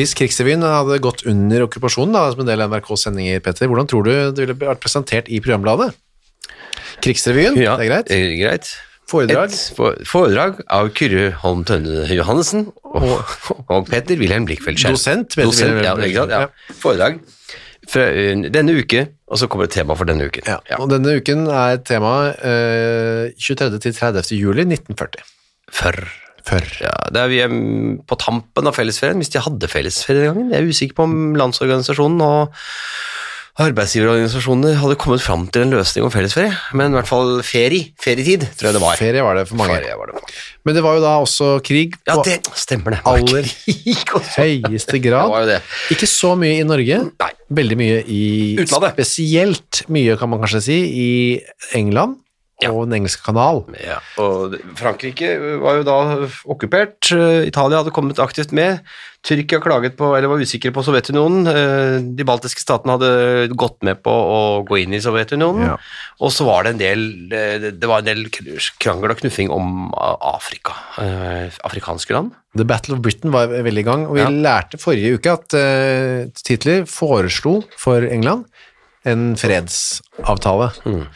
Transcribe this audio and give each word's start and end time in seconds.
Hvis 0.00 0.14
Krigsrevyen 0.16 0.62
hadde 0.64 0.96
gått 1.04 1.26
under 1.28 1.66
okkupasjonen, 1.66 2.14
da, 2.16 2.22
som 2.32 2.40
en 2.40 2.48
del 2.48 2.62
av 2.64 2.72
NRKs 2.72 3.02
sendinger, 3.04 3.42
Petter, 3.44 3.68
hvordan 3.68 3.88
tror 3.90 4.06
du 4.06 4.12
det 4.32 4.46
ville 4.46 4.54
vært 4.56 4.80
presentert 4.80 5.26
i 5.28 5.42
programbladet? 5.44 5.90
Krigsrevyen, 7.04 7.58
Ja, 7.60 7.74
det 7.76 7.84
er 7.84 7.90
greit. 7.90 8.12
Er 8.14 8.32
greit. 8.38 8.70
Foredrag. 9.10 9.52
Et 9.52 10.06
foredrag 10.08 10.62
av 10.70 10.88
Kyrre 10.96 11.26
Holm 11.42 11.66
Tønne 11.68 12.06
Johannessen 12.14 12.68
og, 12.86 13.34
og 13.66 13.88
Petter 13.90 14.16
Wilhelm 14.20 14.46
Blikkfeldt 14.48 14.80
Skjerm. 14.80 14.96
Dosent, 14.96 15.36
Dosent, 15.36 15.82
ja, 15.84 16.24
ja. 16.30 16.40
Foredrag 16.80 17.18
fra 17.90 18.06
eh, 18.14 18.46
denne 18.54 18.78
uke, 18.78 19.04
og 19.28 19.40
så 19.40 19.50
kommer 19.50 19.68
det 19.68 19.74
tema 19.74 19.98
for 19.98 20.08
denne 20.08 20.30
uken. 20.30 20.46
Ja. 20.48 20.78
Og 20.78 20.88
denne 20.94 21.18
uken 21.18 21.44
er 21.50 21.82
temaet 21.84 22.40
eh, 22.46 23.36
23. 23.36 23.82
til 23.82 23.98
30. 23.98 24.32
juli 24.38 24.64
1940. 24.68 25.26
For, 25.74 25.98
Før. 26.48 26.64
ja, 26.80 26.94
det 27.12 27.20
er 27.24 27.28
vi 27.32 27.40
er 27.44 27.54
på 28.08 28.16
tampen 28.20 28.66
av 28.70 28.74
fellesferien, 28.76 29.18
hvis 29.20 29.32
de 29.34 29.42
hadde 29.44 29.68
fellesferie 29.70 30.22
den 30.24 30.30
gangen. 30.34 30.52
Jeg 30.54 30.62
er 30.64 30.70
usikker 30.72 30.96
på 31.00 31.08
om 31.08 31.16
Landsorganisasjonen 31.40 32.20
og 32.24 32.54
arbeidsgiverorganisasjonene 33.60 34.76
hadde 34.80 34.96
kommet 35.00 35.20
fram 35.20 35.42
til 35.52 35.66
en 35.66 35.72
løsning 35.74 36.06
om 36.06 36.12
fellesferie, 36.14 36.52
men 36.78 36.94
i 36.94 36.96
hvert 36.96 37.08
fall 37.10 37.40
ferie, 37.44 37.90
ferietid, 38.00 38.46
tror 38.56 38.70
jeg 38.70 38.76
det 38.78 38.82
var. 38.84 38.96
Ferie 39.00 39.24
var 39.26 39.36
det 39.36 39.42
for 39.50 39.58
mange. 39.60 39.74
Ferie 39.76 39.96
var 39.98 40.08
det 40.08 40.16
mange. 40.16 40.38
Men 40.64 40.76
det 40.78 40.84
var 40.86 40.96
jo 40.96 41.02
da 41.04 41.12
også 41.24 41.48
krig 41.66 41.96
Ja, 42.08 42.14
på 42.16 42.24
det 42.28 42.38
stemmer 42.56 42.96
det. 42.96 43.02
aller 43.10 43.50
høyeste 44.38 44.96
Det 44.96 45.02
grad. 45.04 45.28
var 45.32 45.44
jo 45.44 45.50
det. 45.52 45.58
Ikke 45.92 46.08
så 46.08 46.32
mye 46.40 46.60
i 46.62 46.64
Norge, 46.68 47.02
Nei. 47.20 47.30
veldig 47.60 47.78
mye 47.80 48.00
i 48.06 48.22
Utlandet. 48.62 48.96
Spesielt 48.96 49.82
mye, 49.92 50.16
kan 50.20 50.30
man 50.32 50.40
kanskje 50.44 50.62
si, 50.70 50.78
i 50.80 51.10
England 51.76 52.16
Ja. 52.62 52.70
og 52.72 52.88
Den 52.90 52.98
engelske 53.00 53.22
kanal. 53.24 53.62
Ja, 53.80 53.98
og 54.20 54.56
Frankrike 54.76 55.30
var 55.62 55.78
jo 55.80 55.84
da 55.86 55.96
okkupert, 56.52 57.10
eh, 57.16 57.46
Italia 57.48 57.78
hadde 57.80 57.92
kommet 57.96 58.18
aktivt 58.22 58.52
med, 58.52 58.80
Tyrkia 59.22 59.60
klaget 59.60 59.98
på, 59.98 60.14
eller 60.16 60.28
var 60.32 60.40
usikre 60.40 60.70
på 60.72 60.80
Sovjetunionen, 60.84 61.44
eh, 61.48 61.98
de 62.16 62.24
baltiske 62.24 62.60
statene 62.62 62.94
hadde 62.96 63.48
gått 63.54 63.82
med 63.84 64.02
på 64.02 64.10
å 64.10 64.38
gå 64.68 64.78
inn 64.82 64.94
i 64.96 65.00
Sovjetunionen, 65.04 65.66
Ja. 65.66 65.76
og 66.20 66.30
så 66.32 66.44
var 66.46 66.64
det 66.64 66.70
en 66.72 66.78
del, 66.78 67.28
det 67.28 67.80
det 67.80 67.88
var 67.88 67.98
en 67.98 68.08
del 68.08 68.24
krangel 68.30 69.10
og 69.10 69.20
knuffing 69.20 69.50
om 69.50 69.92
Afrika, 69.94 70.72
eh, 70.98 71.50
afrikanske 71.64 72.10
land. 72.16 72.32
The 72.56 72.64
Battle 72.64 72.94
of 72.96 73.02
Britain 73.02 73.30
var 73.30 73.48
veldig 73.48 73.78
i 73.78 73.82
gang, 73.90 74.06
og 74.06 74.14
vi 74.16 74.20
Ja. 74.20 74.28
lærte 74.28 74.78
forrige 74.80 75.18
uke 75.18 75.32
at 75.32 75.48
Titler 76.34 76.84
foreslo 76.88 77.62
for 77.76 78.00
England 78.02 78.44
en 79.04 79.34
fredsavtale. 79.36 80.72
Mm. 80.84 81.06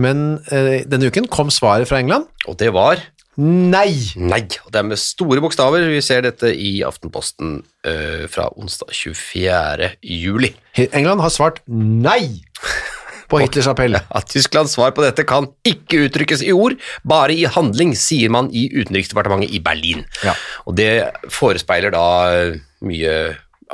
Men 0.00 0.40
eh, 0.52 0.84
denne 0.88 1.08
uken 1.08 1.28
kom 1.32 1.52
svaret 1.52 1.88
fra 1.88 2.00
England. 2.02 2.28
Og 2.46 2.58
det 2.60 2.72
var 2.76 3.00
Nei! 3.36 3.92
nei, 4.16 4.46
og 4.64 4.70
det 4.72 4.78
er 4.80 4.86
med 4.88 4.96
store 4.96 5.42
bokstaver, 5.44 5.82
vi 5.92 6.00
ser 6.00 6.22
dette 6.24 6.48
i 6.56 6.78
Aftenposten 6.86 7.58
eh, 7.84 8.24
fra 8.32 8.46
onsdag 8.56 8.94
24. 8.96 9.90
juli. 10.00 10.54
England 10.86 11.20
har 11.20 11.34
svart 11.34 11.60
nei 11.68 12.40
på 13.30 13.42
Hitlers 13.42 13.68
appell. 13.68 13.98
At 13.98 14.30
Tysklands 14.32 14.72
svar 14.78 14.94
på 14.96 15.04
dette 15.04 15.26
kan 15.28 15.50
ikke 15.68 16.06
uttrykkes 16.06 16.46
i 16.46 16.54
ord, 16.56 16.78
bare 17.04 17.36
i 17.36 17.44
handling, 17.44 17.92
sier 17.98 18.32
man 18.32 18.48
i 18.56 18.70
Utenriksdepartementet 18.72 19.52
i 19.52 19.60
Berlin. 19.60 20.06
Ja. 20.24 20.32
Og 20.64 20.80
det 20.80 20.90
forespeiler 21.28 21.92
da 21.92 22.06
eh, 22.32 22.58
mye 22.88 23.16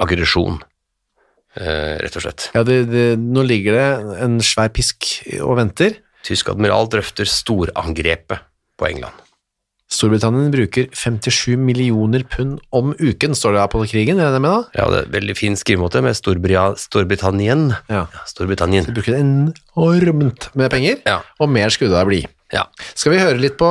aggresjon, 0.02 0.58
eh, 1.54 2.00
rett 2.02 2.18
og 2.18 2.26
slett. 2.26 2.50
Ja, 2.56 2.66
det, 2.66 2.82
det, 2.90 3.10
nå 3.22 3.46
ligger 3.46 3.78
det 3.78 4.16
en 4.26 4.40
svær 4.42 4.74
pisk 4.74 5.14
og 5.38 5.60
venter. 5.62 6.02
Tysk 6.22 6.48
admiral 6.52 6.88
drøfter 6.92 7.26
storangrepet 7.28 8.40
på 8.78 8.88
England. 8.88 9.14
Storbritannia 9.92 10.48
bruker 10.48 10.86
57 10.96 11.58
millioner 11.60 12.22
pund 12.32 12.62
om 12.72 12.94
uken, 12.96 13.34
står 13.36 13.52
det 13.52 13.60
her 13.60 13.68
på 13.74 13.82
krigen, 13.90 14.16
er 14.22 14.30
det 14.30 14.38
det 14.38 14.40
med 14.40 14.54
da? 14.54 14.60
Ja, 14.78 14.86
det 14.88 15.00
er 15.02 15.10
veldig 15.18 15.34
fin 15.36 15.58
skrivemåte 15.60 16.00
med 16.00 16.16
Storbria, 16.16 16.62
Storbritannien. 16.80 17.66
Ja. 17.92 18.06
Ja, 18.08 18.22
Storbritannien. 18.30 18.86
De 18.88 18.94
bruker 18.96 19.18
enormt 19.18 20.48
med 20.56 20.70
penger, 20.72 21.02
Ja. 21.04 21.18
og 21.38 21.50
mer 21.52 21.68
skulle 21.68 21.90
det 21.92 21.98
da 22.00 22.06
bli. 22.08 22.22
Ja. 22.52 22.64
Skal 22.94 23.12
vi 23.12 23.20
høre 23.20 23.36
litt 23.40 23.58
på, 23.60 23.68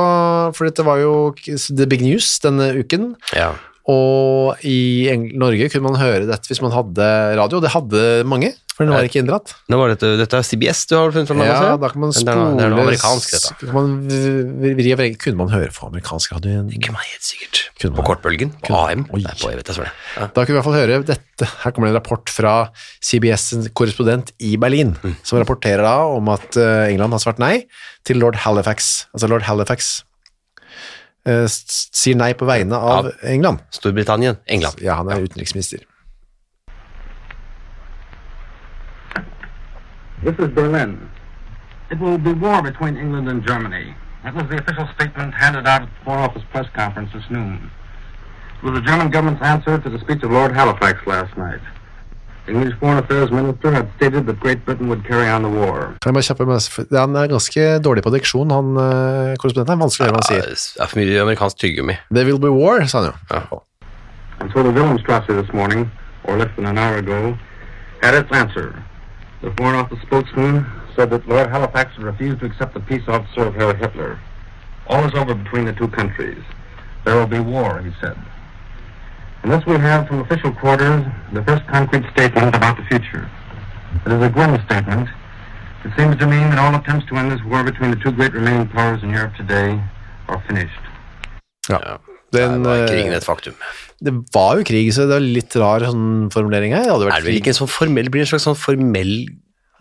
for 0.54 0.64
dette 0.68 0.84
var 0.86 0.98
jo 1.02 1.34
The 1.42 1.86
Big 1.90 2.02
News 2.06 2.38
denne 2.44 2.70
uken, 2.78 3.16
ja. 3.34 3.52
Og 3.90 4.60
i 4.68 5.10
Norge 5.34 5.66
kunne 5.72 5.88
man 5.90 5.98
høre 6.00 6.26
dette 6.28 6.46
hvis 6.50 6.62
man 6.62 6.70
hadde 6.74 7.06
radio, 7.38 7.58
og 7.58 7.64
det 7.64 7.72
hadde 7.74 8.02
mange, 8.30 8.52
for 8.72 8.86
den 8.88 8.94
var 8.94 9.04
ikke 9.04 9.20
inndratt. 9.20 9.50
Nå 9.68 9.76
var 9.76 9.90
dette, 9.92 10.12
dette 10.16 10.38
er 10.38 10.46
CBS 10.46 10.86
du 10.88 10.94
har 10.96 11.10
funnet 11.12 11.28
fram? 11.28 11.42
Ja, 11.44 11.56
altså? 11.58 11.80
da 11.82 11.88
kan 11.92 12.00
man 12.00 12.12
det 12.14 12.16
er 12.16 12.22
spole 12.22 12.44
Det 12.56 12.64
er 12.64 12.70
noe 12.72 12.84
amerikansk, 12.86 13.34
dette. 13.34 13.50
Kan 13.60 13.74
man. 13.74 15.16
Kunne 15.22 15.36
man 15.42 15.50
høre 15.52 15.72
på 15.74 15.88
amerikansk 15.90 16.32
radio? 16.36 16.52
igjen? 16.54 16.70
Ikke 16.78 16.94
meg 16.94 17.04
helt 17.10 17.26
sikkert. 17.26 17.60
Kunne 17.82 17.92
På 17.98 18.00
man- 18.02 18.08
kortbølgen, 18.08 18.54
på 18.62 18.70
kunne- 18.70 18.84
AM. 18.92 19.04
Oi. 19.12 19.20
Nei, 19.26 19.34
på, 19.42 19.50
jeg 19.52 19.60
vet 19.60 19.72
jeg. 19.74 19.90
Ja. 20.16 20.26
Da 20.32 20.44
kunne 20.44 20.46
vi 20.46 20.52
i 20.54 20.58
hvert 20.60 20.68
fall 20.70 20.78
høre 20.78 21.02
dette. 21.10 21.50
Her 21.64 21.70
kommer 21.74 21.90
det 21.90 21.94
en 21.96 21.98
rapport 22.00 22.30
fra 22.32 22.54
CBS' 23.02 23.68
korrespondent 23.74 24.32
i 24.40 24.56
Berlin, 24.56 24.94
Mm. 25.02 25.16
som 25.22 25.38
rapporterer 25.42 25.82
da 25.82 25.96
om 26.06 26.28
at 26.32 26.56
eh, 26.56 26.88
England 26.94 27.12
har 27.12 27.18
svart 27.20 27.38
nei 27.42 27.66
til 28.04 28.16
lord 28.22 28.36
Halifax. 28.36 29.06
Altså 29.12 29.28
lord 29.28 29.42
Halifax 29.42 30.02
sier 31.26 32.16
nei 32.18 32.32
på 32.34 32.44
vegne 32.48 32.76
av 32.76 33.12
England. 33.22 33.62
Storbritannia, 33.70 34.36
England. 34.46 34.82
Ja, 34.82 34.94
han 34.94 35.08
er 35.08 35.22
utenriksminister. 35.22 35.78
This 40.24 40.38
is 40.38 40.54
Berlin. 40.54 41.10
It 41.90 41.98
will 42.00 42.18
be 42.18 42.32
war 42.32 42.62
between 42.62 42.96
England 42.96 43.28
and 43.28 43.46
Germany. 43.46 43.94
That 44.24 44.34
was 44.34 44.48
the 44.48 44.58
official 44.58 44.88
statement 44.94 45.34
handed 45.34 45.66
out 45.66 45.82
at 45.82 45.88
the 45.88 46.04
Foreign 46.04 46.22
Office 46.22 46.44
press 46.52 46.66
conference 46.74 47.10
this 47.12 47.28
noon. 47.30 47.70
It 48.58 48.64
was 48.64 48.74
the 48.74 48.86
German 48.86 49.10
government's 49.10 49.42
answer 49.42 49.78
to 49.78 49.90
the 49.90 49.98
speech 49.98 50.22
of 50.22 50.30
Lord 50.30 50.52
Halifax 50.52 51.04
last 51.06 51.36
night. 51.36 51.60
The 52.46 52.52
English 52.52 52.74
Foreign 52.80 52.98
Affairs 52.98 53.30
Minister 53.30 53.70
had 53.70 53.86
stated 53.96 54.26
that 54.26 54.40
Great 54.40 54.64
Britain 54.64 54.88
would 54.88 55.04
carry 55.06 55.28
on 55.30 55.42
the 55.42 55.48
war. 55.48 55.94
Kan 56.02 56.10
jeg 56.10 56.14
bare 56.14 56.22
kjappe 56.26 56.46
med, 56.46 56.60
for 56.74 56.98
Han 56.98 57.14
er 57.16 57.26
ganske 57.30 57.66
dårlig 57.84 58.02
på 58.02 58.10
diksjon, 58.10 58.50
han 58.50 58.72
eh, 58.82 59.36
korrespondenten. 59.38 59.76
er 59.76 59.82
Vanskelig 59.84 60.06
å 60.06 60.10
høre 60.10 60.16
hva 60.16 60.22
han 60.22 60.30
sier. 60.30 60.48
Det 60.74 60.82
er 60.82 60.90
for 60.90 60.98
mye 61.02 61.20
amerikansk 61.22 61.56
tyggegummi. 61.62 61.96
There 62.10 62.26
will 62.26 62.42
be 62.42 62.50
war, 62.50 62.82
sa 62.90 62.98
han 63.04 63.12
jo. 63.12 63.14
Ja. 63.30 63.60
And 64.40 64.50
so 64.50 64.62
the 64.66 64.72
Wilhelmstrasse 64.74 65.30
this 65.40 65.52
morning, 65.54 65.86
or 66.24 66.36
less 66.36 66.50
than 66.56 66.66
an 66.66 66.78
hour 66.78 66.98
ago, 66.98 67.38
had 68.02 68.14
its 68.14 68.32
answer. 68.32 68.74
The 69.42 69.52
Foreign 69.56 69.76
Office 69.76 70.00
spokesman 70.02 70.66
said 70.96 71.10
that 71.10 71.28
Lord 71.28 71.48
Halifax 71.48 71.94
had 71.96 72.04
refused 72.04 72.40
to 72.40 72.46
accept 72.46 72.74
the 72.74 72.80
peace 72.80 73.06
officer 73.06 73.46
of 73.46 73.54
Herr 73.54 73.74
Hitler. 73.74 74.18
All 74.88 75.04
is 75.04 75.14
over 75.14 75.34
between 75.34 75.64
the 75.66 75.72
two 75.74 75.88
countries. 75.88 76.42
There 77.04 77.16
will 77.16 77.26
be 77.26 77.38
war, 77.38 77.80
he 77.80 77.92
said. 78.00 78.16
And 79.42 79.50
thus 79.50 79.66
we 79.66 79.76
have 79.78 80.06
from 80.06 80.20
official 80.20 80.52
quarters 80.52 81.04
the 81.32 81.42
first 81.42 81.66
concrete 81.66 82.04
statement 82.12 82.54
about 82.54 82.76
the 82.76 82.84
future. 82.84 83.28
It 84.06 84.12
is 84.12 84.22
a 84.22 84.30
grim 84.30 84.54
statement. 84.66 85.08
It 85.84 85.92
seems 85.98 86.16
to 86.18 86.26
mean 86.26 86.46
that 86.50 86.58
all 86.62 86.74
attempts 86.78 87.06
to 87.10 87.16
end 87.16 87.32
this 87.32 87.42
war 87.50 87.64
between 87.64 87.90
the 87.90 87.98
two 88.04 88.12
great 88.12 88.32
remaining 88.32 88.68
powers 88.68 89.02
in 89.02 89.10
Europe 89.10 89.34
today 89.34 89.82
are 90.28 90.40
finished. 90.46 90.82
Ja. 91.68 91.80
Ja. 91.82 91.98
Den, 92.32 92.62
var 92.64 92.84
eh, 92.84 92.88
krigen 92.88 93.12
et 93.12 93.26
faktum. 93.26 93.56
Det 94.00 94.12
var 94.32 94.56
jo 94.60 94.64
krig, 94.66 94.88
så 94.94 95.04
det 95.10 95.18
er 95.18 95.26
litt 95.26 95.54
rar 95.60 95.84
sånn 95.84 96.30
formulering 96.32 96.72
her. 96.72 96.86
Det 96.86 96.94
hadde 96.94 97.08
vært 97.10 97.18
Er 97.18 97.24
det 97.26 97.28
vel 97.28 97.40
ikke 97.42 97.52
en 97.52 97.58
sånn 97.58 97.70
formell, 97.70 98.08
blir 98.14 98.24
en 98.24 98.30
slags 98.30 98.46
sånn 98.48 98.58
formell 98.58 99.12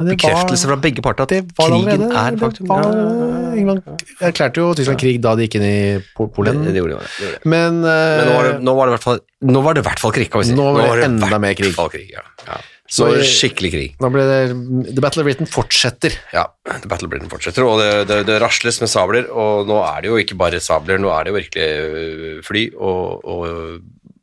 Det 0.02 0.16
var- 0.16 0.18
bekreftelse 0.18 0.68
fra 0.72 0.78
begge 0.84 1.02
parter 1.06 1.24
at 1.24 1.30
krigen 1.30 1.52
allerede- 1.58 2.12
er 2.12 2.38
faktum? 2.42 2.68
var- 2.68 2.84
Ja. 2.92 3.52
England 3.52 3.82
erklærte 4.22 4.58
jo 4.62 4.74
Tyskland 4.74 5.00
krig 5.00 5.22
da 5.22 5.36
de 5.36 5.48
gikk 5.48 5.56
inn 5.60 5.64
i 5.68 6.04
Polen. 6.16 6.64
Det, 6.64 6.74
det 6.74 6.82
gjorde 6.82 6.98
de, 6.98 7.08
det 7.20 7.26
gjorde 7.28 7.40
de. 7.44 7.50
Men, 7.50 7.82
Men 7.82 8.28
nå 8.28 8.34
var 8.34 8.44
det, 8.44 8.54
eh, 8.56 8.60
nå 8.62 8.76
var 8.76 8.86
det 8.86 8.92
i 8.92 8.96
hvert 8.96 9.04
fall 9.04 9.20
Nå 9.42 9.64
var 9.64 9.74
det 9.74 9.82
i 9.84 9.88
hvert 9.90 10.00
fall 10.00 10.12
krig, 10.12 10.30
kan 10.32 10.42
vi 10.42 10.48
si. 10.48 10.54
Nå 10.56 10.68
var 10.78 10.96
det 10.96 11.06
enda 11.06 11.40
mer 11.40 11.54
krig. 11.58 11.76
krig 11.76 12.12
ja. 12.14 12.22
Ja. 12.48 12.58
Så 12.92 13.08
det 13.16 13.24
skikkelig 13.24 13.72
krig. 13.72 13.92
nå 14.04 14.10
ble 14.12 14.24
det 14.28 14.96
The 14.96 15.02
Battle 15.02 15.22
of 15.22 15.26
Britain 15.26 15.48
fortsetter. 15.48 16.12
Ja, 16.34 16.48
The 16.68 16.90
Battle 16.92 17.08
Britain 17.08 17.30
fortsetter, 17.32 17.64
og 17.64 17.80
det, 17.80 18.08
det, 18.10 18.26
det 18.28 18.42
rasles 18.42 18.82
med 18.82 18.90
sabler, 18.92 19.30
og 19.32 19.66
nå 19.70 19.78
er 19.80 20.02
det 20.02 20.12
jo 20.12 20.18
ikke 20.20 20.36
bare 20.38 20.60
sabler, 20.60 21.00
nå 21.00 21.08
er 21.16 21.24
det 21.24 21.32
jo 21.32 21.38
virkelig 21.40 21.70
øh, 21.80 22.42
fly, 22.44 22.66
og, 22.76 23.24
og 23.24 23.80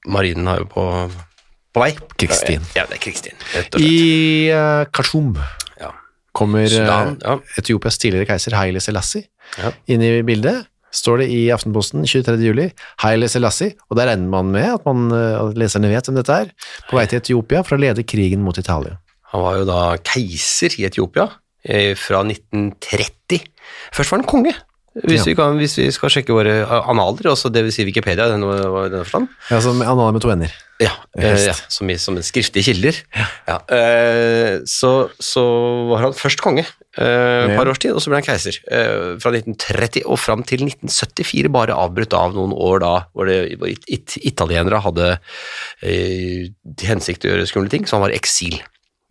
marinen 0.06 0.46
har 0.52 0.58
jo 0.58 0.68
på, 0.68 0.84
på 1.72 1.80
vei. 1.80 1.94
Krigsstien. 2.20 2.60
Ja, 2.76 2.84
det 2.90 2.98
er 2.98 3.02
krigsstien. 3.06 3.40
I 3.80 4.52
uh, 4.52 4.84
Khartoum 4.92 5.32
Ja. 5.38 5.48
Kommer 6.38 6.64
eh, 6.66 6.72
Sudan, 6.72 7.16
ja. 7.24 7.36
Etiopias 7.60 7.98
tidligere 8.00 8.28
keiser 8.30 8.54
Haile 8.58 8.80
Selassie 8.84 9.26
Ja. 9.58 9.72
inn 9.90 10.02
i 10.04 10.12
bildet. 10.26 10.66
Står 10.94 11.20
det 11.20 11.26
i 11.34 11.40
Aftenposten 11.52 12.06
23. 12.08 12.38
juli, 12.40 12.70
Haile 13.02 13.28
Selassie, 13.28 13.74
og 13.90 13.98
der 13.98 14.08
regner 14.08 14.30
man 14.32 14.48
med 14.54 14.70
at, 14.78 14.86
man, 14.88 15.10
eh, 15.12 15.34
at 15.36 15.58
leserne 15.60 15.90
vet 15.92 16.08
hvem 16.08 16.16
dette 16.16 16.38
er, 16.46 16.54
på 16.88 16.96
vei 16.96 17.04
til 17.10 17.20
Etiopia 17.20 17.60
for 17.66 17.76
å 17.76 17.82
lede 17.82 18.06
krigen 18.08 18.40
mot 18.46 18.56
Italia. 18.56 18.96
Han 19.34 19.42
var 19.44 19.58
jo 19.60 19.66
da 19.68 19.80
keiser 20.00 20.72
i 20.80 20.86
Etiopia 20.88 21.26
eh, 21.68 21.92
fra 22.00 22.22
1930. 22.24 23.42
Først 23.92 24.14
var 24.14 24.22
han 24.22 24.28
konge, 24.30 24.54
hvis, 25.04 25.20
Ja. 25.20 25.24
vi, 25.30 25.34
kan, 25.38 25.58
hvis 25.60 25.76
vi 25.78 25.90
skal 25.94 26.10
sjekke 26.10 26.34
våre 26.34 26.62
analer, 26.90 27.28
også 27.30 27.50
det 27.54 27.62
vil 27.66 27.72
si 27.74 27.84
Wikipedia 27.86 28.26
i 28.26 28.32
denne, 28.34 28.48
denne 28.90 29.04
forstand. 29.04 29.28
Ja, 29.50 29.60
som 29.64 29.80
analer 29.82 30.12
med 30.16 30.22
to 30.24 30.30
ender. 30.32 30.50
Ja, 30.78 30.92
eh, 31.18 31.34
ja 31.48 31.54
som, 31.68 31.90
i, 31.90 31.96
som 31.98 32.16
en 32.16 32.22
skriftlige 32.22 32.68
kilder. 32.68 32.98
Ja. 33.48 33.56
eh, 33.74 34.60
så, 34.70 35.10
så 35.18 35.42
var 35.90 36.04
han 36.04 36.12
først 36.14 36.38
konge 36.44 36.62
eh, 36.62 37.02
et 37.02 37.50
Ja. 37.50 37.56
par 37.58 37.66
års 37.70 37.78
tid, 37.82 37.92
og 37.94 38.00
så 38.02 38.10
ble 38.12 38.20
han 38.20 38.26
keiser. 38.28 38.58
Eh, 38.70 39.16
fra 39.22 39.32
1930 39.34 40.04
og 40.06 40.18
fram 40.22 40.42
til 40.46 40.62
1974, 40.66 41.50
bare 41.50 41.74
avbrutt 41.74 42.14
av 42.14 42.34
noen 42.36 42.54
år 42.54 42.82
da 42.84 42.92
hvor, 43.12 43.26
det, 43.26 43.58
hvor 43.58 43.70
it, 43.70 43.82
it, 43.90 44.16
italienere 44.22 44.78
hadde 44.86 45.12
eh, 45.82 46.48
til 46.78 46.90
hensikt 46.92 47.26
å 47.26 47.32
gjøre 47.32 47.46
skumle 47.50 47.70
ting, 47.72 47.86
så 47.86 47.98
han 47.98 48.06
var 48.06 48.14
i 48.14 48.18
eksil. 48.20 48.58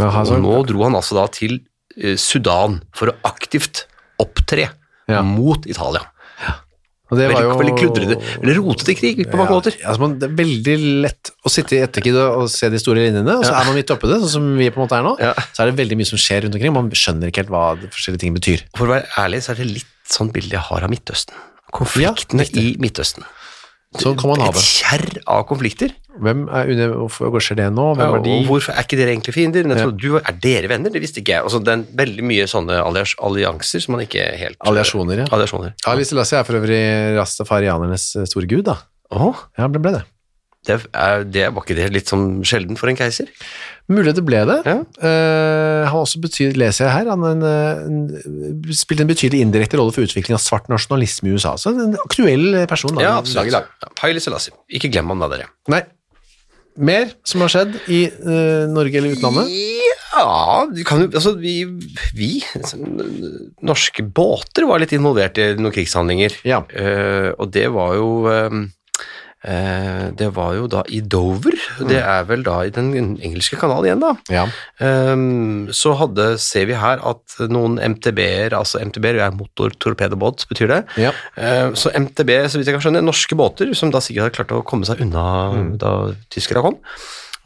Jaha, 0.01 0.23
Og 0.29 0.41
nå 0.43 0.57
dro 0.69 0.83
han 0.85 0.95
altså 0.99 1.17
da 1.19 1.27
til 1.33 1.59
eh, 1.99 2.15
Sudan 2.21 2.79
for 2.95 3.11
å 3.11 3.17
aktivt 3.27 3.85
opptre 4.23 4.69
Ja. 5.07 5.21
mot 5.23 5.65
Italia. 5.65 6.03
og 7.09 7.15
det 7.17 7.29
var 7.31 7.37
Veldig, 7.37 7.43
jo- 7.47 7.59
veldig 7.61 7.75
kludrete, 7.79 8.15
veldig 8.43 8.55
rotete 8.57 8.93
krig 8.99 9.21
på 9.31 9.37
mange 9.39 9.47
Ja, 9.47 9.55
måter. 9.55 9.75
Altså, 9.87 9.99
man, 10.01 10.17
det 10.19 10.27
er 10.27 10.33
veldig 10.35 10.73
lett 11.05 11.31
å 11.47 11.49
sitte 11.49 11.77
i 11.77 11.79
ettertid 11.85 12.17
og, 12.19 12.49
se 12.51 12.67
de 12.69 12.77
store 12.81 12.99
linjene, 13.05 13.37
og 13.39 13.45
så 13.47 13.53
er 13.55 13.63
man 13.69 13.75
midt 13.79 13.93
oppi 13.95 14.09
det, 14.11 14.17
sånn 14.25 14.33
som 14.33 14.49
vi 14.59 14.67
på 14.69 14.81
en 14.81 14.83
måte 14.89 14.97
er 14.99 15.03
nå. 15.07 15.13
Ja. 15.23 15.31
Så 15.55 15.63
er 15.63 15.71
det 15.71 15.77
veldig 15.79 15.95
mye 16.01 16.09
som 16.09 16.19
skjer 16.19 16.43
rundt 16.43 16.55
omkring, 16.59 16.73
man 16.75 16.89
skjønner 16.91 17.31
ikke 17.31 17.45
helt 17.45 17.53
hva 17.55 17.63
forskjellige 17.95 18.19
ting 18.25 18.35
betyr. 18.35 18.65
For 18.75 18.87
å 18.89 18.97
være 18.97 19.07
ærlig, 19.23 19.39
så 19.47 19.53
er 19.55 19.61
det 19.63 19.69
litt 19.71 19.87
sånn 20.11 20.33
bilde 20.35 20.51
jeg 20.59 20.65
har 20.67 20.83
av 20.83 20.91
Midtøsten. 20.91 21.33
Konfliktene 21.71 22.43
Ja, 22.43 22.59
i 22.61 22.75
Midtøsten. 22.79 23.23
Sånn 23.95 24.17
kan 24.19 24.29
man 24.29 24.41
ha 24.43 24.49
Et 24.51 24.57
det. 24.57 24.61
kjerr 24.67 25.05
av 25.31 25.45
konflikter. 25.47 25.93
Hvem 26.19 26.41
er 26.51 26.67
under, 26.73 26.89
hvorfor 27.07 27.39
skjer 27.39 27.55
det 27.61 27.67
nå? 27.71 27.85
Hvem 27.95 28.03
Ja, 28.03 28.15
er 28.17 28.23
de? 28.25 28.33
hvorfor 28.49 28.73
er 28.75 28.83
ikke 28.83 28.97
dere 28.99 29.13
egentlig 29.15 29.33
fiender? 29.33 29.63
Men 29.63 29.77
jeg 29.77 29.85
Ja. 29.87 29.91
du, 29.91 30.17
er 30.17 30.33
dere 30.43 30.67
venner? 30.67 30.89
Det 30.91 31.01
visste 31.01 31.21
ikke 31.21 31.31
jeg. 31.37 31.43
Altså, 31.43 31.63
det 31.63 31.71
er 31.71 31.83
veldig 31.95 32.23
mye 32.25 32.43
sånne 32.51 32.81
allianser 32.83 33.81
som 33.81 33.93
man 33.95 34.01
ikke 34.05 34.25
helt 34.37 34.57
Alliasjoner, 34.59 35.17
ja. 35.23 35.25
Alliasjoner. 35.31 35.73
Ali 35.87 36.03
Selassie 36.03 36.37
er 36.37 36.43
for 36.43 36.53
øvrig 36.59 37.15
rastafarianernes 37.17 38.17
store 38.29 38.47
gud, 38.47 38.65
da. 38.65 38.77
Åh, 39.11 39.35
Ja, 39.57 39.67
det 39.67 39.81
ble 39.81 39.91
det. 39.93 40.03
det, 40.65 40.81
er, 40.93 41.23
det 41.23 41.53
var 41.53 41.63
ikke 41.63 41.75
det 41.77 41.93
litt 41.93 42.07
sånn 42.11 42.41
sjelden 42.43 42.75
for 42.77 42.89
en 42.89 42.97
keiser? 42.97 43.27
Mulig 43.87 44.13
det 44.17 44.23
ble 44.27 44.41
det. 44.49 44.57
Ja. 44.67 44.79
Uh, 44.99 45.85
han 45.87 45.93
har 45.93 46.01
også 46.01 46.19
betyd, 46.19 46.57
leser 46.59 46.87
jeg 46.87 46.93
her, 46.93 47.11
han 47.13 47.23
en, 47.23 47.43
eh, 47.47 47.83
en, 47.87 48.73
spilte 48.75 49.05
en 49.05 49.11
betydelig 49.11 49.45
indirekte 49.45 49.79
rolle 49.79 49.95
for 49.95 50.03
utvikling 50.03 50.35
av 50.35 50.43
svart 50.43 50.67
nasjonalisme 50.71 51.31
i 51.31 51.37
USA. 51.37 51.55
Så 51.55 51.71
en 51.71 51.95
aktuell 52.03 52.65
person. 52.67 52.97
Da, 52.97 53.05
Ja, 53.05 53.13
absolutt. 53.21 53.55
Ja, 53.55 53.93
Haile 54.03 54.23
Selassie. 54.23 54.55
Ikke 54.67 54.91
glem 54.91 55.07
ham 55.13 55.23
da, 55.23 55.31
dere. 55.31 55.47
Nei. 55.71 55.85
Mer 56.77 57.09
som 57.25 57.41
har 57.41 57.53
skjedd 57.53 57.79
i 57.89 58.03
uh, 58.11 58.67
Norge 58.69 58.99
eller 58.99 59.15
utlandet? 59.15 59.55
Ja, 60.17 60.65
du 60.71 60.81
kan 60.87 61.03
jo 61.03 61.09
Altså, 61.09 61.33
vi, 61.39 61.61
vi 62.17 62.31
Norske 63.65 64.05
båter 64.05 64.67
var 64.69 64.81
litt 64.81 64.93
involvert 64.95 65.39
i 65.41 65.51
noen 65.57 65.73
krigshandlinger. 65.75 66.37
Ja. 66.47 66.63
Eh, 66.69 67.31
og 67.37 67.51
det 67.53 67.67
var 67.73 67.95
jo 67.97 68.09
eh, 68.31 68.47
eh, 68.47 68.67
Det 69.47 70.27
var 70.35 70.55
jo 70.57 70.65
da 70.71 70.81
i 70.91 70.99
Dover. 70.99 71.55
Det 71.87 71.99
er 72.01 72.25
vel 72.27 72.43
da 72.43 72.57
i 72.67 72.71
den 72.73 72.91
engelske 72.95 73.55
kanalen 73.59 73.87
igjen, 73.87 74.03
da. 74.03 74.11
Ja. 74.33 74.45
Ehm, 74.83 75.69
så 75.71 75.93
hadde, 75.99 76.33
ser 76.41 76.67
vi 76.69 76.75
her 76.77 76.99
at 77.07 77.37
noen 77.51 77.77
MTB-er, 77.79 78.55
altså 78.57 78.81
MTB-er 78.83 79.21
er 79.23 79.37
motortorpedobåt, 79.37 80.47
betyr 80.51 80.73
det. 80.73 80.81
Ja. 80.99 81.13
Ehm, 81.39 81.77
så 81.79 81.93
MTB, 81.95 82.33
så 82.51 82.59
vidt 82.59 82.67
jeg 82.67 82.77
kan 82.77 82.83
skjønne, 82.87 83.05
norske 83.05 83.37
båter, 83.39 83.71
som 83.77 83.93
da 83.93 84.03
sikkert 84.03 84.27
hadde 84.27 84.37
klart 84.41 84.55
å 84.57 84.65
komme 84.67 84.87
seg 84.89 85.05
unna 85.05 85.27
da 85.79 85.93
tyskerne 86.33 86.65
kom, 86.65 86.81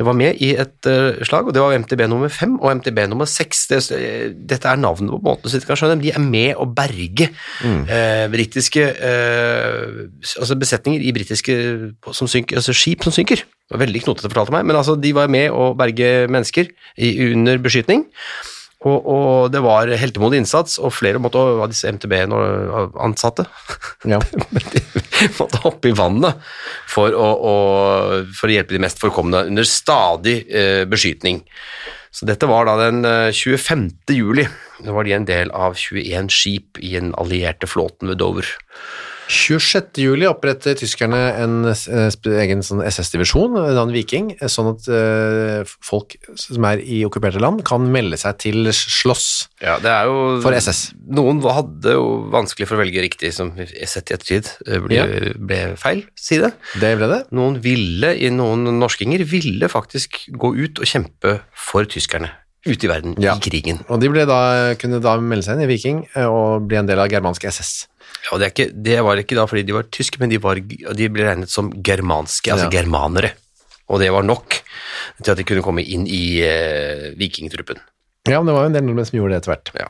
det 0.01 0.07
var 0.07 0.15
med 0.18 0.39
i 0.42 0.50
et 0.57 0.88
uh, 0.89 1.19
slag, 1.27 1.45
og 1.45 1.53
det 1.53 1.62
var 1.62 1.75
MTB 1.77 2.07
nummer 2.09 2.31
fem 2.33 2.56
og 2.57 2.71
MTB 2.80 3.03
nummer 3.12 3.30
seks. 3.30 3.68
Det, 3.69 3.81
eh, 3.94 4.31
dette 4.33 4.65
er 4.65 4.80
navnet 4.81 5.13
på 5.13 5.19
båtene, 5.21 5.51
så 5.51 5.59
dere 5.59 5.69
kan 5.69 5.77
skjønne. 5.77 6.01
De 6.01 6.09
er 6.09 6.24
med 6.25 6.57
å 6.57 6.65
berge 6.65 7.27
eh, 7.62 8.25
britiske 8.33 8.88
uh, 8.98 10.07
altså 10.42 10.57
besetninger 10.57 11.06
i 11.06 11.13
britiske 11.13 11.57
som 12.18 12.30
synker, 12.31 12.57
altså 12.57 12.74
skip 12.74 13.06
som 13.06 13.13
synker. 13.13 13.45
Det 13.45 13.77
var 13.77 13.83
veldig 13.86 14.01
knotete 14.07 14.31
fortalte 14.31 14.56
meg, 14.56 14.65
men 14.65 14.80
altså, 14.80 14.98
de 14.98 15.13
var 15.13 15.30
med 15.30 15.53
å 15.53 15.69
berge 15.77 16.09
mennesker 16.33 16.74
i, 16.97 17.13
under 17.30 17.62
beskytning. 17.62 18.07
Og, 18.81 18.97
og 19.06 19.54
det 19.54 19.62
var 19.62 19.94
heltemodig 20.01 20.42
innsats, 20.42 20.80
og 20.81 20.95
flere 20.97 21.21
måtte, 21.21 21.38
av 21.38 21.69
disse 21.69 21.94
MTB-ansatte 21.94 23.45
ja. 24.09 24.18
måtte 25.39 25.62
hoppe 25.63 25.91
i 25.91 25.95
vannet 25.97 26.39
for 26.89 27.15
å, 27.15 27.29
å, 27.33 27.56
for 28.35 28.50
å 28.50 28.56
hjelpe 28.56 28.75
de 28.75 28.83
mest 28.83 29.01
forkomne 29.01 29.45
under 29.50 29.68
stadig 29.68 30.44
eh, 30.50 30.83
beskytning. 30.89 31.44
Så 32.12 32.27
dette 32.27 32.50
var 32.50 32.68
da 32.68 32.75
den 32.79 33.06
eh, 33.07 33.29
25. 33.31 33.88
juli. 34.12 34.47
Da 34.83 34.95
var 34.95 35.07
de 35.07 35.15
en 35.15 35.27
del 35.29 35.53
av 35.56 35.77
21 35.79 36.31
skip 36.33 36.81
i 36.81 36.95
den 36.97 37.13
allierte 37.19 37.69
flåten 37.69 38.12
ved 38.12 38.19
Dover. 38.21 38.47
26. 39.31 39.95
juli 40.04 40.28
oppretter 40.28 40.75
tyskerne 40.75 41.19
en 41.39 41.54
eh, 41.72 42.16
egen 42.44 42.63
sånn 42.66 42.81
SS-divisjon, 42.83 43.56
en 43.63 43.94
Viking, 43.95 44.33
eh, 44.36 44.50
sånn 44.51 44.74
at 44.74 44.89
uh, 44.92 45.62
folk 45.86 46.18
som 46.39 46.68
er 46.68 46.81
i 46.83 47.01
okkuperte 47.07 47.39
land 47.42 47.63
kan 47.68 47.86
melde 47.94 48.19
seg 48.19 48.42
til 48.44 48.68
slåss 48.75 49.30
Ja, 49.63 49.78
det 49.81 49.92
er 49.94 50.10
jo 50.10 50.42
for 50.44 50.56
SS. 50.57 50.92
Noen 51.16 51.39
hadde 51.48 51.95
jo 51.95 52.06
vanskelig 52.33 52.68
for 52.68 52.78
å 52.78 52.83
velge 52.83 53.04
riktig, 53.06 53.31
som 53.38 53.54
sett 53.56 54.12
i 54.12 54.18
ettertid 54.18 54.51
ble, 54.88 55.00
Ja. 55.00 55.07
ble 55.39 55.62
feil 55.80 56.04
side. 56.19 56.51
Det 56.81 56.92
ble 57.00 57.10
det. 57.12 57.22
Noen 57.36 57.62
ville, 57.63 58.13
noen 58.36 58.68
norskinger, 58.81 59.24
ville 59.28 59.72
faktisk 59.72 60.25
gå 60.36 60.54
ut 60.60 60.81
og 60.81 60.89
kjempe 60.89 61.39
for 61.56 61.88
tyskerne 61.88 62.33
ute 62.66 62.86
i 62.86 62.89
verden 62.92 63.16
Ja. 63.22 63.36
i 63.36 63.42
krigen. 63.42 63.81
Og 63.89 64.01
de 64.01 64.12
da, 64.25 64.75
kunne 64.78 65.01
da 65.01 65.16
melde 65.18 65.48
seg 65.48 65.57
inn 65.57 65.66
i 65.66 65.72
Viking 65.72 66.04
og 66.28 66.68
bli 66.68 66.78
en 66.78 66.89
del 66.89 67.00
av 67.00 67.10
germanske 67.10 67.48
SS. 67.50 67.88
Ja, 68.29 68.38
det, 68.38 68.45
er 68.47 68.51
ikke, 68.53 68.69
det 68.85 68.97
var 69.07 69.21
ikke 69.21 69.38
da 69.39 69.45
fordi 69.50 69.63
de 69.68 69.73
var 69.77 69.88
tyske, 69.94 70.19
men 70.21 70.29
de, 70.29 70.38
var, 70.44 70.59
de 70.62 71.07
ble 71.09 71.25
regnet 71.29 71.50
som 71.50 71.71
germanske, 71.83 72.51
altså 72.53 72.68
Ja. 72.69 72.73
germanere. 72.81 73.33
Og 73.91 74.00
det 74.00 74.12
var 74.13 74.23
nok 74.23 74.59
til 75.23 75.31
at 75.33 75.38
de 75.39 75.44
kunne 75.47 75.63
komme 75.65 75.83
inn 75.83 76.06
i 76.07 76.39
eh, 76.45 77.09
vikingtruppen. 77.19 77.81
Ja, 78.29 78.38
men 78.38 78.51
det 78.51 78.53
var 78.53 78.68
jo 78.68 78.69
en 78.69 78.75
del 78.75 78.83
nordmenn 78.85 79.07
som 79.09 79.15
gjorde 79.18 79.33
det 79.33 79.38
etter 79.41 79.51
hvert. 79.56 79.69
Ja. 79.81 79.88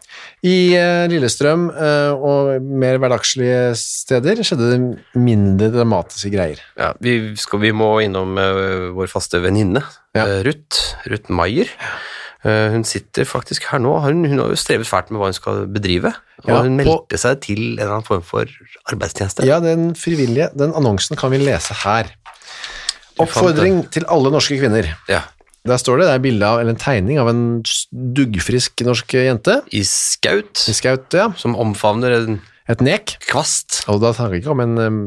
I 0.48 0.54
eh, 0.80 1.04
Lillestrøm 1.12 1.66
eh, 1.76 2.14
og 2.16 2.64
mer 2.64 2.96
hverdagslige 3.04 3.74
steder 3.76 4.40
skjedde 4.48 4.70
det 4.72 4.80
mindre 5.20 5.68
dramatiske 5.74 6.32
greier. 6.32 6.62
Ja, 6.80 6.94
vi, 7.04 7.18
skal, 7.36 7.60
vi 7.66 7.74
må 7.76 7.90
innom 8.06 8.40
eh, 8.40 8.88
vår 8.96 9.12
faste 9.12 9.44
venninne, 9.44 9.84
Ja. 10.16 10.24
eh, 10.24 10.40
Ruth, 10.48 10.80
Ruth 11.12 11.28
Maier. 11.36 11.68
Eh, 11.76 12.00
hun 12.44 12.84
sitter 12.88 13.28
faktisk 13.30 13.68
her 13.70 13.80
nå. 13.84 13.92
Hun, 14.02 14.24
hun 14.26 14.40
har 14.42 14.50
jo 14.50 14.56
strevet 14.58 14.88
fælt 14.90 15.12
med 15.14 15.20
hva 15.22 15.28
hun 15.30 15.38
skal 15.38 15.68
bedrive. 15.70 16.14
Og 16.42 16.50
Ja, 16.50 16.62
hun 16.64 16.78
på- 16.80 16.84
meldte 16.84 17.18
seg 17.22 17.42
til 17.46 17.60
en 17.62 17.80
eller 17.80 17.92
annen 18.00 18.08
form 18.08 18.24
for 18.26 18.46
arbeidstjeneste. 18.90 19.46
Ja, 19.46 19.60
den 19.62 19.92
frivillige, 19.94 20.50
den 20.58 20.74
annonsen 20.74 21.16
kan 21.20 21.30
vi 21.32 21.38
lese 21.38 21.74
her. 21.84 22.10
Oppfordring 23.22 23.84
til 23.94 24.06
alle 24.10 24.32
norske 24.34 24.58
kvinner. 24.58 24.88
Ja. 25.12 25.22
Der 25.68 25.78
står 25.78 26.00
det, 26.02 26.08
det 26.10 26.14
er 26.16 26.24
bilde 26.24 26.48
av, 26.48 26.60
eller 26.64 26.74
en 26.74 26.82
tegning 26.82 27.20
av 27.22 27.28
en 27.30 27.42
duggfrisk 27.94 28.82
norsk 28.88 29.14
jente. 29.14 29.60
I 29.78 29.84
skaut, 29.86 30.64
I 30.72 30.74
skaut, 30.74 31.14
ja. 31.14 31.28
som 31.38 31.54
omfavner 31.56 32.16
en 32.18 32.40
Et 32.70 32.82
nek. 32.86 33.16
kvast. 33.26 33.82
Og 33.90 33.98
da 34.04 34.12
snakker 34.14 34.36
vi 34.36 34.40
ikke 34.44 34.52
om 34.54 34.62
en 34.64 34.78
um, 34.78 35.00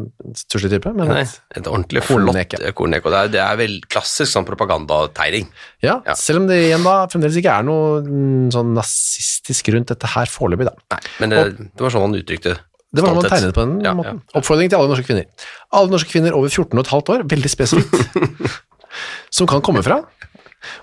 type 0.50 0.90
men 0.92 1.06
Nei, 1.12 1.20
et, 1.22 1.34
et 1.60 1.68
ordentlig 1.70 2.02
flott 2.02 2.26
kornnek. 2.74 3.06
Og 3.06 3.14
det 3.14 3.20
er, 3.20 3.30
det 3.36 3.40
er 3.44 3.56
vel 3.60 3.76
klassisk 3.86 4.32
sånn 4.34 4.46
propagandategning. 4.48 5.46
ja, 5.84 6.00
Ja. 6.04 6.14
selv 6.18 6.42
om 6.42 6.48
det 6.50 6.58
igjen 6.66 6.82
da 6.84 6.96
fremdeles 7.12 7.38
ikke 7.38 7.54
er 7.54 7.62
noe 7.66 8.02
mm, 8.02 8.50
sånn 8.54 8.74
nazistisk 8.74 9.70
rundt 9.74 9.92
dette 9.94 10.10
her 10.16 10.26
foreløpig 10.30 10.66
da. 10.68 10.74
Nei, 10.96 11.00
men 11.22 11.30
det, 11.34 11.44
det 11.70 11.86
var 11.86 11.94
sånn 11.94 12.08
han 12.08 12.18
uttrykte 12.18 12.56
Det 12.58 13.02
var 13.04 13.14
sånn 13.14 13.22
man 13.22 13.30
tegnet 13.30 13.54
på 13.56 13.64
den 13.64 13.78
Ja, 13.86 13.94
måten. 13.98 14.20
Oppfordring 14.34 14.70
til 14.72 14.78
alle 14.82 14.90
norske 14.92 15.06
kvinner. 15.08 15.48
Alle 15.74 15.94
norske 15.94 16.10
kvinner 16.10 16.36
over 16.36 16.50
14 16.50 16.74
og 16.78 16.84
et 16.84 16.92
halvt 16.94 17.14
år, 17.14 17.24
veldig 17.30 17.50
spesifikt, 17.54 18.18
som 19.38 19.48
kan 19.50 19.62
komme 19.66 19.82
fra, 19.86 20.02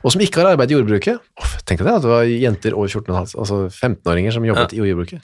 og 0.04 0.12
som 0.14 0.22
ikke 0.22 0.42
har 0.44 0.52
arbeid 0.54 0.72
i 0.72 0.76
jordbruket. 0.78 1.22
Tenk 1.66 1.82
deg 1.84 1.94
at 1.94 2.04
det 2.06 2.12
var 2.12 2.24
jenter 2.28 2.76
over 2.76 2.88
14 2.92 3.08
og 3.08 3.14
et 3.16 3.20
halvt, 3.22 3.38
altså 3.46 3.58
15-åringer 3.70 4.36
som 4.36 4.46
jobbet 4.46 4.74
i 4.76 4.82
jordbruket. 4.82 5.22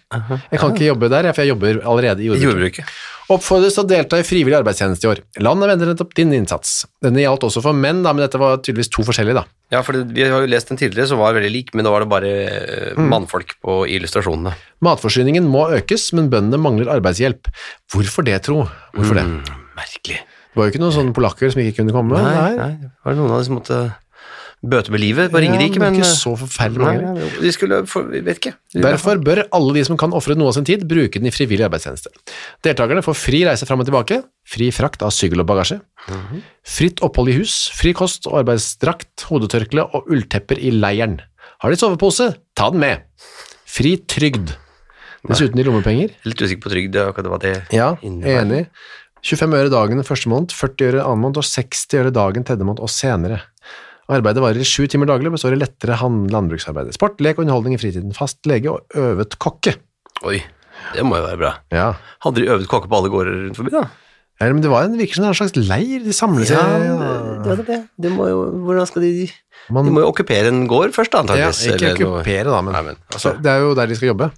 Jeg 0.51 0.59
kan 0.61 0.73
ikke 0.75 0.89
jobbe 0.91 1.09
der, 1.13 1.29
for 1.33 1.43
jeg 1.45 1.53
jobber 1.55 1.81
allerede 1.83 2.23
i 2.23 2.27
I 2.27 2.31
jordbruket. 2.31 2.47
jordbruket. 2.81 2.97
Oppfordres 3.27 3.75
til 3.75 3.83
å 3.83 3.87
delta 3.89 4.15
i 4.21 4.23
frivillig 4.23 4.55
arbeidstjeneste 4.55 5.03
i 5.03 5.09
år. 5.11 5.19
Landet 5.43 5.67
vender 5.67 5.89
nettopp 5.91 6.13
din 6.15 6.29
innsats. 6.37 6.85
Denne 7.03 7.19
gjaldt 7.19 7.43
også 7.43 7.59
for 7.65 7.75
menn, 7.75 7.99
da, 8.05 8.13
men 8.15 8.23
dette 8.23 8.39
var 8.39 8.61
tydeligvis 8.63 8.87
to 8.93 9.03
forskjellige, 9.03 9.35
da. 9.35 9.43
Ja, 9.75 9.81
for 9.83 9.99
vi 9.99 10.23
har 10.23 10.45
jo 10.45 10.47
lest 10.47 10.69
den 10.71 10.79
tidligere 10.79 11.09
som 11.11 11.19
var 11.19 11.35
veldig 11.35 11.51
lik, 11.51 11.73
men 11.75 11.83
da 11.83 11.91
var 11.91 12.05
det 12.05 12.07
bare 12.13 12.31
eh, 12.47 12.93
Mm. 12.95 13.09
mannfolk 13.11 13.57
på 13.59 13.81
illustrasjonene. 13.97 14.53
Matforsyningen 14.81 15.43
må 15.51 15.65
økes, 15.75 16.07
men 16.15 16.29
bøndene 16.31 16.57
mangler 16.63 16.87
arbeidshjelp. 16.95 17.51
Hvorfor 17.91 18.23
det, 18.23 18.39
tro? 18.47 18.61
Hvorfor 18.95 19.19
det? 19.19 19.25
Mm, 19.27 19.43
merkelig. 19.75 20.21
Det 20.23 20.55
var 20.55 20.69
jo 20.69 20.71
ikke 20.71 20.81
noen 20.85 20.95
sånne 20.95 21.13
polakker 21.13 21.51
som 21.51 21.61
ikke 21.61 21.81
kunne 21.83 21.93
komme. 21.93 22.15
Nei, 22.23 22.55
nei, 22.55 22.71
var 23.03 23.11
det 23.13 23.19
noen 23.19 23.35
av 23.35 23.43
de 23.43 23.45
som 23.49 23.59
måtte 23.59 23.81
bøte 24.65 24.89
med 24.91 24.99
livet 24.99 25.29
på 25.31 25.37
Ringerike, 25.39 25.75
Ja, 25.77 25.83
men 25.83 25.93
ikke 25.99 26.07
eh, 26.07 26.15
så 26.17 26.31
forferdelig 26.37 26.81
mange. 26.81 27.13
nei, 27.13 27.27
De 27.43 27.51
skulle 27.53 27.77
for, 27.87 28.03
vi 28.09 28.19
vet 28.25 28.39
ikke. 28.41 28.53
De- 28.73 28.81
Derfor 28.81 29.21
bør 29.21 29.43
alle 29.53 29.73
de 29.77 29.83
som 29.85 29.97
kan 29.97 30.11
ofre 30.17 30.35
noe 30.35 30.47
av 30.49 30.53
sin 30.57 30.65
tid, 30.65 30.87
bruke 30.89 31.13
den 31.19 31.27
i 31.27 31.31
frivillig 31.31 31.65
arbeidstjeneste. 31.69 32.09
Deltakerne 32.65 33.03
får 33.05 33.15
fri 33.15 33.43
reise 33.45 33.65
fram 33.69 33.79
og 33.79 33.85
tilbake, 33.85 34.23
fri 34.47 34.71
frakt 34.71 35.03
av 35.05 35.11
sykkel 35.13 35.39
og 35.41 35.47
bagasje, 35.47 35.79
fritt 36.65 37.01
opphold 37.05 37.29
i 37.29 37.37
hus, 37.39 37.69
fri 37.77 37.93
kost 37.93 38.25
og 38.27 38.39
arbeidsdrakt, 38.41 39.27
hodetørkle 39.29 39.85
og 39.93 40.09
ulltepper 40.09 40.57
i 40.59 40.71
leiren. 40.73 41.19
Har 41.61 41.69
de 41.73 41.77
sovepose? 41.79 42.31
Ta 42.57 42.69
den 42.73 42.79
med. 42.81 43.05
Fri 43.67 43.97
trygd. 44.09 44.55
Dessuten 45.27 45.59
i 45.59 45.63
lommepenger. 45.65 46.13
Er 46.13 46.29
Litt 46.31 46.41
usikker 46.41 46.63
på 46.67 46.71
trygd, 46.71 46.95
akkurat 46.95 47.27
hva 47.33 47.39
det 47.41 47.55
Ja, 47.75 47.95
innebærer. 48.01 48.45
enig. 48.45 48.67
25 49.27 49.53
øre 49.57 49.69
dagen 49.73 50.03
første 50.07 50.29
måned, 50.31 50.53
40 50.55 50.87
øre 50.93 51.03
annen 51.03 51.19
måned 51.25 51.37
og 51.41 51.43
60 51.43 51.97
øre 51.99 52.11
dagen 52.15 52.43
tredje 52.47 52.63
måned 52.63 52.79
og 52.79 52.89
senere. 52.89 53.41
Arbeidet 54.07 54.39
varer 54.43 54.63
i 54.63 54.67
sju 54.67 54.85
timer 54.87 55.09
daglig 55.09 55.27
og 55.27 55.35
består 55.35 55.55
i 55.55 55.59
lettere 55.59 55.97
landbruksarbeid. 56.31 56.93
Sport, 56.95 57.19
lek 57.23 57.39
og 57.39 57.43
underholdning 57.43 57.75
i 57.75 57.81
fritiden. 57.81 58.13
Fast 58.15 58.39
lege 58.47 58.71
og 58.71 58.85
øvet 58.95 59.35
kokke. 59.43 59.75
Oi, 60.27 60.39
det 60.95 61.03
må 61.03 61.19
jo 61.19 61.25
være 61.27 61.39
bra. 61.41 61.53
Ja. 61.75 61.89
Hadde 62.23 62.39
de 62.43 62.47
øvet 62.53 62.69
kokke 62.71 62.87
på 62.87 63.01
alle 63.01 63.11
gårder 63.11 63.41
rundt 63.47 63.59
forbi, 63.59 63.73
da? 63.75 63.87
ja 64.37 64.51
men 64.53 64.61
det 64.61 64.69
var 64.69 64.85
en, 64.85 64.95
virker 64.99 65.17
som 65.17 65.25
en 65.25 65.35
slags 65.35 65.55
leir. 65.57 66.03
De 66.05 66.13
samler 66.13 66.45
seg. 66.45 66.57
det 67.43 67.57
det, 67.57 67.65
det. 67.67 67.77
det 68.05 68.11
må 68.13 68.29
jo, 68.29 68.43
hvordan 68.67 68.87
skal 68.89 69.01
de 69.07 69.29
Man- 69.73 69.83
De 69.85 69.91
må 69.91 70.03
jo 70.05 70.11
okkupere 70.13 70.47
en 70.47 70.67
gård 70.69 70.93
først, 70.95 71.11
da, 71.11 71.35
ja, 71.35 71.49
ikke 71.51 71.95
okkupere, 71.97 72.45
da, 72.47 72.61
men, 72.61 72.71
Nei, 72.77 72.83
men 72.85 72.99
altså, 73.11 73.33
det 73.41 73.51
er 73.51 73.65
jo 73.65 73.73
der 73.75 73.89
de 73.89 73.97
skal 73.97 74.13
jobbe. 74.13 74.29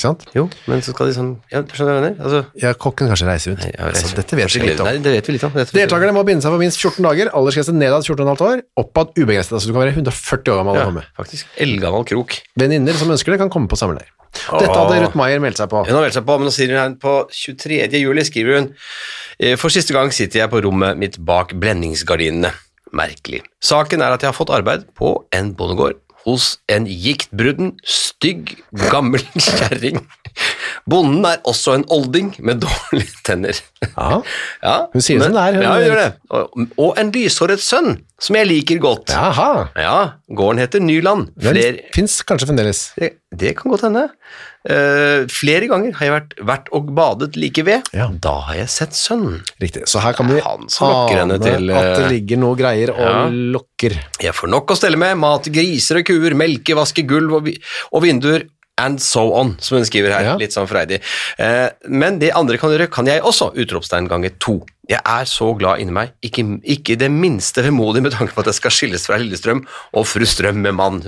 Ikke 0.00 0.06
sant? 0.08 0.22
Jo, 0.32 0.46
men 0.70 0.80
så 0.80 0.94
skal 0.94 1.10
de 1.10 1.14
sånn 1.18 1.30
Ja, 1.52 1.60
skjønner 1.60 1.76
du 1.76 1.84
hva 1.84 1.96
jeg 1.98 2.04
mener? 2.06 2.20
Altså, 2.24 2.40
Ja, 2.62 2.72
kokken 2.72 3.10
kanskje 3.12 3.26
reiser 3.28 3.52
rundt. 3.52 3.60
nei, 3.66 3.72
jeg 3.76 3.84
vet 3.90 4.00
så 4.00 4.16
dette 4.16 4.38
vet 4.40 4.54
vi 4.56 4.60
litt 4.64 4.80
om. 4.80 4.86
Nei, 4.88 4.94
det 5.04 5.12
vet 5.18 5.26
vi 5.28 5.32
litt 5.36 5.44
om. 5.44 5.52
Deltakerne 5.52 6.14
må 6.16 6.22
binde 6.24 6.40
seg 6.46 6.54
for 6.54 6.62
minst 6.62 6.80
14 6.80 7.04
dager, 7.04 7.28
aldersgrense 7.36 7.74
nedad 7.76 8.06
14,5 8.08 8.46
år, 8.48 8.62
oppad 8.80 9.12
ubegrenset. 9.20 9.52
Altså 9.58 9.68
du 9.68 9.74
kan 9.76 9.84
være 9.84 9.92
140 10.00 10.54
år 10.54 10.56
gammel 10.62 10.72
og 10.72 10.80
Ja, 10.80 10.86
komme. 10.88 11.04
faktisk. 11.20 11.46
Eldgammel 11.60 12.06
krok. 12.08 12.38
Venninner 12.56 12.96
som 12.96 13.12
ønsker 13.12 13.36
det, 13.36 13.38
kan 13.44 13.50
komme 13.52 13.68
på 13.68 13.76
samme 13.76 13.98
leir. 14.00 14.08
Dette 14.30 14.70
hadde 14.72 15.00
Ruth 15.04 15.16
Maier 15.18 15.40
meldt 15.42 15.58
seg 15.58 15.68
på. 15.68 15.84
Hun 15.84 15.92
har 15.94 16.02
meldt 16.06 16.14
seg 16.14 16.24
på, 16.24 16.38
men 16.38 16.46
nå 16.46 16.52
sier 16.54 16.70
hun 16.70 16.78
her 16.78 16.96
på 17.02 17.14
23. 17.34 17.98
juli, 18.00 18.22
skriver 18.24 18.60
hun 18.60 18.74
«Eh, 19.40 19.56
For 19.56 19.68
siste 19.74 19.92
gang 19.92 20.10
sitter 20.14 20.40
jeg 20.44 20.50
på 20.52 20.62
rommet 20.62 20.96
mitt 20.96 21.18
bak 21.18 21.52
blendingsgardinene. 21.58 22.52
Merkelig. 22.94 23.42
Saken 23.62 24.02
er 24.02 24.14
at 24.14 24.20
jeg 24.22 24.30
har 24.32 24.36
fått 24.38 24.50
arbeid 24.54 24.86
på 24.98 25.24
en 25.32 25.52
bondegård 25.54 25.98
hos 26.26 26.58
en 26.68 26.84
giktbrudden, 26.86 27.74
stygg, 27.86 28.56
gammel 28.90 29.22
kjerring. 29.40 30.02
Bonden 30.90 31.24
er 31.26 31.40
også 31.48 31.74
en 31.78 31.84
olding 31.92 32.34
med 32.44 32.60
dårlige 32.62 33.10
tenner. 33.26 33.56
Ja, 33.96 34.20
Ja, 34.66 34.74
Hun 34.92 35.02
sier 35.04 35.18
det 35.20 35.30
som 35.30 35.36
det 35.38 35.42
er, 35.42 35.56
hun- 35.56 35.64
Ja, 35.64 35.72
hun 35.74 35.84
gjør 35.86 36.00
det. 36.00 36.12
Og, 36.30 36.66
og 36.84 37.00
en 37.00 37.10
lyshåret 37.14 37.62
sønn, 37.64 37.96
som 38.20 38.36
jeg 38.38 38.46
liker 38.50 38.78
godt. 38.82 39.10
Jaha. 39.14 39.66
Ja, 39.80 39.96
gården 40.36 40.60
heter 40.62 40.80
Nyland. 40.84 41.30
Den 41.40 41.54
Flere, 41.56 41.80
fins 41.96 42.20
kanskje 42.28 42.50
fremdeles. 42.50 42.84
det, 43.00 43.14
det 43.34 43.56
kan 43.58 43.72
godt 43.72 43.86
hende. 43.88 44.06
Eh, 44.68 45.24
flere 45.32 45.70
ganger 45.70 45.94
har 45.96 46.04
jeg 46.04 46.12
vært, 46.12 46.34
vært 46.50 46.66
og 46.76 46.90
badet 46.96 47.36
like 47.40 47.64
ved. 47.64 47.86
Ja. 47.96 48.10
Da 48.12 48.34
har 48.48 48.58
jeg 48.58 48.72
sett 48.72 48.96
sønnen. 48.98 49.40
Riktig. 49.62 49.86
Så 49.88 50.02
her 50.04 50.16
kan 50.16 50.28
henne 50.28 50.44
ane 50.44 51.38
til, 51.40 51.72
at 51.72 51.88
det 51.96 52.04
eh, 52.04 52.12
ligger 52.12 52.42
noe 52.42 52.58
greier 52.58 52.92
og 52.92 53.00
ja. 53.00 53.24
lokker. 53.56 53.96
Jeg 54.20 54.36
får 54.36 54.52
nok 54.52 54.74
å 54.74 54.78
stelle 54.78 55.00
med, 55.00 55.16
mat, 55.22 55.48
griser 55.52 56.02
og 56.02 56.08
kuer, 56.10 56.36
melke, 56.36 56.76
vaske 56.76 57.06
gulv 57.08 57.40
og, 57.40 57.52
og 57.90 58.04
vinduer, 58.04 58.44
and 58.80 59.00
so 59.04 59.28
on, 59.36 59.54
som 59.60 59.76
hun 59.78 59.86
skriver 59.88 60.14
her, 60.16 60.24
Ja. 60.32 60.36
litt 60.40 60.56
sånn 60.56 60.68
freidig. 60.70 61.02
Eh, 61.38 61.68
men 61.88 62.18
det 62.22 62.32
andre 62.36 62.56
kan 62.60 62.72
gjøre, 62.72 62.90
kan 62.90 63.06
jeg 63.10 63.20
også, 63.22 63.52
utropstegn 63.60 64.08
ganger 64.10 64.32
to. 64.40 64.62
Jeg 64.90 64.98
er 65.06 65.26
så 65.30 65.52
glad 65.54 65.78
inni 65.78 65.92
meg, 65.94 66.08
ikke, 66.26 66.42
ikke 66.66 66.96
det 66.98 67.06
minste 67.14 67.62
vemodig 67.62 68.00
med 68.02 68.10
tanke 68.16 68.34
på 68.34 68.42
at 68.42 68.48
jeg 68.50 68.56
skal 68.56 68.72
skilles 68.74 69.04
fra 69.06 69.20
Lillestrøm 69.20 69.60
og 69.94 70.06
fru 70.10 70.24
Strøm 70.26 70.58
med 70.64 70.74
mann. 70.74 70.98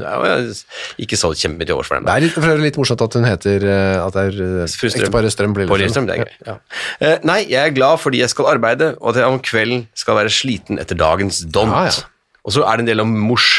Ikke 1.02 1.18
så 1.18 1.32
kjempe 1.34 1.66
til 1.66 1.74
års 1.80 1.90
for 1.90 1.98
dem. 1.98 2.06
Det 2.06 2.14
er 2.14 2.22
litt, 2.28 2.36
for 2.36 2.62
litt 2.62 2.78
morsomt 2.78 3.02
at 3.02 3.16
hun 3.18 3.26
heter 3.26 3.66
eh, 3.66 3.96
At 4.04 4.14
det 4.14 4.22
er 4.28 4.38
eh, 4.62 4.76
ekteparet 4.92 5.34
Strøm 5.34 5.56
blir 5.56 5.66
Lillestrøm, 5.66 6.06
det 6.06 6.14
er 6.14 6.22
gøy. 6.22 6.32
Ja. 6.46 6.56
Eh, 7.00 7.18
nei, 7.26 7.40
jeg 7.50 7.58
er 7.72 7.74
glad 7.74 7.98
fordi 8.04 8.22
jeg 8.22 8.30
skal 8.30 8.52
arbeide, 8.54 8.92
og 9.00 9.16
at 9.16 9.22
jeg 9.24 9.34
om 9.34 9.42
kvelden 9.42 9.84
skal 9.98 10.20
være 10.20 10.30
sliten 10.30 10.78
etter 10.78 10.98
dagens 11.02 11.42
dont. 11.50 11.74
Ja, 11.74 11.90
ja. 11.90 12.08
Og 12.46 12.54
så 12.54 12.62
er 12.66 12.78
det 12.78 12.86
en 12.86 12.92
del 12.92 13.02
om 13.02 13.10
mors. 13.26 13.50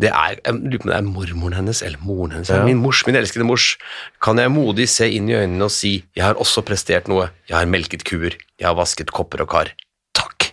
Det 0.00 0.10
er, 0.10 0.38
jeg 0.40 0.54
lurer 0.58 0.80
på 0.82 0.88
om 0.88 0.90
det 0.90 0.96
er 0.96 1.06
mormoren 1.06 1.56
hennes 1.60 1.80
eller 1.86 2.00
moren 2.02 2.32
hennes. 2.34 2.50
Ja. 2.50 2.64
Min 2.66 2.80
mors, 2.82 3.04
min 3.06 3.18
elskede 3.18 3.46
mors. 3.46 3.76
Kan 4.24 4.40
jeg 4.42 4.50
modig 4.50 4.88
se 4.90 5.06
inn 5.14 5.28
i 5.30 5.36
øynene 5.38 5.68
og 5.68 5.70
si 5.74 5.96
jeg 6.16 6.24
har 6.24 6.40
også 6.42 6.64
prestert 6.66 7.06
noe. 7.10 7.28
Jeg 7.50 7.56
har 7.60 7.70
melket 7.70 8.02
kuer. 8.08 8.34
Jeg 8.58 8.66
har 8.66 8.74
vasket 8.78 9.12
kopper 9.14 9.44
og 9.44 9.52
kar. 9.54 9.70
Takk. 10.18 10.50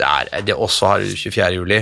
Der 0.00 0.28
er 0.36 0.44
det 0.44 0.56
også 0.56 0.92
har 0.92 1.06
24. 1.06 1.50
juli. 1.56 1.80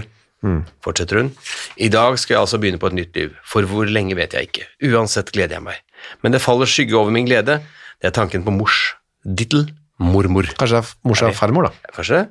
Fortsetter 0.83 1.21
hun. 1.23 1.33
I 1.79 1.89
dag 1.91 2.19
skal 2.19 2.37
jeg 2.37 2.41
altså 2.45 2.59
begynne 2.63 2.79
på 2.83 2.91
et 2.91 2.99
nytt 2.99 3.19
liv. 3.19 3.35
For 3.47 3.67
hvor 3.67 3.87
lenge 3.87 4.17
vet 4.19 4.35
jeg 4.35 4.51
ikke. 4.51 4.67
Uansett 4.91 5.31
gleder 5.35 5.59
jeg 5.59 5.67
meg. 5.67 5.79
Men 6.23 6.35
det 6.35 6.43
faller 6.43 6.71
skygge 6.71 6.99
over 6.99 7.15
min 7.15 7.27
glede. 7.27 7.61
Det 8.03 8.11
er 8.11 8.15
tanken 8.15 8.45
på 8.47 8.55
mors. 8.55 8.79
Dittel. 9.23 9.69
Mormor. 10.03 10.49
Kanskje 10.59 10.81
det 10.81 10.83
er 10.83 10.95
mors 11.07 11.23
og 11.23 11.35
farmor, 11.39 11.69
da. 11.69 11.93
Kanskje? 11.95 12.25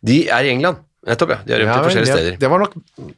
De 0.00 0.22
er 0.32 0.46
i 0.48 0.52
England. 0.54 0.80
Nettopp, 1.06 1.30
ja. 1.30 1.36
De 1.46 1.52
har 1.54 1.60
rømt 1.60 1.68
Ja, 1.68 1.74
til 1.74 1.84
forskjellige 1.86 2.14
det, 2.14 2.22
steder. 2.24 2.36
det 2.42 2.48
var 2.50 2.58
nok 2.58 2.72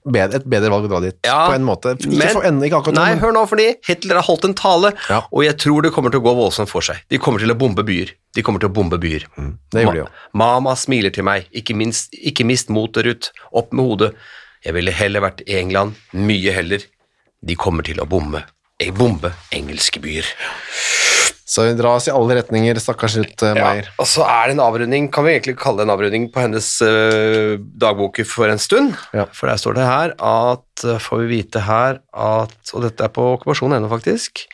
bedre, 0.04 0.34
et 0.37 0.44
bedre 0.52 0.68
valg 0.70 0.84
å 0.84 0.88
dra 0.92 1.00
dit, 1.00 1.16
Ja, 1.25 1.49
på 1.49 1.54
en 1.54 1.64
måte. 1.64 1.94
Ikke, 1.96 2.10
men- 2.18 2.28
for, 2.34 2.42
enden, 2.44 2.62
ikke 2.68 2.76
akkurat 2.82 2.94
Nei, 2.94 3.14
hør 3.16 3.32
nå, 3.32 3.46
fordi 3.49 3.68
Hitler 3.88 4.14
har 4.20 4.22
holdt 4.22 4.44
en 4.44 4.54
tale, 4.54 4.92
Ja. 5.08 5.22
og 5.32 5.42
jeg 5.44 5.56
tror 5.56 5.82
det 5.82 5.92
kommer 5.92 6.10
til 6.12 6.20
å 6.20 6.22
gå 6.25 6.34
voldsomt 6.37 6.68
for 6.68 6.82
seg. 6.82 6.96
De 7.08 7.18
kommer 7.18 7.38
til 7.40 7.49
å 7.50 7.56
bombe 7.58 7.82
byer. 7.82 8.12
De 8.34 8.42
kommer 8.42 8.60
til 8.60 8.68
å 8.68 8.72
bombe 8.72 8.99
byer. 9.00 9.25
det 9.72 9.82
gjorde 9.84 9.92
de 9.92 9.99
jo. 10.04 10.06
Mama 10.34 10.75
smiler 10.76 11.10
til 11.10 11.25
meg. 11.25 11.46
Ikke, 11.54 11.75
minst, 11.75 12.12
ikke 12.12 12.44
mist 12.44 12.68
motet, 12.68 13.04
Ruth. 13.06 13.30
Opp 13.52 13.72
med 13.72 13.84
hodet. 13.84 14.14
Jeg 14.62 14.75
ville 14.75 14.92
heller 14.92 15.20
vært 15.22 15.40
i 15.49 15.56
England. 15.58 15.94
Mye 16.12 16.52
heller. 16.52 16.80
De 17.42 17.54
kommer 17.56 17.82
til 17.82 17.96
å 17.96 18.06
bombe. 18.06 18.44
eh, 18.78 18.90
Bombe 18.90 19.32
engelske 19.52 19.99
byer. 20.00 20.25
Så 21.50 21.64
hun 21.66 21.78
dras 21.80 22.07
i 22.07 22.12
alle 22.14 22.37
retninger, 22.38 22.78
stakkars 22.78 23.16
Ruth 23.19 23.47
eh, 23.49 23.57
Meier. 23.59 23.88
og 23.99 24.07
så 24.07 24.23
er 24.23 24.50
det 24.50 24.54
en 24.54 24.62
avrunding, 24.62 25.09
kan 25.11 25.26
vi 25.26 25.35
egentlig 25.35 25.57
kalle 25.59 25.83
det 25.83 25.88
en 25.88 25.95
avrunding 25.97 26.28
på 26.30 26.45
hennes 26.45 26.69
uh, 26.87 27.57
dagbok 27.59 28.23
for 28.28 28.52
en 28.52 28.62
stund. 28.62 28.95
Ja. 29.16 29.26
For 29.35 29.50
der 29.50 29.59
står 29.59 29.80
det 29.80 29.88
her 29.88 30.14
at, 30.14 30.85
eh, 30.87 31.02
får 31.02 31.25
vi 31.25 31.28
vite 31.40 31.64
her 31.66 31.99
at, 32.14 32.57
og 32.71 32.87
dette 32.87 33.02
er 33.02 33.12
på 33.19 33.26
okkupasjon 33.35 33.75
ennå 33.75 33.90
faktisk, 33.90 34.47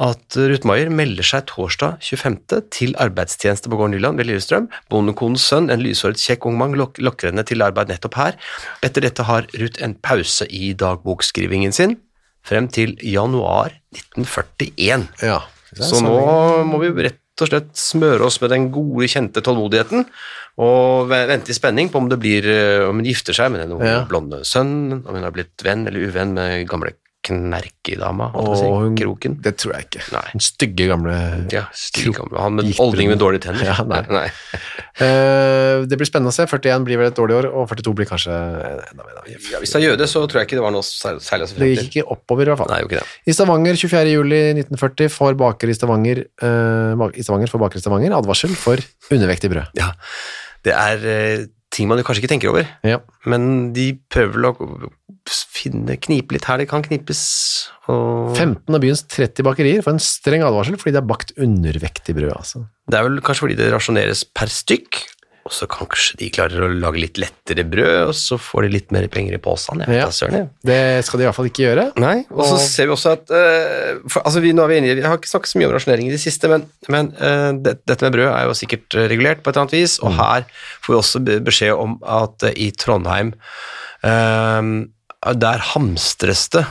at 0.00 0.38
Ruth 0.38 0.70
Maier 0.70 0.88
melder 0.94 1.26
seg 1.26 1.48
torsdag 1.50 1.98
25. 2.06 2.62
til 2.72 2.94
arbeidstjeneste 3.02 3.68
på 3.68 3.80
gården 3.80 3.98
Nyland 3.98 4.22
ved 4.22 4.30
Lillestrøm. 4.30 4.70
Bondekonens 4.92 5.50
sønn, 5.50 5.66
en 5.66 5.82
lyshåret 5.82 6.22
kjekk 6.22 6.46
ung 6.46 6.60
mann, 6.62 6.78
lok 6.78 7.02
lokker 7.02 7.32
henne 7.32 7.42
til 7.44 7.66
arbeid 7.66 7.90
nettopp 7.90 8.16
her. 8.22 8.38
Etter 8.86 9.02
dette 9.02 9.26
har 9.26 9.50
Ruth 9.58 9.82
en 9.82 9.98
pause 9.98 10.46
i 10.46 10.76
dagbokskrivingen 10.78 11.74
sin, 11.74 11.98
frem 12.46 12.70
til 12.70 12.94
januar 13.02 13.74
1941. 13.98 15.10
Ja. 15.26 15.42
Så 15.78 16.00
nå 16.02 16.14
må 16.66 16.80
vi 16.82 16.90
rett 17.06 17.42
og 17.44 17.48
slett 17.48 17.70
smøre 17.78 18.26
oss 18.26 18.40
med 18.42 18.50
den 18.52 18.70
gode, 18.74 19.06
kjente 19.08 19.40
tålmodigheten 19.44 20.04
og 20.60 21.08
vente 21.08 21.52
i 21.52 21.56
spenning 21.56 21.88
på 21.92 22.00
om 22.02 22.08
det 22.10 22.18
blir 22.20 22.44
eh, 22.50 22.88
om 22.88 22.98
hun 23.00 23.06
gifter 23.06 23.32
seg 23.36 23.52
med 23.54 23.62
den 23.62 23.78
Ja. 23.80 24.02
blonde 24.08 24.42
sønnen, 24.44 25.04
om 25.06 25.14
hun 25.14 25.22
har 25.24 25.32
blitt 25.32 25.62
venn 25.64 25.86
eller 25.88 26.10
uvenn 26.10 26.34
med 26.36 26.66
gamle 26.68 26.92
knerkedama, 27.26 28.30
holdt 28.32 28.48
jeg 28.48 28.64
på 28.64 28.70
å 28.72 28.80
si, 28.88 28.94
kroken. 29.02 29.34
Det 29.44 29.52
tror 29.60 29.74
jeg 29.76 29.86
ikke. 29.88 30.02
Nei. 30.14 30.22
Den 30.32 30.42
stygge, 30.44 30.86
gamle 30.88 31.14
Ja. 31.52 31.64
Han 32.40 32.56
med 32.56 32.70
olding 32.80 33.10
med 33.12 33.20
dårlige 33.20 33.44
tenner. 33.44 33.64
Ja, 33.68 33.76
nei. 33.84 34.00
nei. 34.08 34.24
uh, 35.02 35.84
Det 35.90 35.98
blir 36.00 36.08
spennende 36.08 36.32
å 36.32 36.36
se. 36.36 36.46
41 36.48 36.86
blir 36.88 37.00
vel 37.00 37.10
et 37.10 37.18
dårlig 37.18 37.36
år, 37.42 37.50
og 37.52 37.68
42 37.70 37.94
blir 37.98 38.08
kanskje 38.08 38.32
enda 38.32 39.04
mer. 39.04 39.20
Ja, 39.28 39.60
hvis 39.60 39.74
det 39.74 39.80
er 39.82 39.86
jøde, 39.90 40.08
så 40.10 40.24
tror 40.24 40.40
jeg 40.42 40.50
ikke 40.50 40.58
det 40.60 40.64
var 40.66 40.74
noe 40.74 40.86
sær- 40.86 41.20
særlig 41.24 41.50
Det 41.60 41.70
gikk 41.74 41.86
ikke 41.90 42.06
oppover, 42.16 42.48
i 42.48 42.52
hvert 42.54 42.62
fall. 42.64 42.72
Nei, 42.72 42.80
jo 42.84 42.90
ikke 42.90 43.00
det. 43.02 43.06
I 43.28 43.36
Stavanger 43.36 43.80
24. 43.84 44.02
juli 44.16 44.42
1940 44.56 45.12
får 45.14 45.38
baker 45.44 45.72
i 45.72 45.76
Stavanger, 45.76 46.24
uh, 46.44 47.06
i 47.12 47.26
Stavanger, 47.26 47.52
får 47.52 47.64
baker 47.66 47.80
i 47.80 47.84
Stavanger 47.84 48.16
advarsel 48.20 48.56
for 48.58 48.80
undervektig 49.12 49.52
brød. 49.52 49.72
Ja, 49.80 49.92
det 50.66 50.76
er 50.76 51.04
uh, 51.04 51.48
ting 51.70 51.86
man 51.86 52.00
kanskje 52.02 52.24
ikke 52.24 52.32
tenker 52.32 52.50
over, 52.50 52.66
Ja. 52.82 52.98
men 53.30 53.72
de 53.76 53.92
prøver 54.10 54.48
å 54.50 54.54
finne, 55.28 55.96
knipe 56.00 56.36
litt 56.36 56.48
her 56.48 56.60
det 56.62 56.68
kan 56.70 56.84
knipes. 56.84 57.22
Og 57.90 58.36
15 58.36 58.76
av 58.76 58.82
byens 58.82 59.04
30 59.10 59.46
bakerier 59.46 59.84
får 59.84 59.96
en 59.96 60.04
streng 60.04 60.44
advarsel 60.46 60.78
fordi 60.80 60.96
det 60.96 61.02
er 61.02 61.10
bakt 61.10 61.34
undervektig 61.36 62.16
brød. 62.16 62.34
Altså. 62.36 62.64
Det 62.90 62.98
er 62.98 63.08
vel 63.08 63.22
kanskje 63.24 63.46
fordi 63.46 63.58
det 63.60 63.72
rasjoneres 63.74 64.24
per 64.36 64.52
stykk, 64.52 65.02
og 65.50 65.54
så 65.56 65.66
kanskje 65.70 66.18
de 66.20 66.28
klarer 66.30 66.62
å 66.66 66.68
lage 66.68 67.00
litt 67.00 67.18
lettere 67.18 67.64
brød, 67.66 68.10
og 68.10 68.12
så 68.14 68.36
får 68.40 68.66
de 68.66 68.72
litt 68.74 68.92
mer 68.94 69.06
penger 69.12 69.38
i 69.38 69.40
posen. 69.42 69.80
Ja. 69.88 70.06
Det 70.10 70.78
skal 71.06 71.18
de 71.18 71.24
i 71.24 71.28
hvert 71.28 71.38
fall 71.38 71.48
ikke 71.48 71.64
gjøre. 71.64 71.86
Nei, 72.00 72.20
og 72.28 72.44
så 72.46 72.58
ser 72.60 72.90
vi 72.90 72.94
også 72.94 73.14
at 73.16 73.32
uh, 73.32 74.02
for, 74.04 74.20
altså 74.22 74.42
vi, 74.44 74.52
nå 74.54 74.66
er 74.66 74.70
vi 74.70 74.78
inne, 74.82 74.94
Vi 75.00 75.06
har 75.06 75.16
ikke 75.18 75.32
snakket 75.32 75.52
så 75.54 75.60
mye 75.60 75.70
om 75.70 75.74
rasjonering 75.74 76.10
i 76.10 76.14
det 76.14 76.20
siste, 76.22 76.50
men, 76.52 76.68
men 76.92 77.10
uh, 77.16 77.50
det, 77.56 77.78
dette 77.88 78.06
med 78.06 78.18
brød 78.18 78.28
er 78.28 78.46
jo 78.46 78.56
sikkert 78.60 78.98
eh, 78.98 79.08
regulert 79.10 79.42
på 79.42 79.50
et 79.50 79.56
eller 79.56 79.66
annet 79.66 79.78
vis, 79.80 79.96
og 80.04 80.14
her 80.20 80.46
får 80.84 80.92
vi 80.92 81.00
også 81.00 81.24
beskjed 81.48 81.84
om 81.86 81.98
at 82.20 82.46
uh, 82.46 82.54
i 82.54 82.70
Trondheim 82.76 83.34
eh, 84.04 84.72
Der 85.20 85.64
hamstres 85.74 86.48
det 86.52 86.64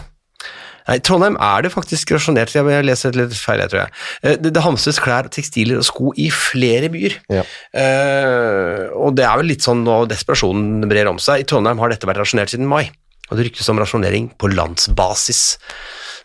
Nei, 0.90 0.96
I 0.98 1.04
Trondheim 1.06 1.36
er 1.38 1.62
det 1.62 1.70
faktisk 1.70 2.16
rasjonert, 2.16 2.56
jeg 2.56 2.86
leser 2.86 3.14
litt 3.14 3.36
feil, 3.38 3.62
jeg 3.62 3.70
tror 3.70 3.82
jeg. 3.84 3.92
Eh, 4.24 4.38
Det, 4.42 4.54
det 4.56 4.64
hamstres 4.66 4.98
klær, 5.04 5.30
tekstiler 5.30 5.78
og 5.78 5.86
sko 5.86 6.14
i 6.18 6.32
flere 6.34 6.90
byer. 6.90 7.20
Ja. 7.30 7.44
Uh, 7.70 8.90
og 8.98 9.14
det 9.20 9.28
er 9.28 9.38
vel 9.38 9.52
litt 9.52 9.66
sånn 9.66 9.84
nå 9.86 10.02
desperasjonen 10.10 10.88
brer 10.90 11.12
om 11.12 11.22
seg. 11.22 11.44
I 11.44 11.48
Trondheim 11.50 11.78
har 11.84 11.94
dette 11.94 12.10
vært 12.10 12.24
rasjonert 12.24 12.56
siden 12.56 12.66
mai, 12.70 12.90
og 13.30 13.38
det 13.38 13.50
ryktes 13.52 13.70
om 13.70 13.78
rasjonering 13.78 14.32
på 14.42 14.50
landsbasis. 14.56 15.44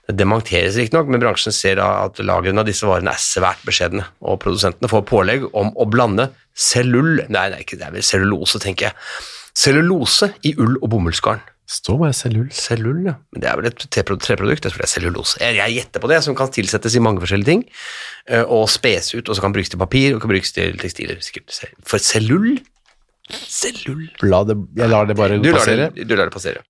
Det 0.08 0.16
dementeres 0.16 0.80
riktignok, 0.80 1.12
men 1.12 1.20
bransjen 1.20 1.52
ser 1.52 1.80
at 1.84 2.24
lagrene 2.24 2.64
av 2.64 2.68
disse 2.68 2.88
varene 2.88 3.12
er 3.12 3.20
svært 3.20 3.60
beskjedne, 3.68 4.08
og 4.24 4.40
produsentene 4.40 4.88
får 4.88 5.04
pålegg 5.12 5.48
om 5.52 5.74
å 5.76 5.88
blande 5.88 6.30
cellull... 6.56 7.18
Nei, 7.32 7.50
ikke, 7.60 7.76
det 7.80 7.90
er 7.90 7.98
vel 7.98 8.04
cellulose, 8.06 8.60
tenker 8.64 8.90
jeg. 8.90 8.96
Cellulose 9.56 10.32
i 10.44 10.56
ull 10.56 10.78
og 10.80 10.88
bomullsgarn. 10.92 11.44
Står 11.64 11.96
bare 11.96 12.12
cellull. 12.12 12.50
Cellull, 12.52 12.98
ja. 13.08 13.14
Men 13.32 13.40
det 13.40 13.48
er 13.48 13.56
vel 13.56 13.68
et 13.70 13.86
treprodukt, 13.88 14.26
jeg 14.28 14.68
tror 14.68 14.82
det 14.82 14.84
er 14.84 14.90
cellulose. 14.92 15.38
Jeg, 15.40 15.72
gjetter 15.78 16.02
på 16.02 16.10
det, 16.10 16.18
som 16.26 16.36
kan 16.36 16.52
tilsettes 16.52 16.96
i 16.98 17.00
mange 17.00 17.22
forskjellige 17.24 17.48
ting, 17.48 17.64
eh, 18.28 18.44
og 18.44 18.68
spes 18.68 19.14
ut, 19.14 19.24
og 19.24 19.32
så 19.38 19.40
kan 19.40 19.54
brukes 19.56 19.72
til 19.72 19.80
papir, 19.80 20.12
og 20.12 20.20
kan 20.20 20.32
brukes 20.34 20.52
til 20.52 20.76
tekstiler, 20.80 21.22
sikkert. 21.24 21.56
For 21.88 22.02
cellull? 22.02 22.58
Cellull? 23.32 24.10
La 24.28 24.42
det, 24.44 24.58
jeg 24.76 24.92
lar 24.92 25.08
det 25.08 25.16
bare 25.16 25.40
Du 25.40 25.48
lar 25.48 25.62
passere. 25.62 25.88
det, 25.96 26.04
du 26.04 26.14
lar 26.18 26.28
det 26.28 26.36
passere. 26.36 26.60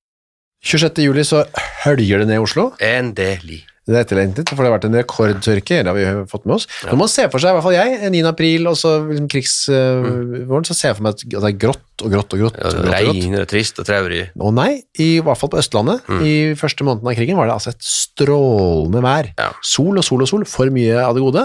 26. 0.65 1.03
juli 1.05 1.25
så 1.27 1.43
høljer 1.85 2.23
det 2.23 2.31
ned 2.31 2.39
i 2.39 2.45
Oslo. 2.47 2.71
Endelig. 2.81 3.65
Det 3.85 3.93
er 3.99 4.07
etterlengtet, 4.07 4.49
for 4.49 4.65
det 4.65 4.71
har 4.71 4.79
vært 4.79 4.87
en 4.89 4.95
rekordtørke, 4.97 5.83
det 5.85 5.91
har 5.91 5.97
vi 5.99 6.05
fått 6.31 6.47
med 6.49 6.55
oss. 6.57 6.65
Når 6.89 6.97
man 7.03 7.11
ser 7.13 7.27
for 7.29 7.43
seg, 7.43 7.53
i 7.53 7.57
hvert 7.59 7.67
fall 7.67 7.75
jeg, 7.77 8.13
9. 8.15 8.23
april 8.31 8.71
og 8.71 8.79
så 8.81 8.95
liksom 9.11 9.27
krigsvåren, 9.35 10.65
så 10.65 10.77
ser 10.77 10.89
jeg 10.91 10.97
for 10.97 11.05
meg 11.05 11.19
at 11.19 11.25
det 11.35 11.51
er 11.51 11.59
grått 11.67 12.05
og 12.05 12.15
grått 12.15 12.33
og 12.33 12.41
grått. 12.41 12.57
Ja, 12.57 12.71
og 12.71 12.79
grått, 12.79 12.81
og 12.81 12.89
grått. 12.89 13.19
Regner 13.21 13.45
og 13.45 13.51
trist 13.53 13.83
og 13.83 13.89
traurig. 13.89 14.23
Å 14.41 14.53
nei, 14.57 14.71
i 15.05 15.09
hvert 15.25 15.41
fall 15.41 15.53
på 15.53 15.61
Østlandet, 15.61 16.09
i 16.25 16.35
første 16.59 16.87
måneden 16.89 17.11
av 17.13 17.19
krigen 17.19 17.37
var 17.39 17.51
det 17.51 17.59
altså 17.59 17.75
et 17.75 17.85
strålende 17.85 19.05
vær. 19.05 19.29
Ja. 19.37 19.51
Sol 19.75 20.01
og 20.01 20.07
sol 20.09 20.25
og 20.25 20.31
sol, 20.33 20.47
for 20.49 20.73
mye 20.73 21.05
av 21.05 21.13
det 21.19 21.25
gode, 21.27 21.45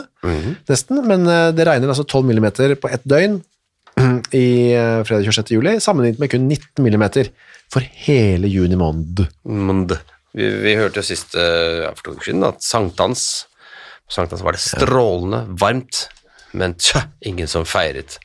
nesten, 0.72 1.04
men 1.12 1.28
eh, 1.28 1.50
det 1.56 1.68
regner 1.68 1.92
altså 1.92 2.08
12 2.08 2.24
millimeter 2.30 2.76
på 2.80 2.92
ett 2.96 3.04
døgn 3.04 3.42
i 4.40 4.48
eh, 4.80 5.02
fredag 5.04 5.28
26. 5.28 5.52
juli, 5.58 5.76
sammenlignet 5.84 6.24
med 6.24 6.32
kun 6.32 6.48
19 6.48 6.88
millimeter 6.88 7.34
for 7.70 7.84
hele 8.08 8.48
juni 8.50 8.80
måned. 8.80 9.26
Mond. 9.44 9.98
Vi, 10.38 10.46
vi 10.64 10.76
hørte 10.78 11.02
jo 11.02 11.08
sist 11.08 11.34
eh, 11.40 11.84
ja, 11.86 11.92
for 11.98 12.06
to 12.06 12.16
uker 12.18 12.30
siden 12.30 12.46
at 12.46 12.62
sankthans 12.62 13.24
På 14.06 14.14
sankthans 14.20 14.44
var 14.46 14.54
det 14.58 14.62
strålende 14.62 15.44
varmt, 15.62 16.04
men 16.58 16.76
tja, 16.82 17.08
ingen 17.26 17.50
som 17.50 17.66
feiret 17.66 18.20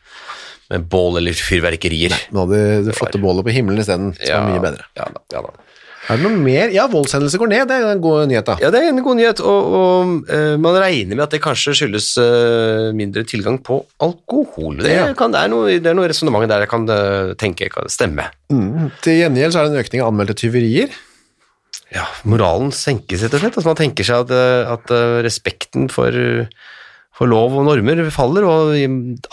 med 0.72 0.86
bål 0.88 1.18
eller 1.20 1.36
fyrverkerier. 1.36 2.14
Nå 2.32 2.46
hadde 2.46 2.60
det 2.86 2.94
flotte 2.96 3.20
bålet 3.20 3.44
på 3.44 3.52
himmelen 3.52 3.82
isteden, 3.82 4.14
som 4.16 4.32
var 4.32 4.46
mye 4.48 4.62
bedre. 4.64 4.86
Ja, 4.96 5.10
da, 5.12 5.20
ja, 5.34 5.42
da. 5.44 5.60
Er 6.08 6.18
det 6.20 6.24
noe 6.24 6.36
mer? 6.40 6.72
Ja, 6.72 6.82
voldshendelser 6.92 7.40
går 7.40 7.50
ned, 7.52 7.62
det 7.68 7.76
er 7.80 7.86
en 7.90 8.00
god 8.04 8.26
nyhet 8.28 8.48
da. 8.48 8.56
ja, 8.60 8.68
det 8.72 8.80
er 8.80 8.90
en 8.90 9.00
god 9.04 9.16
nyhet, 9.20 9.40
og, 9.44 9.68
og 9.76 10.10
uh, 10.28 10.56
man 10.60 10.76
regner 10.80 11.16
med 11.16 11.22
at 11.24 11.36
det 11.36 11.40
kanskje 11.44 11.72
skyldes 11.78 12.10
uh, 12.20 12.90
mindre 12.96 13.24
tilgang 13.28 13.56
på 13.64 13.78
alkohol. 14.04 14.80
Det, 14.84 14.92
Ja. 14.92 15.06
kan, 15.16 15.32
det 15.36 15.44
er 15.44 15.52
noe, 15.52 15.78
det 15.80 15.92
er 15.92 15.96
noe 15.96 16.08
resonnement 16.12 16.48
der 16.48 16.64
jeg 16.64 16.72
kan 16.72 16.84
uh, 16.88 17.32
tenke 17.40 17.68
kan 17.72 17.88
stemme. 17.92 18.26
Mm. 18.52 18.88
Til 19.04 19.20
gjengjeld 19.20 19.52
så 19.56 19.62
er 19.62 19.68
det 19.68 19.76
en 19.76 19.84
økning 19.84 20.04
av 20.04 20.12
anmeldte 20.12 20.36
tyverier. 20.44 20.92
Ja, 21.92 22.06
moralen 22.24 22.72
senkes 22.74 23.22
rett 23.22 23.34
og 23.36 23.42
slett. 23.42 23.58
Altså, 23.58 23.68
man 23.68 23.76
tenker 23.78 24.06
seg 24.06 24.24
at, 24.24 24.32
eh, 24.34 24.72
at 24.72 24.90
eh, 24.94 25.18
respekten 25.26 25.90
for, 25.92 26.14
for 27.14 27.30
lov 27.30 27.58
og 27.60 27.68
normer 27.68 28.00
faller, 28.14 28.46
og 28.48 28.72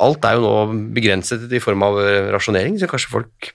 alt 0.03 0.27
er 0.27 0.38
jo 0.38 0.43
nå 0.43 0.53
begrenset 0.93 1.48
i 1.51 1.63
form 1.63 1.88
av 1.88 1.98
eh, 2.03 2.29
rasjonering, 2.36 2.77
så 2.81 2.89
kanskje 2.91 3.13
folk 3.15 3.51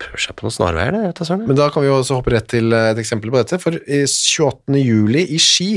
prøver 0.00 0.22
seg 0.22 0.36
på 0.38 0.46
noen 0.46 0.54
snarveier 0.54 0.94
Det. 0.96 1.36
Men 1.50 1.58
da 1.58 1.66
kan 1.72 1.84
vi 1.84 1.90
jo 1.90 1.98
også 1.98 2.16
hoppe 2.16 2.32
rett 2.32 2.46
til 2.48 2.72
et 2.72 2.96
eksempel 3.02 3.32
på 3.32 3.42
dette, 3.42 3.58
for 3.60 3.76
i 3.76 4.02
28. 4.08 4.78
juli 4.80 5.26
i 5.36 5.40
Ski 5.42 5.70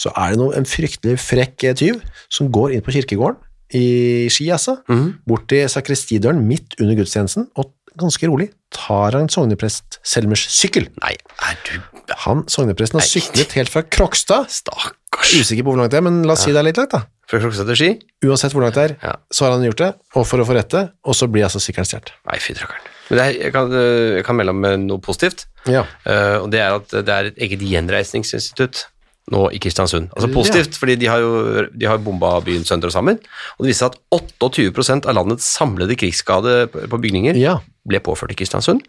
så 0.00 0.10
er 0.18 0.34
det 0.34 0.40
noe, 0.40 0.54
en 0.58 0.66
fryktelig 0.66 1.14
frekk 1.22 1.68
tyv 1.78 2.00
som 2.32 2.50
går 2.50 2.74
inn 2.74 2.82
på 2.82 2.94
kirkegården 2.96 3.38
i 3.74 4.26
Ski, 4.30 4.48
altså, 4.54 4.80
Mhm. 4.90 5.22
bort 5.26 5.46
til 5.50 5.66
sakristidøren 5.70 6.42
midt 6.46 6.74
under 6.80 6.94
gudstjenesten, 6.98 7.48
og 7.54 7.70
ganske 7.98 8.28
rolig 8.28 8.50
tar 8.74 9.12
han 9.16 9.28
sogneprest 9.32 9.98
Selmers 10.06 10.44
sykkel. 10.52 10.88
Nei, 11.02 11.14
er 11.48 11.56
du 11.68 11.80
Han, 12.22 12.44
sognepresten, 12.46 13.00
har 13.00 13.06
Nei. 13.06 13.10
syklet 13.10 13.52
helt 13.58 13.68
fra 13.72 13.82
Krokstad, 13.82 14.46
Stakkars. 14.52 15.32
usikker 15.34 15.64
på 15.66 15.72
hvor 15.72 15.80
langt 15.80 15.90
det 15.90 15.98
er, 15.98 16.04
men 16.06 16.22
la 16.28 16.34
oss 16.36 16.44
si 16.46 16.52
det 16.54 16.60
er 16.60 16.68
litt 16.68 16.76
langt 16.78 16.92
da. 16.94 17.00
Fra 17.26 17.40
Krokstad 17.42 17.66
til 17.66 17.78
Ski? 17.80 17.88
Uansett 18.28 18.52
hvor 18.54 18.62
langt 18.62 18.74
det 18.78 18.84
er, 18.90 18.96
Ja. 19.02 19.14
så 19.32 19.46
har 19.48 19.56
han 19.56 19.64
gjort 19.66 19.80
det, 19.82 19.88
og 20.14 20.26
for 20.26 20.38
å 20.38 20.46
få 20.46 20.54
rette, 20.54 20.84
og 21.04 21.14
så 21.18 21.26
blir 21.26 21.42
altså 21.48 21.58
sykkelen 21.58 21.88
stjålet. 21.88 22.12
Nei, 22.30 22.38
fy 22.38 22.54
trakkeren. 22.54 22.84
Men 23.10 23.18
det 23.18 23.24
er, 23.26 23.32
jeg, 23.46 23.52
kan, 23.54 23.70
jeg 23.72 24.24
kan 24.26 24.36
melde 24.38 24.50
om 24.54 24.64
eh, 24.64 24.76
noe 24.76 24.98
positivt, 25.02 25.46
Ja. 25.66 25.82
eh, 26.06 26.36
og 26.42 26.50
det 26.54 26.60
er 26.62 26.74
at 26.78 26.88
det 26.94 27.08
er 27.16 27.24
et 27.32 27.38
eget 27.42 27.60
gjenreisningsinstitutt 27.66 28.86
nå 29.34 29.48
i 29.50 29.58
Kristiansund. 29.58 30.12
Altså 30.14 30.28
positivt, 30.30 30.76
fordi 30.78 30.94
de 31.02 31.06
har 31.10 31.18
jo 31.18 31.64
de 31.74 31.86
har 31.90 31.98
bomba 31.98 32.36
byen 32.46 32.62
sønder 32.64 32.86
og 32.86 32.94
sammen, 32.94 33.18
og 33.58 33.64
det 33.66 33.72
viser 33.72 33.88
seg 33.90 33.96
at 34.14 34.34
28% 34.38 35.08
av 35.10 35.16
landets 35.18 35.48
samlede 35.58 35.96
krigsskade 35.98 36.68
på 36.70 36.86
på 36.92 37.00
bygninger 37.02 37.34
Ja. 37.40 37.56
Ble 37.88 38.00
påført 38.04 38.34
i 38.34 38.38
Kristiansund, 38.38 38.82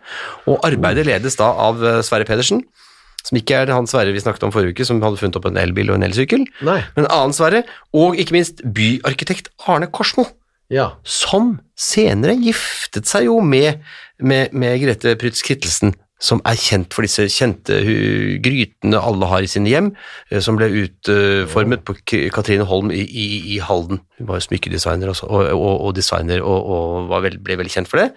og 0.49 0.59
arbeidet 0.67 1.05
ledes 1.07 1.37
da 1.39 1.51
av 1.53 1.83
eh, 1.85 2.01
Sverre 2.05 2.27
Pedersen, 2.27 2.63
som 3.27 3.37
ikke 3.39 3.57
er 3.59 3.71
han 3.75 3.87
Sverre 3.89 4.13
vi 4.15 4.21
snakket 4.23 4.45
om 4.47 4.53
forrige 4.55 4.75
uke, 4.77 4.85
som 4.87 5.01
hadde 5.03 5.19
funnet 5.19 5.35
opp 5.39 5.47
en 5.49 5.57
elbil 5.59 5.89
og 5.91 5.97
en 5.99 6.05
elsykkel, 6.07 6.45
Nei. 6.63 6.79
men 6.95 7.05
en 7.05 7.11
annen 7.11 7.35
Sverre, 7.35 7.63
og 7.97 8.15
ikke 8.19 8.37
minst 8.37 8.61
byarkitekt 8.63 9.51
Arne 9.67 9.89
Korsmo, 9.91 10.27
Ja. 10.71 10.89
som 11.07 11.59
senere 11.79 12.33
giftet 12.43 13.07
seg 13.07 13.25
jo 13.29 13.37
med, 13.39 13.79
med, 14.19 14.51
med 14.51 14.81
Grete 14.81 15.13
Prytz 15.19 15.39
Kittelsen, 15.43 15.93
som 16.19 16.41
er 16.49 16.57
kjent 16.57 16.95
for 16.95 17.05
disse 17.05 17.27
kjente 17.29 17.77
grytene 18.43 18.97
alle 18.97 19.29
har 19.29 19.45
i 19.45 19.49
sine 19.51 19.69
hjem, 19.69 19.91
eh, 20.31 20.41
som 20.43 20.57
ble 20.57 20.69
utformet 20.83 21.85
på 21.87 21.97
Katrine 22.33 22.65
Holm 22.67 22.91
i, 22.93 23.03
i, 23.05 23.27
i 23.55 23.59
Halden. 23.63 24.01
Hun 24.17 24.29
var 24.31 24.41
jo 24.41 24.47
smykkedesigner 24.47 25.13
også, 25.13 25.29
og, 25.29 25.51
og, 25.53 25.75
og 25.89 25.95
designer, 25.97 26.41
og, 26.41 26.71
og 26.73 27.11
var 27.11 27.25
vel, 27.27 27.37
ble 27.43 27.59
veldig 27.61 27.75
kjent 27.75 27.91
for 27.91 28.01
det. 28.01 28.09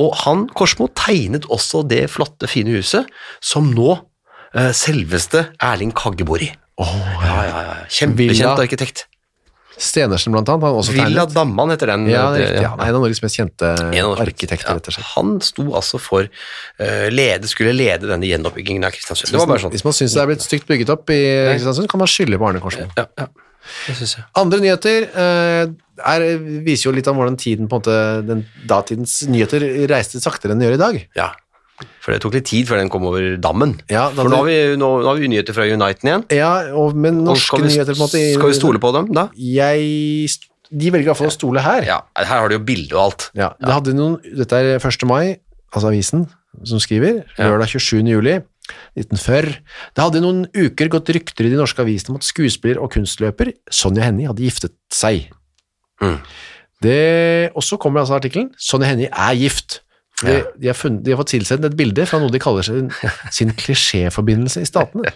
Og 0.00 0.14
han, 0.22 0.46
Korsmo, 0.54 0.90
tegnet 0.94 1.48
også 1.50 1.82
det 1.90 2.04
flotte, 2.12 2.50
fine 2.50 2.78
huset, 2.78 3.10
som 3.42 3.72
nå 3.74 3.96
eh, 4.54 4.70
selveste 4.76 5.48
Erling 5.58 5.94
Kagge 5.96 6.28
bor 6.28 6.42
i. 6.42 6.52
Oh, 6.80 6.96
Ja, 7.20 7.40
ja, 7.44 7.62
ja. 7.66 7.78
Kjempekjent 7.92 8.62
arkitekt. 8.62 9.09
Stenersen 9.80 10.34
blant 10.34 10.48
annet, 10.50 10.66
han 10.66 10.78
også 10.80 10.94
Villa. 10.96 11.24
Damman 11.30 11.70
heter 11.72 11.92
den. 11.92 12.06
Ja, 12.10 12.26
det 12.34 12.42
er 12.44 12.56
det-. 12.56 12.64
Ja, 12.66 12.72
en 12.74 12.96
av 12.98 13.04
Norges 13.04 13.22
mest 13.24 13.38
kjente 13.38 13.70
arkitekter, 14.24 14.76
rett 14.76 14.90
og 14.90 14.96
slett. 14.96 15.10
Han 15.14 15.36
sto 15.44 15.66
altså 15.78 16.00
for 16.02 16.26
uh, 16.26 17.06
lede, 17.12 17.48
skulle 17.50 17.72
lede 17.76 18.10
denne 18.10 18.28
gjenoppbyggingen 18.28 18.84
av 18.84 18.92
Kristiansund. 18.96 19.32
Det 19.32 19.40
var 19.40 19.48
bare 19.52 19.64
sånn. 19.64 19.74
Hvis 19.76 19.86
man 19.86 19.96
syns 19.96 20.16
det 20.16 20.24
er 20.24 20.32
blitt 20.32 20.44
stygt 20.44 20.68
bygget 20.68 20.92
opp 20.96 21.12
i 21.14 21.20
Kristiansund, 21.54 21.88
kan 21.92 22.02
man 22.02 22.10
skylde 22.10 22.40
på 22.40 22.50
Arne 22.50 22.64
Korsmo. 22.64 22.90
Ja, 22.98 23.06
ja. 23.20 23.30
Andre 24.40 24.58
nyheter 24.62 25.06
uh, 25.14 25.70
er, 26.10 26.24
viser 26.66 26.90
jo 26.90 26.96
litt 26.96 27.08
om 27.10 27.20
hvordan 27.20 27.38
tiden 27.40 27.68
på 27.70 27.78
en 27.78 27.84
måte, 27.84 28.00
den 28.26 28.42
datidens 28.68 29.20
nyheter 29.30 29.64
reiste 29.90 30.20
saktere 30.22 30.56
enn 30.56 30.62
de 30.62 30.68
gjør 30.68 30.78
i 30.78 30.82
dag. 30.82 31.00
Ja. 31.18 31.30
For 32.00 32.14
det 32.14 32.20
tok 32.24 32.36
litt 32.38 32.48
tid 32.50 32.68
før 32.68 32.80
den 32.80 32.90
kom 32.92 33.06
over 33.08 33.36
dammen. 33.42 33.76
Ja, 33.92 34.08
da 34.12 34.24
For 34.24 34.32
nå 34.32 34.42
har 34.42 34.48
vi, 34.48 34.58
nå, 34.80 34.90
nå 35.02 35.08
har 35.10 35.20
vi 35.20 35.30
nyheter 35.32 35.56
fra 35.56 35.66
Uniten 35.68 36.10
igjen. 36.10 36.26
Ja, 36.34 36.52
og, 36.76 36.96
men 36.98 37.22
norske 37.26 37.58
og 37.58 37.64
vi, 37.64 37.72
nyheter 37.72 37.96
på 37.96 38.00
en 38.00 38.04
måte 38.06 38.22
skal 38.34 38.52
vi 38.52 38.58
stole 38.58 38.82
på 38.82 38.92
dem 38.96 39.10
da? 39.16 39.28
Jeg, 39.36 40.30
de 40.70 40.92
velger 40.92 41.08
i 41.08 41.12
hvert 41.12 41.20
fall 41.20 41.32
å 41.32 41.36
stole 41.36 41.64
her. 41.64 41.86
Ja, 41.88 42.02
her 42.18 42.32
har 42.32 42.52
de 42.52 42.60
jo 42.60 42.66
bilde 42.66 42.96
og 42.96 43.02
alt. 43.08 43.30
Ja, 43.38 43.52
det 43.60 43.74
hadde 43.74 43.96
noen, 43.96 44.20
dette 44.42 44.60
er 44.60 44.76
1. 44.78 45.08
mai, 45.10 45.40
altså 45.70 45.90
avisen 45.92 46.28
som 46.66 46.80
skriver, 46.82 47.22
lørdag 47.38 47.76
27. 47.76 48.00
juli 48.10 48.40
1940. 48.98 49.58
Det 49.96 50.04
hadde 50.04 50.20
i 50.20 50.24
noen 50.24 50.44
uker 50.54 50.90
gått 50.92 51.10
rykter 51.14 51.46
i 51.46 51.52
de 51.52 51.58
norske 51.58 51.82
avisene 51.82 52.14
om 52.14 52.20
at 52.20 52.26
skuespiller 52.26 52.80
og 52.82 52.92
kunstløper 52.94 53.52
Sonja 53.72 54.06
Hennie 54.06 54.30
hadde 54.30 54.44
giftet 54.44 54.76
seg. 54.94 55.28
Mm. 56.02 56.18
Det, 56.80 57.52
og 57.52 57.64
så 57.66 57.78
kommer 57.80 58.02
altså 58.02 58.16
artikkelen, 58.18 58.50
Sonja 58.58 58.90
Hennie 58.92 59.10
er 59.10 59.36
gift. 59.38 59.80
De, 60.20 60.32
Ja. 60.36 60.42
de, 60.60 60.66
har 60.68 60.74
funnet, 60.76 61.02
de 61.04 61.10
har 61.14 61.20
fått 61.22 61.30
tilsendt 61.32 61.64
et 61.64 61.76
bilde 61.78 62.04
fra 62.06 62.18
noe 62.20 62.30
de 62.34 62.38
kaller 62.42 62.62
sin, 62.66 62.90
sin 63.36 63.52
klisjéforbindelse 63.56 64.60
i 64.60 64.68
statene. 64.68 65.12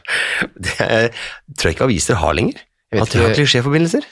Det 0.57 0.77
er, 0.81 1.11
tror 1.59 1.69
jeg 1.71 1.77
ikke 1.77 1.85
aviser 1.91 2.21
har 2.23 2.33
lenger. 2.39 2.63
At 2.95 3.11
de 3.13 3.19
har 3.25 3.35
klisjéforbindelser. 3.37 4.07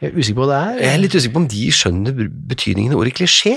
Jeg 0.00 0.12
er 0.12 0.18
usikker 0.20 0.38
på 0.38 0.46
hva 0.46 0.52
det 0.52 0.58
er. 0.62 0.80
Jeg 0.86 0.94
er 0.94 1.02
litt 1.02 1.14
usikker 1.18 1.34
på 1.34 1.40
om 1.42 1.48
de 1.50 1.64
skjønner 1.74 2.18
betydningen 2.52 2.92
av 2.94 3.00
ordet 3.02 3.16
klisjé. 3.18 3.56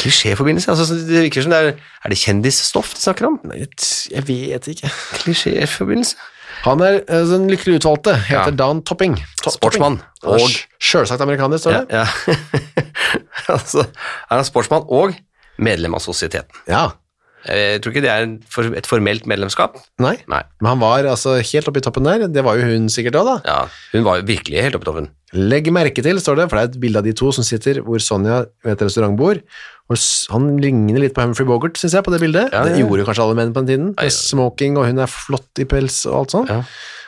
Klisjéforbindelse? 0.00 0.70
Altså, 0.72 0.94
det 1.06 1.22
virker 1.26 1.44
som 1.44 1.52
det 1.52 1.58
er 1.58 1.68
Er 2.04 2.12
det 2.12 2.18
kjendisstoff 2.18 2.92
de 2.94 3.00
snakker 3.02 3.26
om? 3.28 3.36
Nei, 3.48 3.62
Jeg 4.10 4.24
vet 4.28 4.68
ikke. 4.72 4.90
Klisjéforbindelse? 5.22 6.16
Han 6.64 6.80
er 6.80 7.00
eh, 7.04 7.24
den 7.28 7.48
lykkelig 7.52 7.78
utvalgte, 7.80 8.14
heter 8.26 8.50
Ja. 8.50 8.56
Dan 8.58 8.80
Topping. 8.82 9.16
To- 9.42 9.50
Sportsmann. 9.52 10.00
Og- 10.24 10.50
Sjølsagt 10.80 11.20
amerikaner, 11.20 11.58
står 11.60 11.72
Ja, 11.72 11.80
det. 11.80 11.92
ja. 11.92 12.06
altså, 13.54 13.84
er 14.30 14.34
han 14.40 14.44
sportsmann 14.48 14.86
og 14.88 15.14
medlem 15.62 15.96
av 15.96 16.04
sosieteten. 16.04 16.64
Ja. 16.70 16.88
Jeg 17.46 17.78
tror 17.82 17.92
ikke 17.92 18.02
det 18.02 18.10
er 18.10 18.24
et 18.80 18.88
formelt 18.88 19.26
medlemskap. 19.30 19.76
Nei. 20.02 20.16
Nei. 20.30 20.40
Men 20.58 20.70
han 20.72 20.80
var 20.82 21.06
altså 21.06 21.36
helt 21.38 21.68
oppe 21.70 21.78
i 21.78 21.84
toppen 21.84 22.08
der. 22.08 22.24
Det 22.32 22.42
var 22.42 22.58
jo 22.58 22.66
hun 22.66 22.88
sikkert 22.90 23.20
òg, 23.20 23.28
da. 23.28 23.36
Ja, 23.46 23.58
hun 23.92 24.06
var 24.06 24.24
virkelig 24.26 24.64
helt 24.66 24.78
oppe 24.78 24.88
i 24.88 24.90
toppen. 24.90 25.08
Legg 25.36 25.70
merke 25.74 26.02
til, 26.02 26.18
står 26.22 26.40
det, 26.40 26.48
for 26.50 26.58
det 26.58 26.64
er 26.64 26.72
et 26.72 26.80
bilde 26.82 27.02
av 27.02 27.06
de 27.06 27.14
to 27.18 27.30
som 27.34 27.46
sitter 27.46 27.82
hvor 27.86 28.02
Sonja 28.02 28.42
ved 28.66 28.74
et 28.74 28.84
restaurantbord. 28.88 29.44
Og 29.86 30.02
han 30.32 30.50
ligner 30.58 30.98
litt 31.04 31.14
på 31.14 31.22
Humphrey 31.22 31.46
Bogart, 31.46 31.78
syns 31.78 31.94
jeg, 31.94 32.06
på 32.06 32.14
det 32.14 32.22
bildet. 32.24 32.50
Ja, 32.50 32.64
det 32.66 32.74
ja. 32.74 32.82
gjorde 32.82 33.06
kanskje 33.06 33.28
alle 33.28 33.38
menn 33.38 33.54
på 33.54 33.62
den 33.62 33.70
tiden. 33.70 33.94
Med 33.94 34.16
smoking, 34.16 34.80
og 34.80 34.88
hun 34.90 35.04
er 35.04 35.12
flott 35.12 35.62
i 35.62 35.68
pels 35.70 36.02
og 36.10 36.24
alt 36.24 36.34
sånt. 36.34 36.50
Ja. 36.50 36.64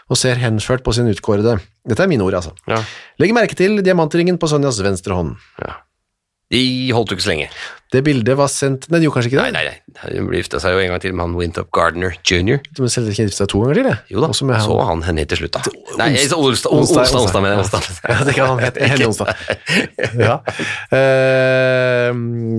Og 0.08 0.16
ser 0.16 0.38
henført 0.40 0.86
på 0.86 0.94
sin 0.96 1.10
utkårede. 1.10 1.58
Dette 1.88 2.06
er 2.06 2.10
mine 2.10 2.24
ord, 2.24 2.38
altså. 2.38 2.54
Ja. 2.70 2.78
Legg 3.18 3.34
merke 3.36 3.58
til 3.58 3.82
diamantringen 3.82 4.38
på 4.38 4.48
Sonjas 4.50 4.78
venstre 4.86 5.18
hånd. 5.18 5.34
Ja. 5.64 5.80
De 6.48 6.60
holdt 6.96 7.12
jo 7.12 7.18
ikke 7.18 7.26
så 7.26 7.34
lenge. 7.34 7.50
Det 7.92 8.00
bildet 8.04 8.36
var 8.36 8.50
sendt 8.52 8.86
Nei, 8.92 8.98
det 9.00 9.06
gjorde 9.06 9.16
kanskje 9.16 9.30
ikke 9.30 9.44
Nei, 9.48 9.62
det? 9.64 9.72
nei, 9.96 9.96
nei. 9.96 10.10
Hun 10.20 10.32
gifta 10.36 10.58
seg 10.60 10.74
jo 10.74 10.80
en 10.82 10.90
gang 10.92 11.00
til 11.00 11.14
med 11.16 11.24
han 11.24 11.36
Winthrop 11.38 11.70
Gardner 11.72 12.16
jr. 12.20 12.60
Du 12.76 12.82
må 12.84 12.90
selge 12.92 13.14
gifte 13.16 13.36
seg 13.36 13.48
to 13.52 13.62
ganger 13.62 13.78
til, 13.80 13.88
det. 13.88 13.94
Jo 14.12 14.24
da, 14.24 14.28
så 14.36 14.48
han. 14.52 14.82
han 14.90 15.04
henne 15.06 15.24
til 15.28 15.40
slutt, 15.40 15.56
da. 15.56 15.72
Nei, 16.00 16.08
Olstad, 16.36 16.68
Olstad, 16.72 17.16
Onsdag, 17.16 17.40
mener 17.44 17.62
jeg. 17.62 17.96
Ja, 18.04 18.18
det 18.28 18.34
kan 18.36 18.52
han 18.52 18.60
hete. 18.64 18.90
Henne 18.92 19.08
Onsdag. 19.10 19.32
Ja. 20.20 20.34
Uh, 20.92 22.10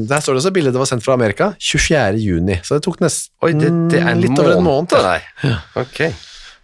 der 0.09 0.25
står 0.25 0.37
det 0.37 0.41
også 0.43 0.53
bildet 0.55 0.73
det 0.73 0.81
var 0.81 0.89
sendt 0.89 1.05
fra 1.05 1.17
Amerika 1.17 1.51
24. 1.61 2.17
juni, 2.23 2.57
så 2.65 2.77
det 2.79 2.85
tok 2.85 2.97
nesten 3.03 3.33
Oi, 3.45 3.53
det, 3.57 3.69
det 3.93 4.01
er 4.01 4.09
en 4.15 4.21
litt 4.23 4.33
over 4.37 4.57
en 4.57 4.65
måned. 4.65 4.93
deg 4.97 5.29
der. 5.45 5.61
Ok. 5.81 6.01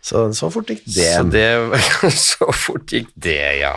Så 0.05 0.25
så 0.37 0.49
fort 0.53 0.69
gikk 0.69 0.83
det. 0.85 1.11
Så 1.15 1.23
det 1.33 1.45
Så 2.29 2.49
fort 2.53 2.91
gikk 2.93 3.13
det, 3.17 3.39
ja. 3.61 3.75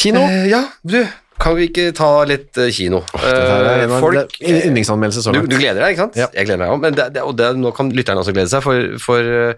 Kino. 0.00 0.22
Uh, 0.24 0.44
ja, 0.48 0.62
du, 0.84 1.00
kan 1.40 1.56
vi 1.56 1.68
ikke 1.70 1.90
ta 1.96 2.10
litt 2.28 2.58
eh, 2.60 2.72
kino? 2.74 3.02
Er 3.16 3.84
en 3.84 3.94
Eh, 3.94 4.00
folk 4.02 4.40
er 4.40 4.66
yndlingsanmeldelse 4.68 5.24
så 5.24 5.32
langt. 5.34 5.50
du 5.50 5.56
gleder 5.56 5.80
deg, 5.80 5.94
ikke 5.94 6.06
sant? 6.06 6.18
Ja. 6.20 6.28
Jeg 6.36 6.48
gleder 6.48 6.64
meg 6.64 6.74
òg, 6.74 6.82
men 6.84 6.98
det, 6.98 7.08
det, 7.16 7.24
og 7.26 7.36
det, 7.38 7.54
nå 7.58 7.72
kan 7.76 7.92
lytterne 7.96 8.22
også 8.22 8.34
glede 8.36 8.52
seg, 8.52 8.62
for, 8.64 8.98
for 9.02 9.18
øh, 9.20 9.54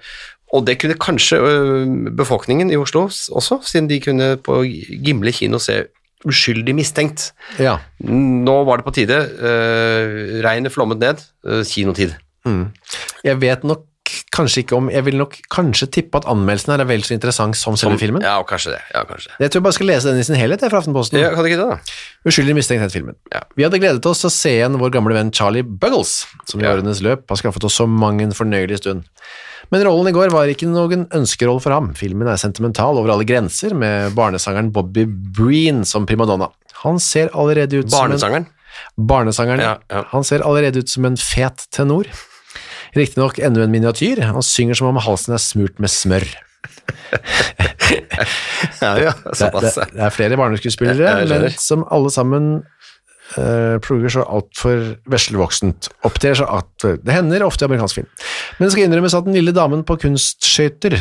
Og 0.52 0.66
det 0.66 0.76
kunne 0.82 0.98
kanskje 1.00 1.38
befolkningen 2.12 2.70
i 2.70 2.76
Oslo 2.76 3.06
også, 3.08 3.62
siden 3.64 3.88
de 3.88 4.00
kunne 4.04 4.36
på 4.36 4.60
Gimle 5.04 5.32
kino 5.32 5.58
se 5.58 5.86
Uskyldig 6.28 6.74
mistenkt. 6.76 7.32
Ja. 7.58 7.78
Nå 7.98 8.52
var 8.68 8.78
det 8.78 8.86
på 8.86 8.92
tide. 8.94 9.16
Uh, 9.42 10.38
regnet 10.44 10.70
flommet 10.70 11.00
ned. 11.02 11.24
Uh, 11.42 11.64
kinotid. 11.66 12.12
Jeg 13.24 13.40
vet 13.42 13.64
nok 13.66 13.82
kanskje 14.34 14.62
ikke 14.64 14.76
om 14.76 14.88
Jeg 14.92 15.04
vil 15.06 15.16
nok 15.20 15.36
kanskje 15.52 15.88
tippe 15.90 16.18
at 16.20 16.26
anmeldelsen 16.30 16.72
her 16.74 16.82
er 16.84 16.88
vel 16.88 17.02
så 17.06 17.14
interessant 17.16 17.56
som 17.58 17.76
selve 17.80 17.98
filmen. 18.00 18.22
Ja, 18.22 18.38
kanskje 18.48 18.74
det. 18.76 18.80
Ja, 18.94 19.04
kanskje 19.08 19.30
det. 19.32 19.36
Jeg 19.44 19.50
tror 19.52 19.60
jeg 19.60 19.66
bare 19.68 19.76
skal 19.78 19.90
lese 19.92 20.10
den 20.12 20.20
i 20.20 20.26
sin 20.26 20.36
helhet 20.38 20.60
jeg, 20.64 20.70
fra 20.72 20.80
Aftenposten. 20.82 21.20
Ja, 21.20 21.30
kan 21.34 21.44
det 21.46 21.52
ikke 21.52 21.62
det, 21.62 21.68
da? 21.76 22.28
Uskyldig 22.28 22.56
mistenkt 22.58 22.82
het 22.86 22.92
filmen. 22.94 23.16
Ja. 23.32 23.40
Vi 23.56 23.66
hadde 23.66 23.80
gledet 23.82 24.06
oss 24.10 24.24
til 24.24 24.30
å 24.30 24.34
se 24.34 24.54
igjen 24.58 24.78
vår 24.80 24.92
gamle 24.94 25.14
venn 25.16 25.32
Charlie 25.32 25.62
Buggles, 25.62 26.26
som 26.46 26.60
i 26.60 26.64
Ja. 26.64 26.74
årenes 26.76 27.02
løp 27.02 27.24
har 27.28 27.36
skaffet 27.40 27.64
oss 27.64 27.78
så 27.80 27.86
mang 27.88 28.20
en 28.22 28.32
fornøyelig 28.32 28.78
stund. 28.82 29.04
Men 29.70 29.84
rollen 29.86 30.08
i 30.08 30.12
går 30.12 30.30
var 30.34 30.50
ikke 30.52 30.68
noen 30.68 31.06
ønskeroll 31.16 31.60
for 31.62 31.72
ham. 31.72 31.94
Filmen 31.94 32.28
er 32.28 32.36
sentimental 32.36 32.98
over 32.98 33.10
alle 33.14 33.24
grenser, 33.24 33.72
med 33.74 34.12
barnesangeren 34.14 34.70
Bobby 34.72 35.06
Breen 35.06 35.84
som 35.88 36.04
primadonna. 36.04 36.50
Han 36.82 36.98
ser 36.98 37.30
allerede 37.32 37.78
ut 37.78 37.90
som 37.90 38.04
en 38.04 38.10
Barnesangeren? 38.10 38.46
Barnesangeren. 38.98 39.60
Ja, 39.60 39.78
ja. 39.90 40.04
Han 40.12 40.24
ser 40.24 40.42
allerede 40.44 40.82
ut 40.82 40.88
som 40.88 41.04
en 41.08 41.16
fet 41.16 41.66
tenor. 41.70 42.04
Riktignok 42.96 43.38
enda 43.40 43.64
en 43.64 43.72
miniatyr. 43.72 44.20
Han 44.32 44.44
synger 44.44 44.78
som 44.78 44.90
om 44.90 45.00
halsen 45.00 45.36
er 45.36 45.42
smurt 45.42 45.80
med 45.82 45.92
smør. 45.92 46.28
Ja, 48.82 48.92
ja, 48.98 49.10
Det, 49.24 49.48
det, 49.60 49.72
det 49.92 50.04
er 50.06 50.14
flere 50.14 50.36
barneskuespillere, 50.38 51.26
men 51.28 51.50
som 51.60 51.84
alle 51.92 52.10
sammen 52.14 52.46
uh, 53.36 53.76
plugger 53.84 54.14
så 54.16 54.24
altfor 54.24 54.94
veslevoksent. 55.10 55.90
Opptrer 56.06 56.38
så 56.38 56.46
altfor 56.48 56.96
Det 57.02 57.14
hender 57.14 57.44
ofte 57.46 57.66
i 57.66 57.68
amerikansk 57.68 58.00
film. 58.00 58.08
Men 58.58 58.66
det 58.66 58.72
skal 58.74 58.86
innrømmes 58.86 59.18
at 59.18 59.28
den 59.28 59.36
lille 59.36 59.54
damen 59.56 59.84
på 59.86 59.98
kunstskøyter, 60.02 60.96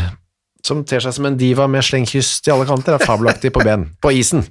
som 0.66 0.84
ter 0.86 1.02
seg 1.02 1.16
som 1.18 1.26
en 1.30 1.40
diva 1.40 1.66
med 1.72 1.86
slengkyss 1.86 2.36
til 2.46 2.58
alle 2.58 2.68
kanter, 2.70 2.98
er 2.98 3.06
fabelaktig 3.08 3.54
på 3.56 3.64
ben. 3.66 3.88
På 4.04 4.14
isen. 4.14 4.46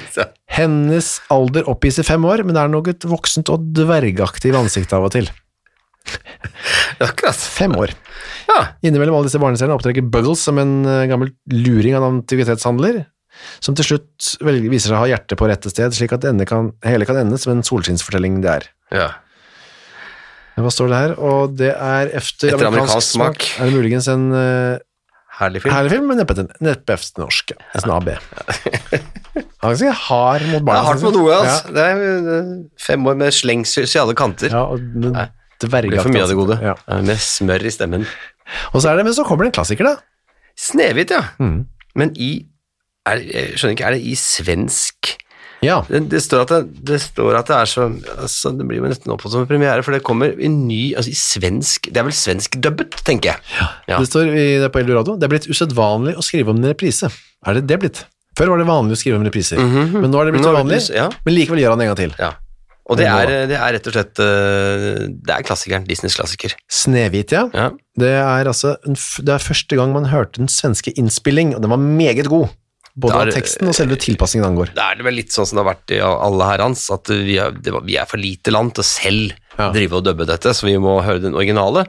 Hennes 0.60 1.12
alder 1.32 1.68
oppgis 1.68 2.00
i 2.00 2.06
fem 2.06 2.24
år, 2.28 2.46
men 2.48 2.60
er 2.60 2.70
noe 2.72 2.96
voksent 3.04 3.52
og 3.52 3.68
dvergaktig 3.76 4.54
i 4.54 4.56
ansiktet 4.56 4.96
av 4.96 5.10
og 5.10 5.16
til. 5.18 5.28
Akkurat. 7.00 7.36
Fem 7.36 7.72
år. 7.78 7.94
Ja. 8.50 8.58
Innimellom 8.84 9.16
alle 9.16 9.28
disse 9.30 9.40
barneseriene 9.40 9.76
opptrekker 9.78 10.04
Buggles 10.12 10.42
som 10.44 10.58
en 10.60 10.82
eh, 10.84 11.06
gammel 11.10 11.32
luring 11.52 11.96
av 11.96 12.04
en 12.04 12.18
antikvitetshandler, 12.18 13.02
som 13.62 13.76
til 13.78 13.86
slutt 13.92 14.34
viser 14.42 14.90
seg 14.90 14.98
å 14.98 15.02
ha 15.04 15.08
hjertet 15.12 15.38
på 15.40 15.48
rette 15.48 15.72
sted, 15.72 15.94
slik 15.96 16.12
at 16.16 16.26
det 16.26 16.48
kan, 16.50 16.72
hele 16.84 17.06
kan 17.08 17.20
ende 17.22 17.38
som 17.40 17.54
en 17.54 17.64
solskinnsfortelling 17.66 18.40
det 18.44 18.54
er. 18.58 18.70
ja. 18.96 19.10
Hva 20.60 20.68
står 20.68 20.90
det 20.90 20.96
her? 20.98 21.12
Og 21.24 21.52
det 21.56 21.70
er 21.72 22.10
efter, 22.18 22.50
Etter 22.52 22.66
amerikansk 22.68 23.14
smak. 23.14 23.46
Er 23.62 23.70
det 23.70 23.78
muligens 23.78 24.10
en 24.12 24.26
uh, 24.34 24.76
Herlig 25.38 25.62
film. 25.62 25.72
herlig 25.72 25.92
film, 25.94 26.10
men 26.10 26.18
neppe, 26.20 26.34
neppe 26.60 26.96
efter 26.98 27.22
norsk. 27.22 27.54
ja. 27.54 27.62
Nesten 27.72 27.92
AB. 27.94 28.10
Han 28.12 29.70
er 29.70 29.70
ganske 29.70 29.94
hard 30.02 30.44
mot 30.50 30.66
Det 30.66 30.74
er 30.74 30.84
hardt 30.90 31.06
mot 31.06 31.16
noe, 31.16 31.38
altså. 31.38 31.72
Det 31.72 31.86
er 31.86 32.02
øh, 32.02 32.50
fem 32.82 33.08
år 33.08 33.16
med 33.22 33.32
slengsys 33.38 33.94
i 33.96 34.02
alle 34.02 34.16
kanter. 34.18 34.52
Ja, 34.52 34.66
og 34.74 34.84
men, 34.84 35.14
Nei, 35.16 35.24
dvergaktig 35.62 35.92
blir 35.94 36.02
for 36.04 36.14
mye 36.14 36.24
av 36.26 36.30
det 36.32 36.38
gode. 36.38 36.58
Ja. 36.64 36.74
Ja, 36.88 37.00
Med 37.06 37.20
smør 37.22 37.64
i 37.66 37.72
stemmen. 37.74 38.06
Og 38.74 38.82
så 38.82 38.90
er 38.90 38.96
det, 39.00 39.04
men 39.08 39.14
så 39.16 39.24
kommer 39.26 39.44
det 39.46 39.52
en 39.52 39.58
klassiker, 39.60 39.86
da. 39.86 39.96
Snehvit, 40.58 41.10
ja. 41.14 41.22
Mm. 41.40 41.66
Men 41.96 42.12
i 42.20 42.30
er, 43.08 43.20
Jeg 43.24 43.58
skjønner 43.58 43.74
ikke, 43.76 43.86
er 43.88 43.96
det 43.96 44.02
i 44.06 44.14
svensk 44.18 45.16
Ja. 45.64 45.82
det, 45.88 46.02
det, 46.12 46.22
står 46.24 46.46
det, 46.48 46.58
det 46.88 46.98
står 47.04 47.36
at 47.36 47.48
det 47.50 47.56
er 47.56 47.68
så 47.68 47.82
altså, 48.16 48.52
Det 48.56 48.64
blir 48.68 48.78
jo 48.80 48.88
nesten 48.88 49.12
oppfattet 49.12 49.34
som 49.36 49.42
en 49.44 49.48
premiere, 49.50 49.82
for 49.84 49.92
det 49.92 50.02
kommer 50.06 50.32
i 50.40 50.48
ny 50.48 50.94
altså 50.96 51.12
i 51.12 51.16
svensk 51.18 51.90
Det 51.90 52.00
er 52.00 52.06
vel 52.08 52.16
svenskdubbet, 52.16 52.96
tenker 53.04 53.34
jeg. 53.34 53.42
Ja. 53.88 53.98
Det 53.98 54.08
står 54.08 54.30
i, 54.32 54.46
det 54.62 54.70
på 54.72 54.80
Eldorado. 54.80 55.16
Det 55.20 55.28
er 55.28 55.34
blitt 55.34 55.48
usedvanlig 55.50 56.16
å 56.16 56.24
skrive 56.24 56.52
om 56.54 56.60
en 56.62 56.70
reprise. 56.72 57.10
Er 57.46 57.58
det 57.60 57.66
det 57.68 57.80
blitt? 57.82 58.04
Før 58.38 58.52
var 58.54 58.60
det 58.62 58.68
vanlig 58.68 58.94
å 58.96 59.00
skrive 59.00 59.18
om 59.18 59.24
repriser, 59.26 59.58
men 59.60 60.06
nå 60.08 60.20
er 60.20 60.28
det 60.28 60.36
blitt 60.36 60.46
uvanlig. 60.46 60.78
ja. 60.94 61.08
Men 61.26 61.34
likevel 61.34 61.60
gjør 61.60 61.74
han 61.74 61.80
det 61.82 61.88
en 61.88 61.92
gang 61.94 62.00
til. 62.04 62.14
ja. 62.20 62.30
Og 62.90 62.98
det 62.98 63.06
er, 63.06 63.30
det 63.46 63.54
er 63.56 63.74
rett 63.76 63.86
og 63.86 63.94
slett 63.94 64.18
øh, 64.24 65.04
Det 65.14 65.34
er 65.36 65.44
klassikeren. 65.46 65.84
Disneys 65.86 66.16
klassiker. 66.18 66.56
Snehvit, 66.66 67.34
ja. 67.36 67.44
Ja. 67.54 67.68
Det 68.00 68.10
er 68.18 68.50
altså 68.50 68.74
det 68.82 69.30
er 69.36 69.42
første 69.44 69.78
gang 69.78 69.92
man 69.94 70.08
hørte 70.10 70.40
den 70.42 70.50
svenske 70.50 70.92
innspilling, 70.98 71.54
og 71.54 71.62
den 71.62 71.70
var 71.70 71.78
meget 71.80 72.26
god. 72.30 72.48
Både 73.00 73.14
Da 73.14 73.20
av 73.22 73.30
teksten 73.32 73.68
og 73.70 73.76
selve 73.78 73.96
tilpassingen 74.02 74.48
angår. 74.48 74.72
Da 74.76 74.90
er 74.90 74.98
det 74.98 75.06
vel 75.06 75.14
litt 75.20 75.30
sånn 75.32 75.46
som 75.46 75.60
det 75.60 75.62
har 75.62 75.70
vært 75.70 75.92
i 75.94 76.00
alle 76.02 76.48
herrens, 76.50 76.82
at 76.92 77.06
vi 77.14 77.36
er, 77.40 77.54
det 77.54 77.72
var, 77.72 77.84
vi 77.86 77.94
er 78.00 78.08
for 78.10 78.20
lite 78.20 78.50
land 78.54 78.74
til 78.78 78.86
selv 78.86 79.36
Ja. 79.60 79.70
drive 79.74 79.98
og 79.98 80.04
dubbe 80.06 80.24
dette, 80.26 80.54
så 80.56 80.66
vi 80.66 80.74
må 80.80 80.98
høre 81.04 81.20
den 81.22 81.34
originale, 81.36 81.84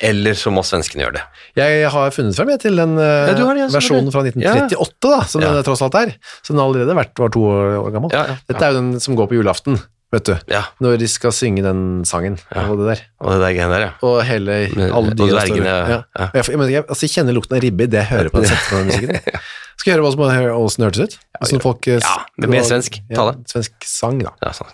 eller 0.00 0.36
så 0.38 0.52
må 0.54 0.62
svenskene 0.64 1.02
gjøre 1.04 1.18
det. 1.18 1.22
Jeg 1.58 1.88
har 1.92 2.12
funnet 2.14 2.36
frem 2.38 2.52
jeg, 2.54 2.60
til 2.62 2.76
den 2.78 2.96
eh, 2.96 3.28
Ja, 3.28 3.34
det, 3.36 3.44
ja, 3.60 3.66
versjonen 3.74 4.12
fra 4.14 4.22
selvfølgelig. 4.24 4.70
1938, 4.70 5.10
da, 5.10 5.20
som 5.28 5.44
den 5.44 5.62
tross 5.66 5.82
alt 5.84 5.98
er. 6.00 6.12
Så 6.40 6.54
den 6.54 6.60
har 6.62 6.70
allerede 6.70 6.96
vært, 6.96 7.12
var 7.20 7.32
to 7.34 7.42
år 7.50 7.90
gammel. 7.92 8.14
Dette 8.48 8.62
er 8.64 8.72
jo 8.72 8.78
den 8.80 8.92
som 9.04 9.18
går 9.18 9.28
på 9.32 9.36
julaften, 9.40 9.76
vet 10.12 10.24
du. 10.26 10.34
Ja, 10.50 10.62
Når 10.82 10.96
de 10.98 11.06
skal 11.08 11.32
synge 11.32 11.62
den 11.62 12.04
sangen 12.08 12.36
og 12.50 12.78
det 12.80 12.86
der. 12.88 13.00
og 13.20 13.32
det 13.32 13.40
der 13.44 13.52
greiene 13.54 13.72
der, 13.74 13.80
ja. 13.86 13.90
Og 14.02 14.20
hele, 14.26 14.52
alle 14.76 14.92
og 14.98 15.16
dvergene, 15.16 15.66
ja. 15.66 16.00
Ja. 16.18 16.26
Jeg, 16.34 16.44
jeg, 16.50 16.84
altså, 16.88 17.02
jeg 17.06 17.10
kjenner 17.14 17.32
lukten 17.36 17.54
av 17.56 17.62
ribbe 17.62 17.82
idet 17.86 18.00
jeg 18.02 18.08
hører 18.10 18.28
på 18.34 18.42
den 18.42 18.48
setten 18.50 18.72
av 18.74 18.78
den 18.80 18.86
musikken. 18.90 19.14
Skal 19.80 19.88
jeg 19.88 19.96
høre 19.96 20.04
hva 20.04 20.10
som 20.12 20.20
hvordan 20.20 20.34
det 20.36 20.84
hørtes 20.84 21.00
ut? 21.00 21.14
Hvordan 21.40 21.60
folk, 21.64 21.86
eh, 21.88 22.00
Ja, 22.04 22.16
det 22.42 22.46
blir 22.52 22.64
svensk. 22.68 22.92
Ta 23.14 23.22
Ja, 23.22 23.30
det. 23.30 23.48
svensk 23.48 23.72
sang, 23.88 24.18
da. 24.20 24.30
ja 24.44 24.50
sånn. 24.52 24.68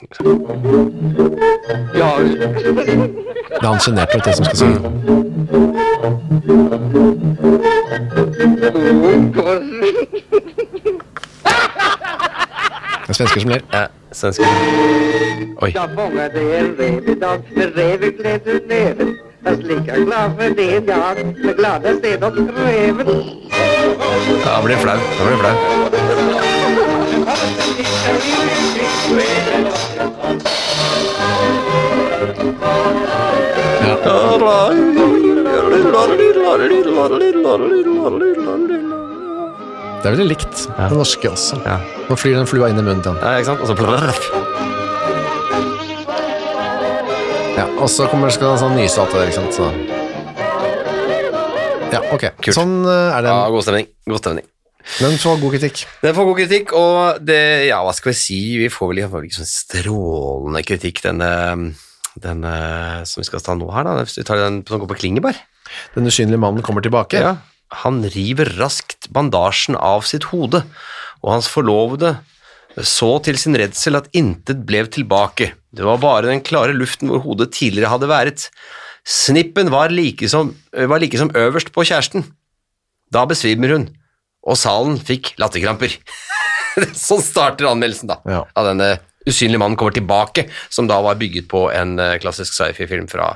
Det 1.94 3.62
er 3.62 3.68
han 3.68 3.78
sjenerte, 3.84 4.18
vet 4.18 4.24
det 4.26 4.34
som 4.34 4.44
skal 4.50 4.58
synge. 4.64 4.80
Det 13.06 13.12
er 13.12 13.14
svensker 13.14 13.40
som 13.40 13.50
ler. 13.50 13.60
Ja, 13.72 13.86
svensker. 14.12 14.46
Oi. 15.62 15.68
En 15.68 15.96
med 15.96 17.70
gled. 18.66 19.06
Fast 19.44 19.62
glad 20.06 20.30
för 20.38 20.48
det. 20.54 20.72
Ja, 24.44 24.50
jeg 24.54 24.64
blir 24.64 24.76
flau. 24.76 24.98
Da 25.18 25.24
blir 25.26 25.36
flau. 25.36 25.54
Det 40.02 40.10
er 40.10 40.14
veldig 40.14 40.28
likt 40.28 40.66
det 40.76 40.96
norske 40.96 41.30
også. 41.30 41.58
Ja. 41.64 41.78
Nå 42.06 42.16
flyr 42.20 42.36
den 42.38 42.48
flua 42.48 42.68
inn 42.70 42.78
i 42.78 42.84
munnen 42.84 43.02
til 43.02 43.12
han. 43.14 43.20
Ja, 43.24 43.40
ikke 43.40 43.50
sant? 43.52 43.60
Og 43.60 43.68
så 43.70 43.74
Ja, 47.56 47.64
og 47.80 47.88
så 47.88 48.04
kommer, 48.12 48.28
skal 48.34 48.52
han 48.52 48.60
sånn 48.60 48.76
nyse 48.76 49.00
alt 49.00 49.14
det 49.14 49.18
der, 49.22 49.28
ikke 49.32 49.40
sant? 49.40 49.54
Så. 49.56 49.64
Ja, 51.94 52.00
ok. 52.12 52.24
Kult. 52.44 52.54
Sånn 52.58 52.76
er 52.84 53.22
er 53.22 53.30
Ja, 53.30 53.48
god 53.48 53.64
stemning. 53.64 53.88
God 54.06 54.20
stemning. 54.20 54.46
Den 55.00 55.16
får 55.18 55.40
god 55.40 55.56
kritikk. 55.56 55.82
Den 56.02 56.14
får 56.14 56.28
god 56.28 56.36
kritikk, 56.38 56.72
og 56.78 57.24
det, 57.26 57.40
ja, 57.66 57.80
hva 57.82 57.94
skal 57.96 58.12
vi 58.12 58.18
si, 58.20 58.38
vi 58.60 58.68
får 58.70 58.92
vel 58.92 59.02
får 59.08 59.18
vel 59.18 59.26
ikke 59.30 59.40
sånn 59.40 59.50
strålende 59.50 60.62
kritikk, 60.68 61.02
denne, 61.02 61.30
denne 62.22 62.54
som 63.08 63.20
vi 63.20 63.26
skal 63.26 63.42
ta 63.42 63.56
nå 63.58 63.66
her 63.74 63.88
da, 63.88 63.96
hvis 64.04 64.20
vi 64.20 64.26
tar 64.28 64.38
den 64.44 64.60
som 64.68 64.78
går 64.82 64.92
på 64.92 65.00
Klingeberg. 65.02 65.40
Den 65.96 66.06
usynlige 66.06 66.38
mannen 66.38 66.62
kommer 66.62 66.84
tilbake. 66.84 67.18
Ja. 67.18 67.34
Han 67.82 68.02
river 68.14 68.52
raskt 68.60 69.08
bandasjen 69.10 69.76
av 69.76 70.04
sitt 70.06 70.28
hode, 70.30 70.62
og 71.22 71.32
hans 71.32 71.48
forlovede 71.50 72.16
så 72.84 73.16
til 73.24 73.38
sin 73.40 73.56
redsel 73.56 73.96
at 73.96 74.10
intet 74.16 74.60
ble 74.68 74.82
tilbake. 74.92 75.52
Det 75.72 75.84
var 75.86 75.98
bare 76.02 76.28
den 76.28 76.42
klare 76.44 76.74
luften 76.76 77.08
hvor 77.08 77.22
hodet 77.24 77.50
tidligere 77.56 77.88
hadde 77.94 78.10
vært. 78.10 78.48
Snippen 79.06 79.70
var 79.72 79.88
like 79.94 80.28
som, 80.28 80.52
var 80.72 81.00
like 81.00 81.16
som 81.18 81.32
øverst 81.34 81.72
på 81.72 81.86
kjæresten. 81.88 82.26
Da 83.12 83.24
besvimer 83.28 83.72
hun, 83.72 83.86
og 84.46 84.58
salen 84.60 84.98
fikk 85.00 85.32
latterkramper. 85.40 85.94
sånn 87.08 87.22
starter 87.24 87.70
anmeldelsen 87.70 88.10
da, 88.12 88.20
Ja. 88.28 88.42
av 88.54 88.68
denne 88.68 88.96
usynlige 89.26 89.58
mannen 89.62 89.78
kommer 89.80 89.94
tilbake, 89.96 90.46
som 90.70 90.86
da 90.90 91.00
var 91.02 91.16
bygget 91.18 91.48
på 91.50 91.66
en 91.74 91.96
eh, 91.98 92.18
klassisk 92.22 92.52
sci-fi-film 92.54 93.08
fra 93.10 93.32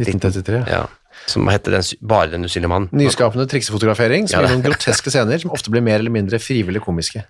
1933. 0.00 0.62
ja, 0.70 0.84
som 1.26 1.48
heter 1.50 1.76
den, 1.76 1.86
bare 2.06 2.30
Den 2.32 2.44
usynlige 2.44 2.70
mannen. 2.70 2.88
Nyskapende 2.92 3.46
triksefotografering, 3.50 4.28
som 4.28 4.40
Ja, 4.40 4.46
gir 4.46 4.56
noen 4.56 4.66
groteske 4.66 5.10
scener 5.10 5.38
som 5.42 5.50
ofte 5.54 5.70
blir 5.74 5.82
mer 5.84 5.98
eller 6.00 6.14
mindre 6.14 6.38
frivillig 6.42 6.82
komiske. 6.84 7.24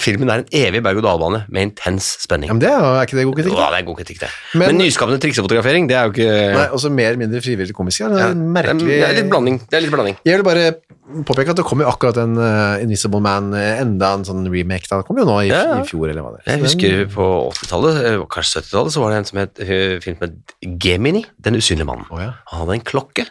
Filmen 0.00 0.30
er 0.30 0.42
en 0.44 0.48
evig 0.54 0.80
berg-og-dal-bane 0.86 1.42
med 1.52 1.62
intens 1.68 2.06
spenning. 2.22 2.48
Men 2.52 2.60
det 2.62 2.68
er, 2.70 2.80
er 2.80 3.06
ikke 3.08 3.18
det 3.18 3.24
god 3.28 3.36
kritikk? 3.38 3.56
Ja, 3.58 3.66
det 3.74 3.80
er 3.80 3.86
god 3.88 3.96
kritikk, 3.98 4.20
det. 4.22 4.28
Men- 4.54 4.66
Men, 4.72 4.78
nyskapende 4.86 5.18
triksefotografering, 5.20 5.88
det 5.90 5.96
er 5.98 6.06
jo 6.06 6.12
ikke 6.14 6.28
Nei, 6.56 6.66
også 6.76 6.90
mer 6.90 7.10
eller 7.12 7.20
mindre 7.24 7.40
frivillig 7.44 7.74
komisk 7.76 7.98
Det 8.06 8.20
er 8.22 8.30
en 8.30 8.46
merkelig... 8.54 8.86
Det 8.86 9.02
er 9.08 9.16
litt 9.18 9.28
blanding. 9.30 9.58
Det 9.68 9.76
er 9.78 9.84
litt 9.84 9.92
blanding. 9.92 10.16
Jeg 10.24 10.38
vil 10.40 10.46
bare 10.46 10.66
påpeke 11.26 11.50
at 11.52 11.60
det 11.60 11.64
kom 11.68 11.82
jo 11.84 11.86
akkurat 11.90 12.16
en 12.22 12.34
uh, 12.38 12.82
Invisible 12.82 13.20
Man, 13.22 13.52
eh, 13.54 13.80
enda 13.82 14.14
en 14.16 14.24
sånn 14.26 14.46
remake 14.50 14.88
da. 14.90 15.02
Det 15.02 15.06
kom 15.10 15.20
jo 15.20 15.26
nå 15.28 15.36
i, 15.44 15.50
Ja, 15.50 15.60
ja. 15.74 15.76
i 15.82 15.86
fjor, 15.86 16.08
eller 16.10 16.22
hva 16.24 16.32
det 16.36 16.42
er. 16.46 16.56
Jeg 16.56 16.64
husker 16.64 17.04
på 17.14 17.26
80-tallet, 17.52 18.00
eh, 18.06 18.24
kanskje 18.32 18.62
70-tallet, 18.62 18.94
så 18.96 19.02
var 19.04 19.12
det 19.14 19.18
en 19.22 19.28
som 19.30 19.38
het 19.42 19.62
film 20.02 20.16
med 20.22 20.38
Gemini, 20.82 21.24
Den 21.38 21.58
usynlige 21.58 21.86
mannen. 21.86 22.06
Oh, 22.10 22.18
ja. 22.22 22.32
Han 22.52 22.64
hadde 22.64 22.78
en 22.80 22.86
klokke. 22.86 23.26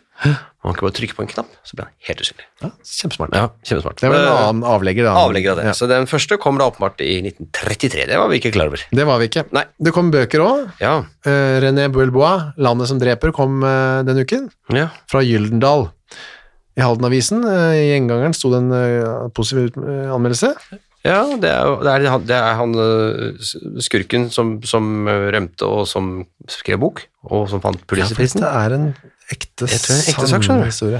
Man 0.65 0.73
kan 0.73 0.86
bare 0.88 0.95
trykke 0.97 1.13
på 1.17 1.21
en 1.25 1.28
knapp, 1.30 1.49
så 1.67 1.75
blir 1.75 1.86
han 1.86 1.93
helt 2.08 2.21
usynlig. 2.23 2.45
Ja, 2.63 2.69
kjempesmart. 2.88 3.34
Ja, 3.36 3.49
kjempesmart. 3.67 3.99
Det 4.01 4.10
var 4.10 4.15
en 4.17 4.30
Eh, 4.32 4.45
annen 4.47 4.63
avlegger 4.65 5.04
da. 5.06 5.13
avlegger 5.21 5.51
av 5.51 5.58
det. 5.60 5.65
Ja. 5.67 5.73
Så 5.78 5.88
den 5.91 6.08
første 6.10 6.38
kom 6.41 6.58
da 6.58 6.69
åpenbart 6.71 7.01
i 7.04 7.19
1933. 7.21 8.08
Det 8.10 8.17
var 8.17 8.30
vi 8.32 8.39
ikke 8.39 8.54
klar 8.56 8.71
over. 8.71 8.82
Det 8.89 9.06
var 9.06 9.19
vi 9.19 9.28
ikke. 9.30 9.43
Nei. 9.54 9.65
Det 9.78 9.93
kom 9.93 10.12
bøker 10.12 10.39
også. 10.45 10.71
Ja, 10.82 10.95
Uh, 11.25 11.58
René 11.60 11.88
Boulbois, 11.91 12.54
Landet 12.58 12.88
som 12.88 12.99
dreper, 13.01 13.32
kom 13.34 13.62
uh, 13.65 14.01
denne 14.06 14.23
uken. 14.25 14.49
ja. 14.73 14.88
Fra 15.10 15.21
Gyldendal. 15.25 15.89
I 16.78 16.82
Halden-avisen, 16.84 17.39
eh, 17.47 17.75
i 17.80 17.86
Gjengangeren, 17.93 18.34
sto 18.36 18.49
det 18.51 18.58
en 18.60 18.71
uh, 18.75 19.30
positiv 19.34 19.78
eh, 19.80 20.10
anmeldelse. 20.12 20.49
ja 21.06 21.21
det, 21.39 21.49
er, 21.49 21.65
jo- 21.69 21.80
det, 21.82 21.91
er, 21.93 22.10
han- 22.12 22.25
det 22.28 22.36
er 22.36 22.56
han 22.60 22.73
eh, 22.75 23.80
skurken 23.80 24.30
som, 24.30 24.58
som 24.67 25.08
eh, 25.08 25.30
rømte 25.32 25.63
og 25.65 25.88
som 25.88 26.25
skrev 26.51 26.80
bok, 26.84 27.06
og 27.32 27.47
som 27.49 27.62
fant 27.63 27.80
Ja, 27.80 27.86
Pulitzerprisen. 27.88 28.43
er 28.43 28.49
tror 28.49 28.51
det 28.51 28.65
er 28.65 28.75
en 28.75 28.93
ekte 29.33 29.69
ekte 29.69 30.91
du. 30.91 30.97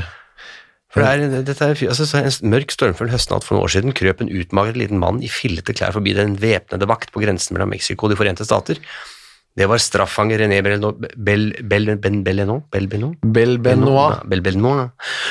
For 0.96 1.04
det 1.04 1.10
er, 1.12 1.42
dette 1.44 1.66
er, 1.66 1.80
altså, 1.92 2.06
en 2.22 2.54
mørk 2.54 2.72
stormfull 2.72 3.10
høstnatt 3.12 3.44
for 3.44 3.58
noen 3.58 3.66
år 3.68 3.74
siden 3.74 3.96
krøp 3.98 4.22
en 4.24 4.32
utmagret 4.32 4.80
liten 4.80 5.02
mann 5.02 5.20
i 5.20 5.28
fillete 5.28 5.76
klær 5.76 5.92
forbi 5.92 6.14
den 6.16 6.38
væpnede 6.40 6.88
vakt 6.88 7.12
på 7.12 7.20
grensen 7.20 7.58
mellom 7.58 7.74
Mexico 7.76 8.08
og 8.08 8.14
De 8.14 8.20
forente 8.22 8.48
stater. 8.48 8.80
Det 9.56 9.68
var 9.72 9.80
straffanger 9.80 10.42
René 10.44 10.58
Bellenon, 10.64 10.98
Bell, 11.16 11.46
Bell, 11.64 11.94
Ben 12.04 12.18
Bellenon, 12.26 12.64
Bell 12.72 12.90
Bellenon? 12.92 13.14
Bel 13.24 13.56
Benoit. 13.64 14.24
Bell 14.28 14.44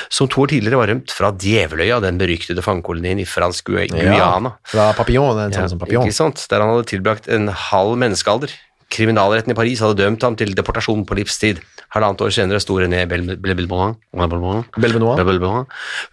som 0.09 0.30
to 0.33 0.44
år 0.44 0.52
tidligere 0.54 0.80
var 0.80 0.88
rømt 0.88 1.12
fra 1.12 1.28
Djeveløya, 1.37 1.98
den 2.00 2.20
beryktede 2.20 2.64
fangekolonien 2.64 3.20
i 3.20 3.26
fransk 3.28 3.68
Guyana. 3.68 4.54
Ja, 4.54 4.54
fra 4.72 4.87
Papillon, 4.96 5.37
det 5.37 5.42
er 5.42 5.50
en 5.50 5.52
Ja, 5.52 5.64
sånn 5.64 5.74
som 5.74 5.83
Papillon. 5.83 6.09
Ikke 6.09 6.16
sant? 6.16 6.46
Der 6.48 6.64
han 6.64 6.72
hadde 6.72 6.88
tilbrakt 6.88 7.28
en 7.28 7.52
halv 7.52 7.98
menneskealder. 8.00 8.57
Kriminalretten 8.94 9.50
i 9.50 9.59
Paris 9.59 9.80
hadde 9.83 9.98
dømt 10.04 10.22
ham 10.22 10.37
til 10.38 10.54
deportasjon 10.54 11.04
på 11.09 11.16
livstid. 11.18 11.59
Halvannet 11.94 12.22
år 12.26 12.33
senere 12.35 12.61
sto 12.62 12.74
René 12.78 13.04
Bell- 13.11 13.37
Bellenon 13.38 13.94
Bel 14.14 14.28
Benoit. 14.30 14.64
Blablabla. 15.18 15.64